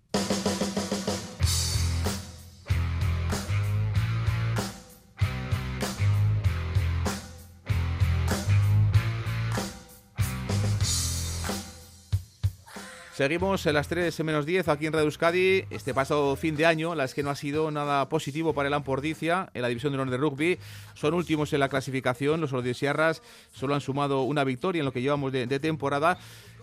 Seguimos 13.24 13.66
en 13.68 13.76
las 13.76 13.88
3 13.88 14.22
menos 14.26 14.46
10 14.46 14.68
aquí 14.68 14.86
en 14.86 14.92
Radio 14.92 15.06
Euskadi. 15.06 15.64
Este 15.70 15.94
pasado 15.94 16.36
fin 16.36 16.58
de 16.58 16.66
año, 16.66 16.94
la 16.94 17.06
es 17.06 17.14
que 17.14 17.24
no 17.24 17.30
ha 17.30 17.38
sido 17.38 17.72
nada 17.72 18.10
positivo 18.10 18.54
para 18.54 18.68
el 18.68 18.74
Ampordicia 18.74 19.50
en 19.54 19.62
la 19.62 19.70
división 19.70 19.94
de 19.94 19.98
honor 19.98 20.12
de 20.12 20.18
rugby. 20.18 20.60
Son 20.94 21.14
últimos 21.14 21.54
en 21.54 21.62
la 21.62 21.70
clasificación. 21.70 22.42
Los 22.42 22.52
Sierras 22.78 23.22
solo 23.54 23.76
han 23.76 23.80
sumado 23.80 24.24
una 24.24 24.44
victoria 24.44 24.82
en 24.82 24.86
lo 24.86 24.92
que 24.92 25.02
llevamos 25.02 25.32
de, 25.32 25.48
de 25.48 25.60
temporada 25.62 26.18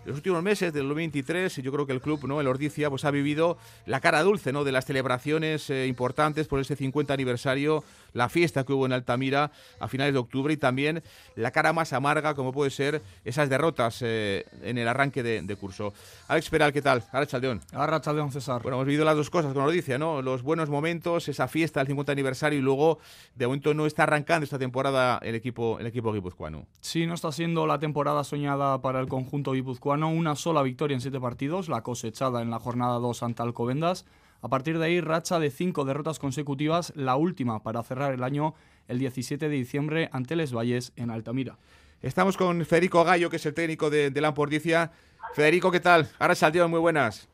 los 0.06 0.16
últimos 0.16 0.42
meses 0.42 0.72
del 0.72 0.84
2023, 0.88 1.56
yo 1.56 1.72
creo 1.72 1.86
que 1.86 1.92
el 1.92 2.00
club, 2.00 2.24
¿no? 2.26 2.40
El 2.40 2.46
Ordicia, 2.46 2.88
pues 2.88 3.04
ha 3.04 3.11
vivido 3.11 3.58
la 3.84 4.00
cara 4.00 4.22
dulce, 4.22 4.50
¿no? 4.50 4.64
De 4.64 4.72
las 4.72 4.86
celebraciones 4.86 5.68
eh, 5.68 5.86
importantes 5.86 6.48
por 6.48 6.58
ese 6.58 6.74
50 6.74 7.12
aniversario, 7.12 7.84
la 8.12 8.28
fiesta 8.28 8.64
que 8.64 8.72
hubo 8.72 8.86
en 8.86 8.92
Altamira 8.92 9.52
a 9.78 9.88
finales 9.88 10.12
de 10.12 10.18
octubre 10.18 10.52
y 10.52 10.56
también 10.56 11.02
la 11.36 11.50
cara 11.50 11.72
más 11.72 11.92
amarga, 11.92 12.34
como 12.34 12.52
puede 12.52 12.70
ser 12.70 13.02
esas 13.24 13.48
derrotas 13.48 14.02
eh, 14.02 14.44
en 14.62 14.78
el 14.78 14.88
arranque 14.88 15.22
de, 15.22 15.56
curso. 15.56 15.92
Alex 16.28 16.48
Peral, 16.48 16.72
¿qué 16.72 16.80
tal? 16.80 17.04
Ahora 17.12 17.26
Chaldeón. 17.26 17.61
Ahora 17.72 18.00
Chaldeón, 18.00 18.32
César. 18.32 18.62
Bueno, 18.62 18.76
hemos 18.76 18.86
vivido 18.86 19.04
las 19.04 19.16
dos 19.16 19.28
cosas 19.30 19.52
con 19.52 19.62
Ordicia, 19.62 19.98
¿no? 19.98 20.22
Los 20.22 20.42
buenos 20.42 20.70
momentos, 20.70 21.28
esa 21.28 21.48
fiesta 21.48 21.80
del 21.80 21.88
50 21.88 22.12
aniversario 22.12 22.58
y 22.58 22.62
luego, 22.62 22.98
de 23.34 23.46
momento, 23.46 23.74
no 23.74 23.86
está 23.86 24.04
arrancando 24.04 24.44
esta 24.44 24.58
temporada 24.58 25.18
el 25.22 25.34
equipo, 25.34 25.78
el 25.80 25.86
equipo 25.86 26.12
guipuzcoano. 26.12 26.66
Sí, 26.80 27.06
no 27.06 27.14
está 27.14 27.32
siendo 27.32 27.66
la 27.66 27.78
temporada 27.78 28.24
soñada 28.24 28.80
para 28.80 29.00
el 29.00 29.08
conjunto 29.08 29.52
guipuzcoano 29.52 30.11
una 30.11 30.36
sola 30.36 30.62
victoria 30.62 30.94
en 30.94 31.00
siete 31.00 31.20
partidos, 31.20 31.68
la 31.68 31.82
cosechada 31.82 32.42
en 32.42 32.50
la 32.50 32.58
jornada 32.58 32.98
2 32.98 33.22
ante 33.22 33.42
Alcobendas. 33.42 34.06
A 34.43 34.49
partir 34.49 34.78
de 34.78 34.86
ahí, 34.86 35.01
racha 35.01 35.38
de 35.38 35.51
cinco 35.51 35.84
derrotas 35.84 36.18
consecutivas, 36.18 36.93
la 36.97 37.16
última 37.16 37.62
para 37.62 37.82
cerrar 37.82 38.14
el 38.14 38.22
año 38.22 38.55
el 38.88 38.99
17 38.99 39.49
de 39.49 39.55
diciembre 39.55 40.09
ante 40.12 40.36
Les 40.36 40.55
Valles 40.55 40.93
en 40.97 41.11
Altamira. 41.11 41.57
Estamos 42.03 42.36
con 42.36 42.64
Federico 42.64 43.05
Gallo, 43.05 43.28
que 43.30 43.36
es 43.36 43.47
el 43.47 43.55
técnico 43.55 43.91
de, 43.91 44.11
de 44.11 44.20
Lampordicia. 44.20 44.91
Federico, 45.34 45.70
¿qué 45.70 45.80
tal? 45.80 46.09
Ahora 46.18 46.34
Saldeón, 46.34 46.70
muy 46.70 46.80
buenas. 46.80 47.28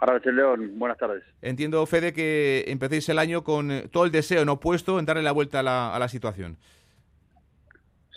Ahora 0.00 0.18
León, 0.24 0.78
buenas 0.78 0.96
tardes. 0.96 1.22
Entiendo, 1.42 1.84
Fede, 1.86 2.12
que 2.12 2.64
empecéis 2.68 3.08
el 3.10 3.18
año 3.18 3.44
con 3.44 3.70
eh, 3.70 3.88
todo 3.92 4.04
el 4.04 4.10
deseo 4.10 4.44
no 4.46 4.58
puesto 4.58 4.98
en 4.98 5.04
darle 5.04 5.22
la 5.22 5.32
vuelta 5.32 5.60
a 5.60 5.98
la 5.98 6.08
situación. 6.08 6.56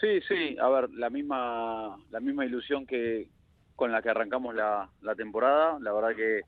Sí, 0.04 0.20
sí, 0.28 0.58
a 0.60 0.68
ver, 0.68 0.89
la 0.89 1.10
misma, 1.10 1.98
la 2.12 2.20
misma 2.20 2.46
ilusión 2.46 2.86
que 2.86 3.30
con 3.76 3.89
la 3.89 4.02
que 4.02 4.10
arrancamos 4.10 4.54
la, 4.54 4.89
temporada. 5.16 5.78
La 5.80 5.94
verdad 5.94 6.14
que, 6.14 6.41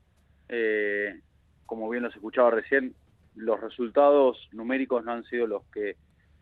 eh, 0.50 1.20
como 1.66 1.88
bien 1.88 2.04
los 2.04 2.14
escuchaba 2.14 2.50
recién, 2.50 2.94
los 3.34 3.60
resultados 3.60 4.48
numéricos 4.52 5.04
no 5.04 5.12
han 5.12 5.24
sido 5.24 5.46
los 5.46 5.64
que 5.66 5.96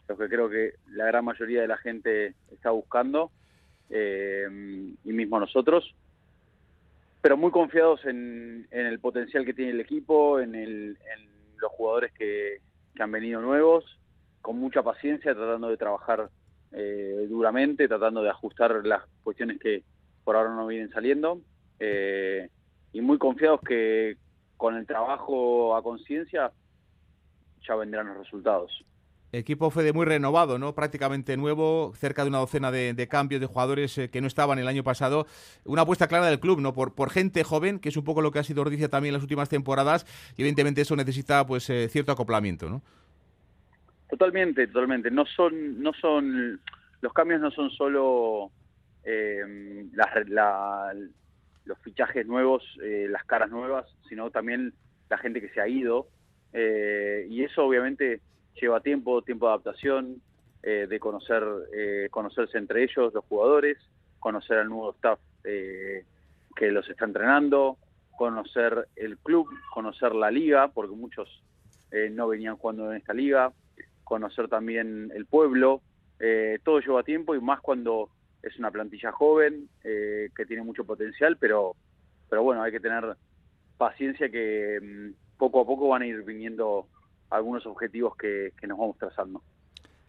los 0.07 0.19
que 0.19 0.29
creo 0.29 0.51
que 0.51 0.75
la 0.91 1.07
gran 1.07 1.25
mayoría 1.25 1.63
de 1.63 1.69
la 1.69 1.79
gente 1.79 2.35
está 2.53 2.71
buscando 2.71 3.31
eh, 3.91 4.47
y 5.03 5.13
mismo 5.13 5.41
nosotros 5.41 5.95
pero 7.23 7.39
muy 7.39 7.51
confiados 7.51 8.05
en, 8.05 8.69
el 8.71 9.01
potencial 9.01 9.47
que 9.47 9.55
tiene 9.55 9.71
el 9.71 9.81
equipo 9.81 10.41
en, 10.41 10.99
los 11.57 11.73
jugadores 11.73 12.13
que, 12.13 12.59
que 12.95 13.03
han 13.03 13.11
venido 13.11 13.41
nuevos 13.41 13.99
con 14.43 14.59
mucha 14.59 14.83
paciencia 14.83 15.35
tratando 15.35 15.69
de 15.69 15.79
trabajar 15.79 16.29
eh, 16.73 17.27
duramente, 17.31 17.89
tratando 17.89 18.23
de 18.23 18.29
ajustar 18.29 18.85
las 18.85 19.03
cuestiones 19.23 19.59
que 19.59 19.83
por 20.23 20.37
ahora 20.37 20.55
no 20.55 20.67
vienen 20.67 20.91
saliendo. 20.91 21.41
Eh, 21.79 22.51
y 22.93 23.01
muy 23.01 23.17
confiados 23.17 23.61
que 23.67 24.19
con 24.65 24.77
el 24.77 24.87
trabajo 24.87 25.77
a 25.77 25.83
conciencia 25.83 26.51
ya 27.69 27.75
vendrán 27.77 28.07
los 28.07 28.17
resultados. 28.17 28.73
Equipo 29.31 29.69
fue 29.69 29.85
de 29.85 29.93
muy 29.93 30.07
renovado, 30.07 30.59
¿no? 30.59 30.75
Prácticamente 30.75 31.37
nuevo, 31.37 31.93
cerca 31.97 32.23
de 32.23 32.31
una 32.31 32.39
docena 32.39 32.71
de, 32.71 33.07
cambios 33.07 33.43
de 33.43 33.47
jugadores 33.47 33.99
eh, 33.99 34.09
que 34.09 34.23
no 34.23 34.27
estaban 34.27 34.59
el 34.59 34.67
año 34.67 34.83
pasado. 34.83 35.27
Una 35.67 35.83
apuesta 35.83 36.09
clara 36.09 36.29
del 36.29 36.41
club, 36.41 36.63
¿no? 36.63 36.73
Por, 36.73 36.95
por 36.95 37.11
gente 37.11 37.45
joven, 37.45 37.79
que 37.79 37.91
es 37.91 37.97
un 37.99 38.05
poco 38.05 38.23
lo 38.23 38.31
que 38.31 38.39
ha 38.39 38.43
sido 38.43 38.63
Ordicia 38.63 38.89
también 38.89 39.11
en 39.11 39.17
las 39.17 39.23
últimas 39.23 39.51
temporadas, 39.51 40.07
y 40.35 40.41
evidentemente 40.41 40.81
eso 40.81 40.97
necesita 40.97 41.47
pues 41.47 41.65
cierto 41.65 42.13
acoplamiento, 42.13 42.71
¿no? 42.71 42.81
Totalmente, 44.09 44.67
totalmente. 44.69 45.11
No 45.11 45.27
son, 45.27 45.83
no 45.83 45.93
son, 45.93 46.59
los 47.03 47.13
cambios 47.13 47.43
no 47.43 47.51
son 47.51 47.69
solo 47.69 48.51
eh, 49.05 49.45
los 51.65 51.79
fichajes 51.79 52.27
nuevos, 52.27 52.63
eh, 52.83 53.07
las 53.11 53.25
caras 53.25 53.51
nuevas, 53.51 53.87
sino 54.09 54.31
también 54.31 54.75
la 55.09 55.19
gente 55.19 55.41
que 55.41 55.49
se 55.51 55.61
ha 55.61 55.69
ido. 55.69 56.09
Eh, 56.53 57.27
y 57.29 57.43
eso 57.43 57.65
obviamente 57.65 58.21
lleva 58.61 58.81
tiempo, 58.81 59.23
tiempo 59.23 59.47
de 59.47 59.53
adaptación, 59.53 60.23
de 60.63 60.99
conocer, 60.99 61.43
conocerse 62.11 62.57
entre 62.57 62.85
ellos, 62.85 63.13
los 63.13 63.23
jugadores, 63.27 63.77
conocer 64.19 64.57
al 64.57 64.71
nuevo 64.71 64.93
staff 64.93 65.19
que 65.43 66.71
los 66.71 66.89
está 66.89 67.05
entrenando, 67.05 67.77
conocer 68.17 68.89
el 68.97 69.19
club, 69.19 69.47
conocer 69.75 70.15
la 70.15 70.31
liga, 70.31 70.69
porque 70.69 70.95
muchos 70.95 71.43
no 72.13 72.29
venían 72.29 72.57
jugando 72.57 72.91
en 72.91 72.97
esta 72.97 73.13
liga, 73.13 73.53
conocer 74.05 74.49
también 74.49 75.11
el 75.15 75.27
pueblo. 75.27 75.83
Eh, 76.21 76.59
todo 76.63 76.79
lleva 76.81 77.03
tiempo 77.03 77.35
y 77.35 77.41
más 77.41 77.61
cuando 77.61 78.11
es 78.45 78.59
una 78.59 78.71
plantilla 78.71 79.11
joven 79.13 79.69
eh, 79.83 80.29
que 80.37 80.45
tiene 80.45 80.63
mucho 80.63 80.85
potencial, 80.85 81.37
pero, 81.39 81.75
pero 82.29 82.43
bueno, 82.43 82.63
hay 82.63 82.73
que 82.73 82.81
tener 82.81 83.17
paciencia 83.79 84.29
que 84.29 84.79
mm, 84.81 85.39
poco 85.39 85.63
a 85.63 85.67
poco 85.67 85.89
van 85.89 86.03
a 86.03 86.07
ir 86.07 86.23
viniendo 86.23 86.87
algunos 87.31 87.67
objetivos 87.67 88.17
que, 88.17 88.53
nos 88.67 88.79
vamos 88.79 88.99
trazando. 88.99 89.43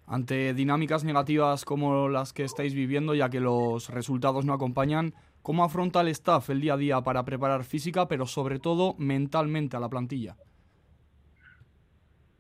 Ante 0.07 0.53
dinámicas 0.53 1.03
negativas 1.03 1.65
como 1.65 2.09
las 2.09 2.33
que 2.33 2.43
estáis 2.43 2.75
viviendo, 2.75 3.15
ya 3.15 3.29
que 3.29 3.39
los 3.39 3.89
resultados 3.89 4.45
no 4.45 4.53
acompañan, 4.53 5.13
¿cómo 5.41 5.63
afronta 5.63 6.01
el 6.01 6.09
staff 6.09 6.49
el 6.49 6.61
día 6.61 6.73
a 6.73 6.77
día 6.77 7.01
para 7.01 7.25
preparar 7.25 7.63
física, 7.63 8.07
pero 8.07 8.27
sobre 8.27 8.59
todo 8.59 8.93
mentalmente 8.99 9.77
a 9.77 9.79
la 9.79 9.89
plantilla? 9.89 10.35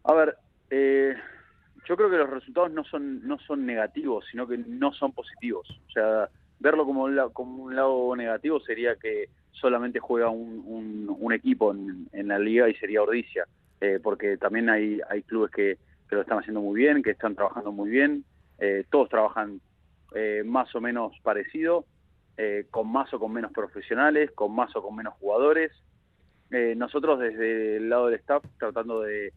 A 0.03 0.13
ver, 0.13 0.37
eh, 0.69 1.15
yo 1.87 1.95
creo 1.95 2.09
que 2.09 2.17
los 2.17 2.29
resultados 2.29 2.71
no 2.71 2.83
son 2.83 3.25
no 3.27 3.37
son 3.39 3.65
negativos, 3.65 4.25
sino 4.31 4.47
que 4.47 4.57
no 4.57 4.93
son 4.93 5.11
positivos. 5.11 5.69
O 5.87 5.91
sea, 5.91 6.29
verlo 6.59 6.85
como 6.85 7.03
un, 7.03 7.19
como 7.33 7.63
un 7.63 7.75
lado 7.75 8.15
negativo 8.15 8.59
sería 8.59 8.95
que 8.95 9.29
solamente 9.51 9.99
juega 9.99 10.29
un, 10.29 11.15
un, 11.17 11.33
equipo 11.33 11.71
en, 11.71 12.27
la 12.27 12.37
liga 12.39 12.69
y 12.69 12.75
sería 12.75 13.01
Ordicia, 13.01 13.47
eh, 13.79 13.99
porque 14.01 14.37
también 14.37 14.69
hay, 14.69 14.99
hay 15.09 15.21
clubes 15.23 15.51
que, 15.51 15.77
que, 16.09 16.15
lo 16.15 16.21
están 16.21 16.39
haciendo 16.39 16.61
muy 16.61 16.79
bien, 16.81 17.01
que 17.01 17.11
están 17.11 17.35
trabajando 17.35 17.71
muy 17.71 17.89
bien, 17.89 18.25
eh, 18.59 18.85
todos 18.89 19.09
trabajan 19.09 19.61
eh, 20.13 20.43
más 20.45 20.73
o 20.75 20.81
menos 20.81 21.13
parecido, 21.21 21.85
eh, 22.37 22.65
con 22.69 22.91
más 22.91 23.13
o 23.13 23.19
con 23.19 23.31
menos 23.33 23.51
profesionales, 23.51 24.31
con 24.31 24.53
más 24.53 24.75
o 24.75 24.83
con 24.83 24.95
menos 24.95 25.13
jugadores. 25.15 25.71
Nosotros 26.77 27.19
desde 27.19 27.77
el 27.77 27.89
lado 27.89 28.05
del 28.05 28.19
staff 28.19 28.41
tratando 28.57 29.01
de, 29.01 29.33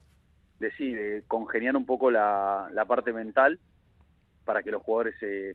de 0.59 0.71
de 0.71 1.23
congeniar 1.27 1.77
un 1.77 1.87
poco 1.87 2.11
la, 2.11 2.71
parte 2.87 3.13
mental 3.13 3.59
para 4.45 4.63
que 4.63 4.71
los 4.71 4.83
jugadores 4.83 5.15
eh, 5.23 5.55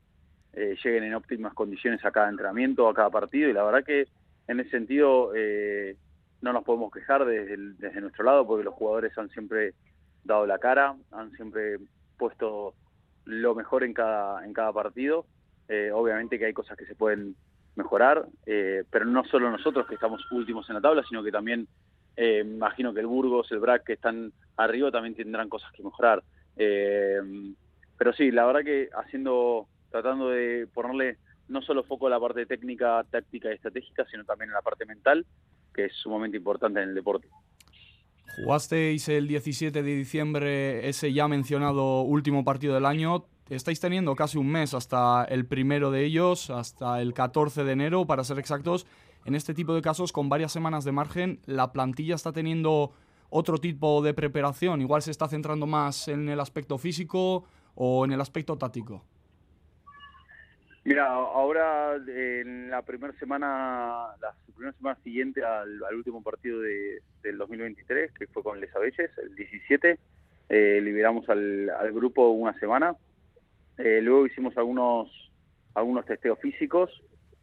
eh, 0.56 0.78
lleguen 0.84 1.04
en 1.04 1.16
óptimas 1.16 1.54
condiciones 1.56 2.06
a 2.06 2.12
cada 2.12 2.30
entrenamiento, 2.30 2.88
a 2.88 2.93
cada 2.93 3.10
partido 3.10 3.49
y 3.49 3.54
la 3.54 3.64
verdad 3.64 3.84
que 3.84 4.08
en 4.47 4.60
ese 4.60 4.70
sentido 4.70 5.32
eh, 5.36 5.97
no 6.41 6.54
nos 6.54 6.64
podemos 6.64 6.91
quejar 6.91 7.26
desde, 7.26 8.01
nuestro 8.01 8.24
lado 8.24 8.45
porque 8.45 8.64
los 8.64 8.76
jugadores 8.76 9.18
han 9.18 9.30
siempre 9.30 9.74
dado 10.24 10.45
la 10.45 10.60
cara, 10.60 10.95
han 11.12 11.32
siempre 11.32 11.80
puesto 12.20 12.76
lo 13.26 13.56
mejor 13.56 13.84
en 13.84 13.95
cada, 13.95 14.45
en 14.45 14.54
cada 14.54 14.72
partido. 14.72 15.26
Eh, 15.70 15.89
obviamente 15.91 16.38
que 16.38 16.45
hay 16.45 16.54
cosas 16.54 16.78
que 16.78 16.86
se 16.86 16.93
pueden 16.93 17.36
mejorar, 17.76 18.28
pero 18.45 19.06
no 19.06 19.24
solo 19.24 19.49
nosotros 19.49 19.88
que 19.88 19.95
estamos 19.95 20.22
últimos 20.32 20.70
en 20.70 20.76
la 20.76 20.82
tabla, 20.82 21.04
sino 21.10 21.24
que 21.24 21.32
también 21.32 21.68
imagino 22.16 22.93
que 22.93 22.99
el 22.99 23.08
Burgos, 23.08 23.51
el 23.51 23.60
BRAC 23.60 23.86
que 23.86 23.93
están 23.93 24.32
arriba 24.58 24.91
también 24.91 25.16
tendrán 25.16 25.49
cosas 25.49 25.72
que 25.74 25.84
mejorar. 25.84 26.24
Eh, 26.56 27.20
pero 27.97 28.14
sí, 28.14 28.32
la 28.32 28.45
verdad 28.45 28.64
que 28.64 28.89
haciendo, 28.95 29.68
tratando 29.89 30.30
de 30.30 30.68
ponerle 30.74 31.18
no 31.47 31.62
solo 31.62 31.84
foco 31.84 32.08
a 32.08 32.10
la 32.10 32.20
parte 32.20 32.45
técnica, 32.45 33.04
táctica 33.10 33.51
y 33.51 33.56
estratégica, 33.56 34.06
sino 34.10 34.24
también 34.24 34.49
en 34.49 34.56
la 34.56 34.62
parte 34.62 34.86
mental, 34.86 35.26
que 35.74 35.86
es 35.86 35.93
sumamente 35.93 36.38
importante 36.38 36.82
en 36.82 36.89
el 36.89 36.95
deporte. 36.95 37.28
Jugasteis 38.38 39.10
el 39.10 39.28
17 39.28 39.84
de 39.84 39.95
diciembre 39.95 40.88
ese 40.89 41.14
ya 41.14 41.28
mencionado 41.28 42.01
último 42.01 42.43
partido 42.43 42.74
del 42.74 42.86
año. 42.86 43.26
Estáis 43.49 43.80
teniendo 43.80 44.16
casi 44.16 44.38
un 44.38 44.47
mes 44.47 44.74
hasta 44.74 45.26
el 45.26 45.45
primero 45.45 45.91
de 45.91 46.04
ellos, 46.06 46.49
hasta 46.49 47.01
el 47.01 47.14
14 47.14 47.64
de 47.64 47.72
enero, 47.72 48.08
para 48.08 48.24
ser 48.24 48.39
exactos. 48.39 48.88
En 49.26 49.36
este 49.36 49.54
tipo 49.54 49.76
de 49.76 49.82
casos, 49.82 50.12
con 50.12 50.30
varias 50.30 50.51
semanas 50.51 50.84
de 50.84 50.91
margen, 50.91 51.39
la 51.45 51.72
plantilla 51.72 52.16
está 52.16 52.34
teniendo 52.34 52.93
otro 53.34 53.57
tipo 53.57 54.01
de 54.03 54.13
preparación. 54.13 54.81
Igual 54.81 55.01
se 55.01 55.11
está 55.11 55.27
centrando 55.27 55.65
más 55.65 56.07
en 56.07 56.29
el 56.29 56.39
aspecto 56.39 56.77
físico 56.77 57.45
o 57.75 58.05
en 58.05 58.11
el 58.11 58.21
aspecto 58.21 58.57
táctico. 58.57 59.03
Mira, 60.86 61.07
ahora 61.07 61.95
en 61.95 62.69
la 62.69 62.81
primera 62.84 63.13
semana, 63.17 64.07
la 64.21 64.36
primera 64.53 64.73
semana 64.77 64.99
siguiente 65.03 65.43
al, 65.43 65.81
último 65.95 66.21
partido 66.21 66.59
de, 66.59 67.01
del 67.23 67.38
2023, 67.38 68.11
que 68.11 68.27
fue 68.27 68.43
con 68.43 68.59
Les 68.59 68.73
Abelles, 68.75 69.09
el 69.17 69.34
17, 69.34 69.97
eh, 70.49 70.81
liberamos 70.84 71.27
al, 71.29 71.69
al, 71.69 71.91
grupo 71.91 72.29
una 72.29 72.53
semana. 72.59 72.95
Eh, 73.77 74.01
luego 74.01 74.27
hicimos 74.27 74.55
algunos, 74.57 75.09
algunos 75.73 76.05
testeos 76.05 76.38
físicos 76.39 76.91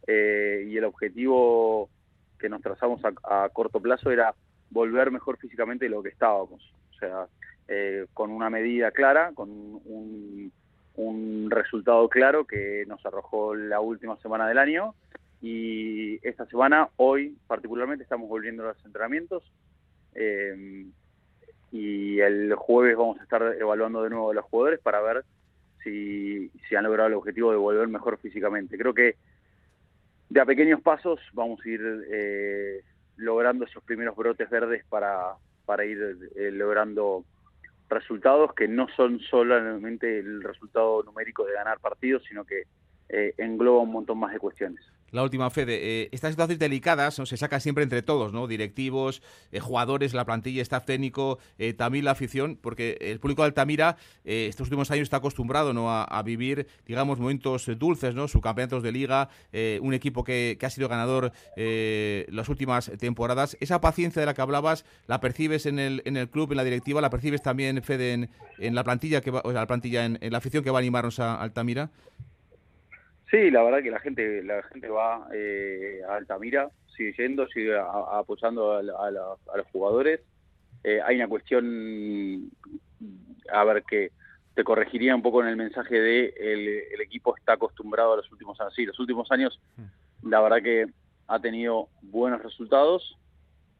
eh, 0.07 0.65
y 0.69 0.77
el 0.77 0.85
objetivo 0.85 1.89
que 2.39 2.47
nos 2.47 2.61
trazamos 2.61 3.01
a, 3.03 3.43
a, 3.43 3.49
corto 3.49 3.81
plazo 3.81 4.11
era 4.11 4.33
volver 4.71 5.11
mejor 5.11 5.37
físicamente 5.37 5.85
de 5.85 5.91
lo 5.91 6.01
que 6.01 6.09
estábamos. 6.09 6.73
O 6.91 6.99
sea, 6.99 7.27
eh, 7.67 8.07
con 8.13 8.31
una 8.31 8.49
medida 8.49 8.91
clara, 8.91 9.31
con 9.35 9.49
un 9.49 10.51
resultado 11.49 12.07
claro 12.09 12.45
que 12.45 12.85
nos 12.87 13.05
arrojó 13.05 13.55
la 13.55 13.79
última 13.79 14.17
semana 14.17 14.47
del 14.47 14.57
año 14.57 14.95
y 15.41 16.25
esta 16.27 16.45
semana, 16.45 16.89
hoy 16.97 17.35
particularmente, 17.47 18.03
estamos 18.03 18.29
volviendo 18.29 18.63
a 18.63 18.73
los 18.73 18.85
entrenamientos 18.85 19.43
eh, 20.13 20.85
y 21.71 22.19
el 22.19 22.53
jueves 22.55 22.95
vamos 22.95 23.19
a 23.19 23.23
estar 23.23 23.55
evaluando 23.59 24.03
de 24.03 24.11
nuevo 24.11 24.31
a 24.31 24.33
los 24.35 24.45
jugadores 24.45 24.79
para 24.79 25.01
ver 25.01 25.25
si, 25.83 26.49
si 26.67 26.75
han 26.75 26.83
logrado 26.83 27.07
el 27.07 27.15
objetivo 27.15 27.51
de 27.51 27.57
volver 27.57 27.87
mejor 27.87 28.19
físicamente. 28.19 28.77
Creo 28.77 28.93
que 28.93 29.15
de 30.29 30.39
a 30.39 30.45
pequeños 30.45 30.81
pasos 30.81 31.19
vamos 31.33 31.59
a 31.65 31.69
ir 31.69 31.81
eh, 32.11 32.81
logrando 33.17 33.65
esos 33.65 33.83
primeros 33.83 34.15
brotes 34.15 34.49
verdes 34.49 34.83
para, 34.89 35.35
para 35.65 35.85
ir 35.85 36.17
eh, 36.35 36.51
logrando 36.51 37.25
resultados 37.89 38.53
que 38.53 38.67
no 38.67 38.87
son 38.95 39.19
solamente 39.19 40.19
el 40.19 40.41
resultado 40.43 41.03
numérico 41.03 41.45
de 41.45 41.53
ganar 41.53 41.79
partidos, 41.79 42.23
sino 42.27 42.45
que 42.45 42.63
eh, 43.09 43.33
engloba 43.37 43.81
un 43.81 43.91
montón 43.91 44.17
más 44.19 44.31
de 44.33 44.39
cuestiones. 44.39 44.81
La 45.11 45.23
última, 45.23 45.49
Fede. 45.49 46.03
Eh, 46.03 46.09
estas 46.11 46.31
situaciones 46.31 46.59
delicadas 46.59 47.19
¿no? 47.19 47.25
se 47.25 47.37
saca 47.37 47.59
siempre 47.59 47.83
entre 47.83 48.01
todos, 48.01 48.33
¿no? 48.33 48.47
Directivos, 48.47 49.21
eh, 49.51 49.59
jugadores, 49.59 50.13
la 50.13 50.25
plantilla, 50.25 50.61
staff 50.61 50.85
técnico, 50.85 51.39
eh, 51.57 51.73
también 51.73 52.05
la 52.05 52.11
afición, 52.11 52.57
porque 52.61 52.97
el 53.01 53.19
público 53.19 53.41
de 53.41 53.47
Altamira 53.47 53.97
eh, 54.23 54.47
estos 54.49 54.67
últimos 54.67 54.91
años 54.91 55.03
está 55.03 55.17
acostumbrado 55.17 55.73
¿no? 55.73 55.91
a, 55.91 56.21
vivir, 56.23 56.67
digamos, 56.85 57.19
momentos 57.19 57.69
dulces, 57.77 58.13
¿no? 58.15 58.27
Subcampeonatos 58.27 58.83
de 58.83 58.91
liga, 58.91 59.29
eh, 59.51 59.79
un 59.81 59.93
equipo 59.93 60.23
que, 60.23 60.57
que, 60.59 60.65
ha 60.65 60.69
sido 60.69 60.87
ganador 60.87 61.31
eh, 61.55 62.25
las 62.29 62.49
últimas 62.49 62.91
temporadas. 62.99 63.57
Esa 63.59 63.81
paciencia 63.81 64.19
de 64.19 64.25
la 64.25 64.33
que 64.33 64.41
hablabas, 64.41 64.85
¿la 65.07 65.19
percibes 65.19 65.65
en 65.65 65.79
el, 65.79 66.01
en 66.05 66.17
el 66.17 66.29
club, 66.29 66.51
en 66.51 66.57
la 66.57 66.63
directiva? 66.63 67.01
¿La 67.01 67.09
percibes 67.09 67.41
también, 67.41 67.81
Fede, 67.81 68.13
en, 68.13 68.29
en 68.59 68.75
la 68.75 68.83
plantilla, 68.83 69.21
que 69.21 69.31
va, 69.31 69.41
o 69.43 69.51
sea, 69.51 69.61
la 69.61 69.67
plantilla, 69.67 70.05
en 70.05 70.19
la 70.31 70.37
afición 70.37 70.63
que 70.63 70.71
va 70.71 70.79
a 70.79 70.81
animarnos 70.81 71.19
a 71.19 71.35
Altamira? 71.35 71.89
Sí, 73.31 73.49
la 73.49 73.63
verdad 73.63 73.81
que 73.81 73.91
la 73.91 74.01
gente 74.01 74.43
la 74.43 74.61
gente 74.63 74.89
va 74.89 75.25
eh, 75.33 76.01
a 76.07 76.15
Altamira, 76.17 76.69
sigue 76.97 77.13
yendo, 77.17 77.47
sigue 77.47 77.77
a, 77.77 77.83
a 77.83 78.19
apoyando 78.19 78.73
a, 78.73 78.79
a, 78.79 78.81
la, 78.83 79.35
a, 79.53 79.57
los 79.57 79.67
jugadores. 79.71 80.19
Eh, 80.83 80.99
hay 81.01 81.15
una 81.15 81.29
cuestión, 81.29 82.51
a 83.49 83.63
ver, 83.63 83.83
que 83.83 84.11
te 84.53 84.65
corregiría 84.65 85.15
un 85.15 85.21
poco 85.21 85.41
en 85.41 85.47
el 85.47 85.55
mensaje 85.55 85.97
de 85.97 86.33
el, 86.37 86.67
el 86.93 87.01
equipo 87.01 87.33
está 87.37 87.53
acostumbrado 87.53 88.13
a 88.13 88.17
los 88.17 88.29
últimos 88.33 88.59
años. 88.59 88.73
Sí, 88.75 88.85
los 88.85 88.99
últimos 88.99 89.31
años, 89.31 89.57
la 90.23 90.41
verdad 90.41 90.61
que 90.61 90.87
ha 91.27 91.39
tenido 91.39 91.87
buenos 92.01 92.43
resultados 92.43 93.17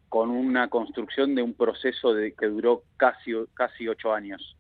con 0.08 0.30
una 0.30 0.70
construcción 0.70 1.36
de 1.36 1.42
un 1.42 1.56
proceso 1.56 2.14
de, 2.14 2.34
que 2.36 2.46
duró 2.46 2.84
casi, 2.96 3.34
casi 3.54 3.86
ocho 3.86 4.14
años. 4.14 4.56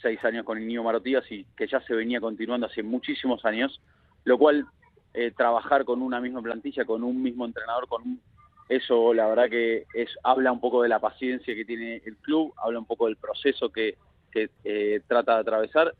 Seis 0.00 0.24
años 0.24 0.44
con 0.44 0.58
el 0.58 0.66
niño 0.68 0.84
Marotías 0.84 1.24
y 1.32 1.44
que 1.56 1.66
ya 1.66 1.80
se 1.80 1.94
venía 1.94 2.20
continuando 2.20 2.66
hace 2.66 2.84
muchísimos 2.84 3.44
años 3.44 3.80
lo 4.26 4.36
cual 4.38 4.66
eh, 5.14 5.30
trabajar 5.30 5.84
con 5.84 6.02
una 6.02 6.20
misma 6.20 6.42
plantilla, 6.42 6.84
con 6.84 7.02
un 7.02 7.22
mismo 7.22 7.46
entrenador, 7.46 7.88
con 7.88 8.20
eso 8.68 9.14
la 9.14 9.28
verdad 9.28 9.48
que 9.48 9.86
es 9.94 10.10
habla 10.24 10.50
un 10.50 10.60
poco 10.60 10.82
de 10.82 10.88
la 10.88 10.98
paciencia 10.98 11.54
que 11.54 11.64
tiene 11.64 12.02
el 12.04 12.16
club, 12.16 12.52
habla 12.56 12.80
un 12.80 12.86
poco 12.86 13.06
del 13.06 13.16
proceso 13.16 13.70
que, 13.70 13.96
que 14.32 14.50
eh, 14.64 15.00
trata 15.06 15.34
de 15.34 15.40
atravesar. 15.40 15.94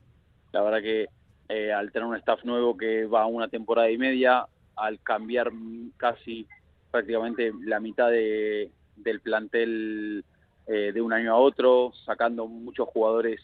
La 0.52 0.60
verdad 0.62 0.82
que 0.82 1.06
eh, 1.48 1.72
al 1.72 1.92
tener 1.92 2.08
un 2.08 2.16
staff 2.16 2.44
nuevo 2.44 2.76
que 2.76 3.06
va 3.06 3.26
una 3.26 3.46
temporada 3.46 3.88
y 3.88 3.96
media, 3.96 4.44
al 4.74 5.00
cambiar 5.00 5.52
casi 5.96 6.48
prácticamente 6.90 7.52
la 7.62 7.78
mitad 7.78 8.10
de, 8.10 8.72
del 8.96 9.20
plantel 9.20 10.24
eh, 10.66 10.90
de 10.92 11.00
un 11.00 11.12
año 11.12 11.32
a 11.32 11.38
otro, 11.38 11.92
sacando 12.04 12.48
muchos 12.48 12.88
jugadores 12.88 13.40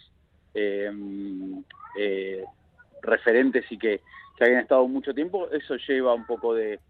referentes 3.01 3.65
y 3.71 3.79
que 3.79 4.01
que 4.43 4.47
habían 4.47 4.63
estado 4.63 4.89
mucho 4.89 5.15
tiempo, 5.15 5.49
eso 5.53 5.77
lleva 5.77 6.15
un 6.15 6.27
poco 6.27 6.53
de, 6.55 6.81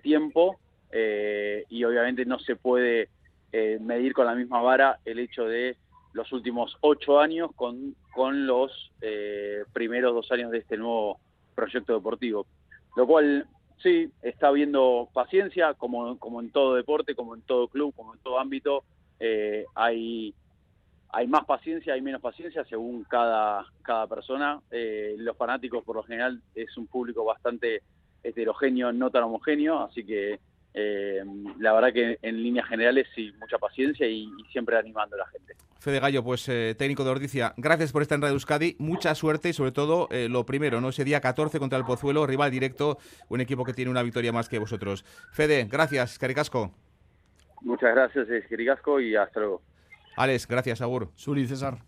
tiempo 0.00 0.60
eh, 0.92 1.64
y 1.68 1.82
obviamente 1.82 2.24
no 2.24 2.38
se 2.38 2.54
puede 2.54 3.08
eh, 3.50 3.78
medir 3.80 4.12
con 4.12 4.26
la 4.26 4.36
misma 4.36 4.62
vara 4.62 5.00
el 5.04 5.18
hecho 5.18 5.44
de 5.44 5.76
los 6.12 6.30
últimos 6.30 6.76
ocho 6.82 7.18
años 7.18 7.50
con, 7.56 7.96
con 8.14 8.46
los 8.46 8.92
eh, 9.00 9.64
primeros 9.72 10.14
dos 10.14 10.30
años 10.30 10.52
de 10.52 10.58
este 10.58 10.76
nuevo 10.76 11.18
proyecto 11.56 11.94
deportivo. 11.94 12.46
Lo 12.94 13.08
cual, 13.08 13.44
sí, 13.82 14.08
está 14.22 14.46
habiendo 14.46 15.08
paciencia, 15.12 15.74
como, 15.74 16.16
como 16.16 16.40
en 16.40 16.52
todo 16.52 16.76
deporte, 16.76 17.16
como 17.16 17.34
en 17.34 17.42
todo 17.42 17.66
club, 17.66 17.92
como 17.96 18.14
en 18.14 18.20
todo 18.20 18.38
ámbito, 18.38 18.84
eh, 19.18 19.64
hay 19.74 20.32
hay 21.12 21.26
más 21.26 21.44
paciencia, 21.44 21.94
hay 21.94 22.02
menos 22.02 22.20
paciencia 22.20 22.64
según 22.64 23.04
cada, 23.04 23.64
cada 23.82 24.06
persona. 24.06 24.60
Eh, 24.70 25.14
los 25.18 25.36
fanáticos, 25.36 25.84
por 25.84 25.96
lo 25.96 26.02
general, 26.02 26.40
es 26.54 26.76
un 26.76 26.86
público 26.86 27.24
bastante 27.24 27.82
heterogéneo, 28.22 28.92
no 28.92 29.10
tan 29.10 29.24
homogéneo, 29.24 29.80
así 29.80 30.04
que 30.04 30.38
eh, 30.72 31.22
la 31.58 31.72
verdad 31.72 31.92
que 31.92 32.18
en 32.22 32.42
líneas 32.42 32.68
generales 32.68 33.08
sí, 33.14 33.32
mucha 33.40 33.58
paciencia 33.58 34.06
y, 34.06 34.28
siempre 34.52 34.76
animando 34.76 35.16
a 35.16 35.20
la 35.20 35.26
gente. 35.26 35.54
Fede 35.78 35.98
Gallo, 35.98 36.22
pues 36.22 36.48
eh, 36.48 36.74
técnico 36.78 37.04
de 37.04 37.10
Ordicia, 37.10 37.54
gracias 37.56 37.90
por 37.92 38.02
estar 38.02 38.16
en 38.16 38.22
Radio 38.22 38.34
Euskadi, 38.34 38.76
mucha 38.78 39.14
suerte 39.14 39.48
y 39.48 39.52
sobre 39.52 39.72
todo 39.72 40.08
eh, 40.10 40.28
lo 40.28 40.44
primero, 40.44 40.80
¿no? 40.80 40.90
Ese 40.90 41.04
día 41.04 41.20
14 41.20 41.58
contra 41.58 41.78
el 41.78 41.84
Pozuelo, 41.84 42.26
rival 42.26 42.50
directo, 42.50 42.98
un 43.28 43.40
equipo 43.40 43.64
que 43.64 43.72
tiene 43.72 43.90
una 43.90 44.02
victoria 44.02 44.32
más 44.32 44.48
que 44.48 44.58
vosotros. 44.58 45.04
Fede, 45.32 45.66
gracias, 45.70 46.18
Caricasco. 46.18 46.72
Muchas 47.62 47.94
gracias, 47.94 48.26
Caricasco, 48.48 49.00
y 49.00 49.16
hasta 49.16 49.40
luego. 49.40 49.62
Alex, 50.16 50.46
gracias, 50.46 50.80
Agur. 50.80 51.10
Suri, 51.14 51.46
César. 51.46 51.78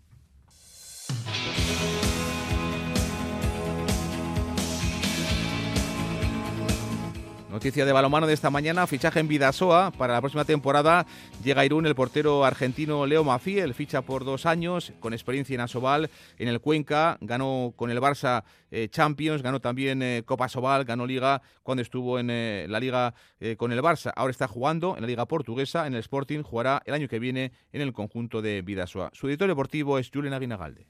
Noticia 7.53 7.85
de 7.85 7.91
balomano 7.91 8.25
de 8.25 8.33
esta 8.33 8.49
mañana, 8.49 8.87
fichaje 8.87 9.19
en 9.19 9.27
Vidasoa 9.27 9.91
para 9.91 10.13
la 10.13 10.21
próxima 10.21 10.43
temporada. 10.43 11.05
Llega 11.43 11.63
Irún 11.63 11.85
el 11.85 11.93
portero 11.93 12.45
argentino 12.45 13.05
Leo 13.05 13.23
Mafiel, 13.23 13.75
ficha 13.75 14.01
por 14.01 14.25
dos 14.25 14.47
años, 14.47 14.91
con 14.99 15.13
experiencia 15.13 15.53
en 15.53 15.61
Asobal, 15.61 16.09
en 16.39 16.47
el 16.47 16.61
Cuenca, 16.61 17.19
ganó 17.21 17.71
con 17.75 17.91
el 17.91 18.01
Barça 18.01 18.43
eh, 18.71 18.87
Champions, 18.89 19.43
ganó 19.43 19.59
también 19.59 20.01
eh, 20.01 20.23
Copa 20.25 20.45
Asobal, 20.45 20.83
ganó 20.83 21.05
Liga 21.05 21.43
cuando 21.61 21.83
estuvo 21.83 22.17
en 22.17 22.31
eh, 22.31 22.65
la 22.67 22.79
Liga 22.79 23.13
con 23.57 23.71
el 23.71 23.83
Barça. 23.83 24.11
Ahora 24.15 24.31
está 24.31 24.47
jugando 24.47 24.95
en 24.95 25.01
la 25.01 25.07
Liga 25.07 25.27
Portuguesa, 25.27 25.85
en 25.85 25.93
el 25.93 25.99
Sporting, 25.99 26.41
jugará 26.41 26.81
el 26.87 26.95
año 26.95 27.07
que 27.07 27.19
viene 27.19 27.51
en 27.71 27.81
el 27.81 27.93
conjunto 27.93 28.41
de 28.41 28.63
Vidasoa. 28.63 29.11
Su 29.13 29.27
editor 29.27 29.47
deportivo 29.47 29.99
es 29.99 30.09
Julen 30.11 30.33
Aguinagalde. 30.33 30.87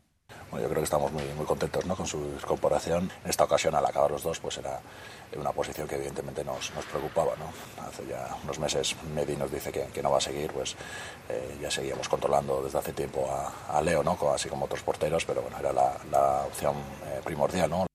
Bueno, 0.52 0.68
yo 0.68 0.70
creo 0.70 0.82
que 0.82 0.86
estamos 0.86 1.12
muy, 1.12 1.24
muy 1.36 1.46
contentos 1.46 1.84
¿no? 1.86 1.96
con 1.96 2.06
su 2.06 2.18
incorporación. 2.18 3.12
En 3.24 3.30
esta 3.30 3.44
ocasión, 3.44 3.74
al 3.74 3.86
acabar 3.86 4.12
los 4.12 4.22
dos, 4.22 4.40
pues 4.40 4.58
era 4.60 4.80
una 5.36 5.52
posición 5.52 5.88
que 5.88 5.96
evidentemente 5.96 6.44
nos, 6.44 6.72
nos 6.76 6.86
preocupaba. 6.86 7.34
¿no? 7.38 7.84
Hace 7.84 8.06
ya 8.06 8.36
unos 8.44 8.60
meses 8.60 8.96
Medi 9.16 9.36
nos 9.36 9.52
dice 9.52 9.72
que, 9.72 9.86
que 9.88 10.04
no 10.04 10.12
va 10.12 10.18
a 10.18 10.22
seguir, 10.22 10.52
pues 10.52 10.76
eh, 11.30 11.58
ya 11.60 11.72
seguíamos 11.72 12.08
controlando 12.08 12.62
desde 12.62 12.78
hace 12.78 12.94
tiempo 12.94 13.28
a, 13.32 13.78
a 13.78 13.82
Leo, 13.82 14.04
¿no? 14.04 14.18
así 14.34 14.48
como 14.48 14.66
otros 14.66 14.84
porteros, 14.84 15.26
pero 15.26 15.42
bueno, 15.42 15.58
era 15.58 15.74
la, 15.74 15.98
la 16.12 16.44
opción 16.46 16.76
eh, 17.08 17.22
primordial. 17.24 17.70
¿no? 17.70 17.86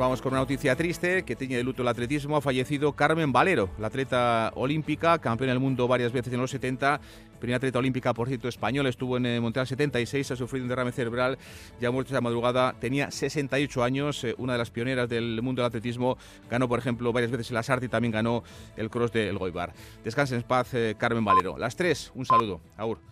Vamos 0.00 0.22
con 0.22 0.32
una 0.32 0.40
noticia 0.40 0.74
triste 0.74 1.24
que 1.24 1.36
tiene 1.36 1.56
de 1.56 1.62
luto 1.62 1.82
el 1.82 1.88
atletismo. 1.88 2.38
Ha 2.38 2.40
fallecido 2.40 2.94
Carmen 2.94 3.32
Valero, 3.32 3.68
la 3.78 3.88
atleta 3.88 4.50
olímpica, 4.54 5.18
campeona 5.18 5.52
del 5.52 5.60
mundo 5.60 5.86
varias 5.86 6.10
veces 6.10 6.32
en 6.32 6.40
los 6.40 6.50
70. 6.50 7.00
Primera 7.38 7.58
atleta 7.58 7.78
olímpica, 7.78 8.14
por 8.14 8.26
cierto, 8.26 8.48
española. 8.48 8.88
Estuvo 8.88 9.18
en 9.18 9.26
eh, 9.26 9.40
Montreal 9.40 9.66
76, 9.66 10.30
ha 10.30 10.36
sufrido 10.36 10.64
un 10.64 10.70
derrame 10.70 10.92
cerebral, 10.92 11.38
ya 11.80 11.90
muerto 11.90 12.12
esa 12.12 12.22
madrugada. 12.22 12.74
Tenía 12.80 13.10
68 13.10 13.84
años, 13.84 14.24
eh, 14.24 14.34
una 14.38 14.54
de 14.54 14.58
las 14.58 14.70
pioneras 14.70 15.08
del 15.08 15.42
mundo 15.42 15.60
del 15.60 15.68
atletismo. 15.68 16.16
Ganó, 16.50 16.66
por 16.66 16.78
ejemplo, 16.78 17.12
varias 17.12 17.30
veces 17.30 17.50
el 17.50 17.58
Asarte 17.58 17.86
y 17.86 17.88
también 17.90 18.12
ganó 18.12 18.42
el 18.76 18.88
cross 18.88 19.12
del 19.12 19.36
Goibar. 19.36 19.74
Descansen 20.02 20.38
en 20.38 20.44
paz, 20.44 20.72
eh, 20.72 20.94
Carmen 20.98 21.24
Valero. 21.24 21.58
Las 21.58 21.76
tres, 21.76 22.10
un 22.14 22.24
saludo. 22.24 22.62
Aur. 22.78 23.10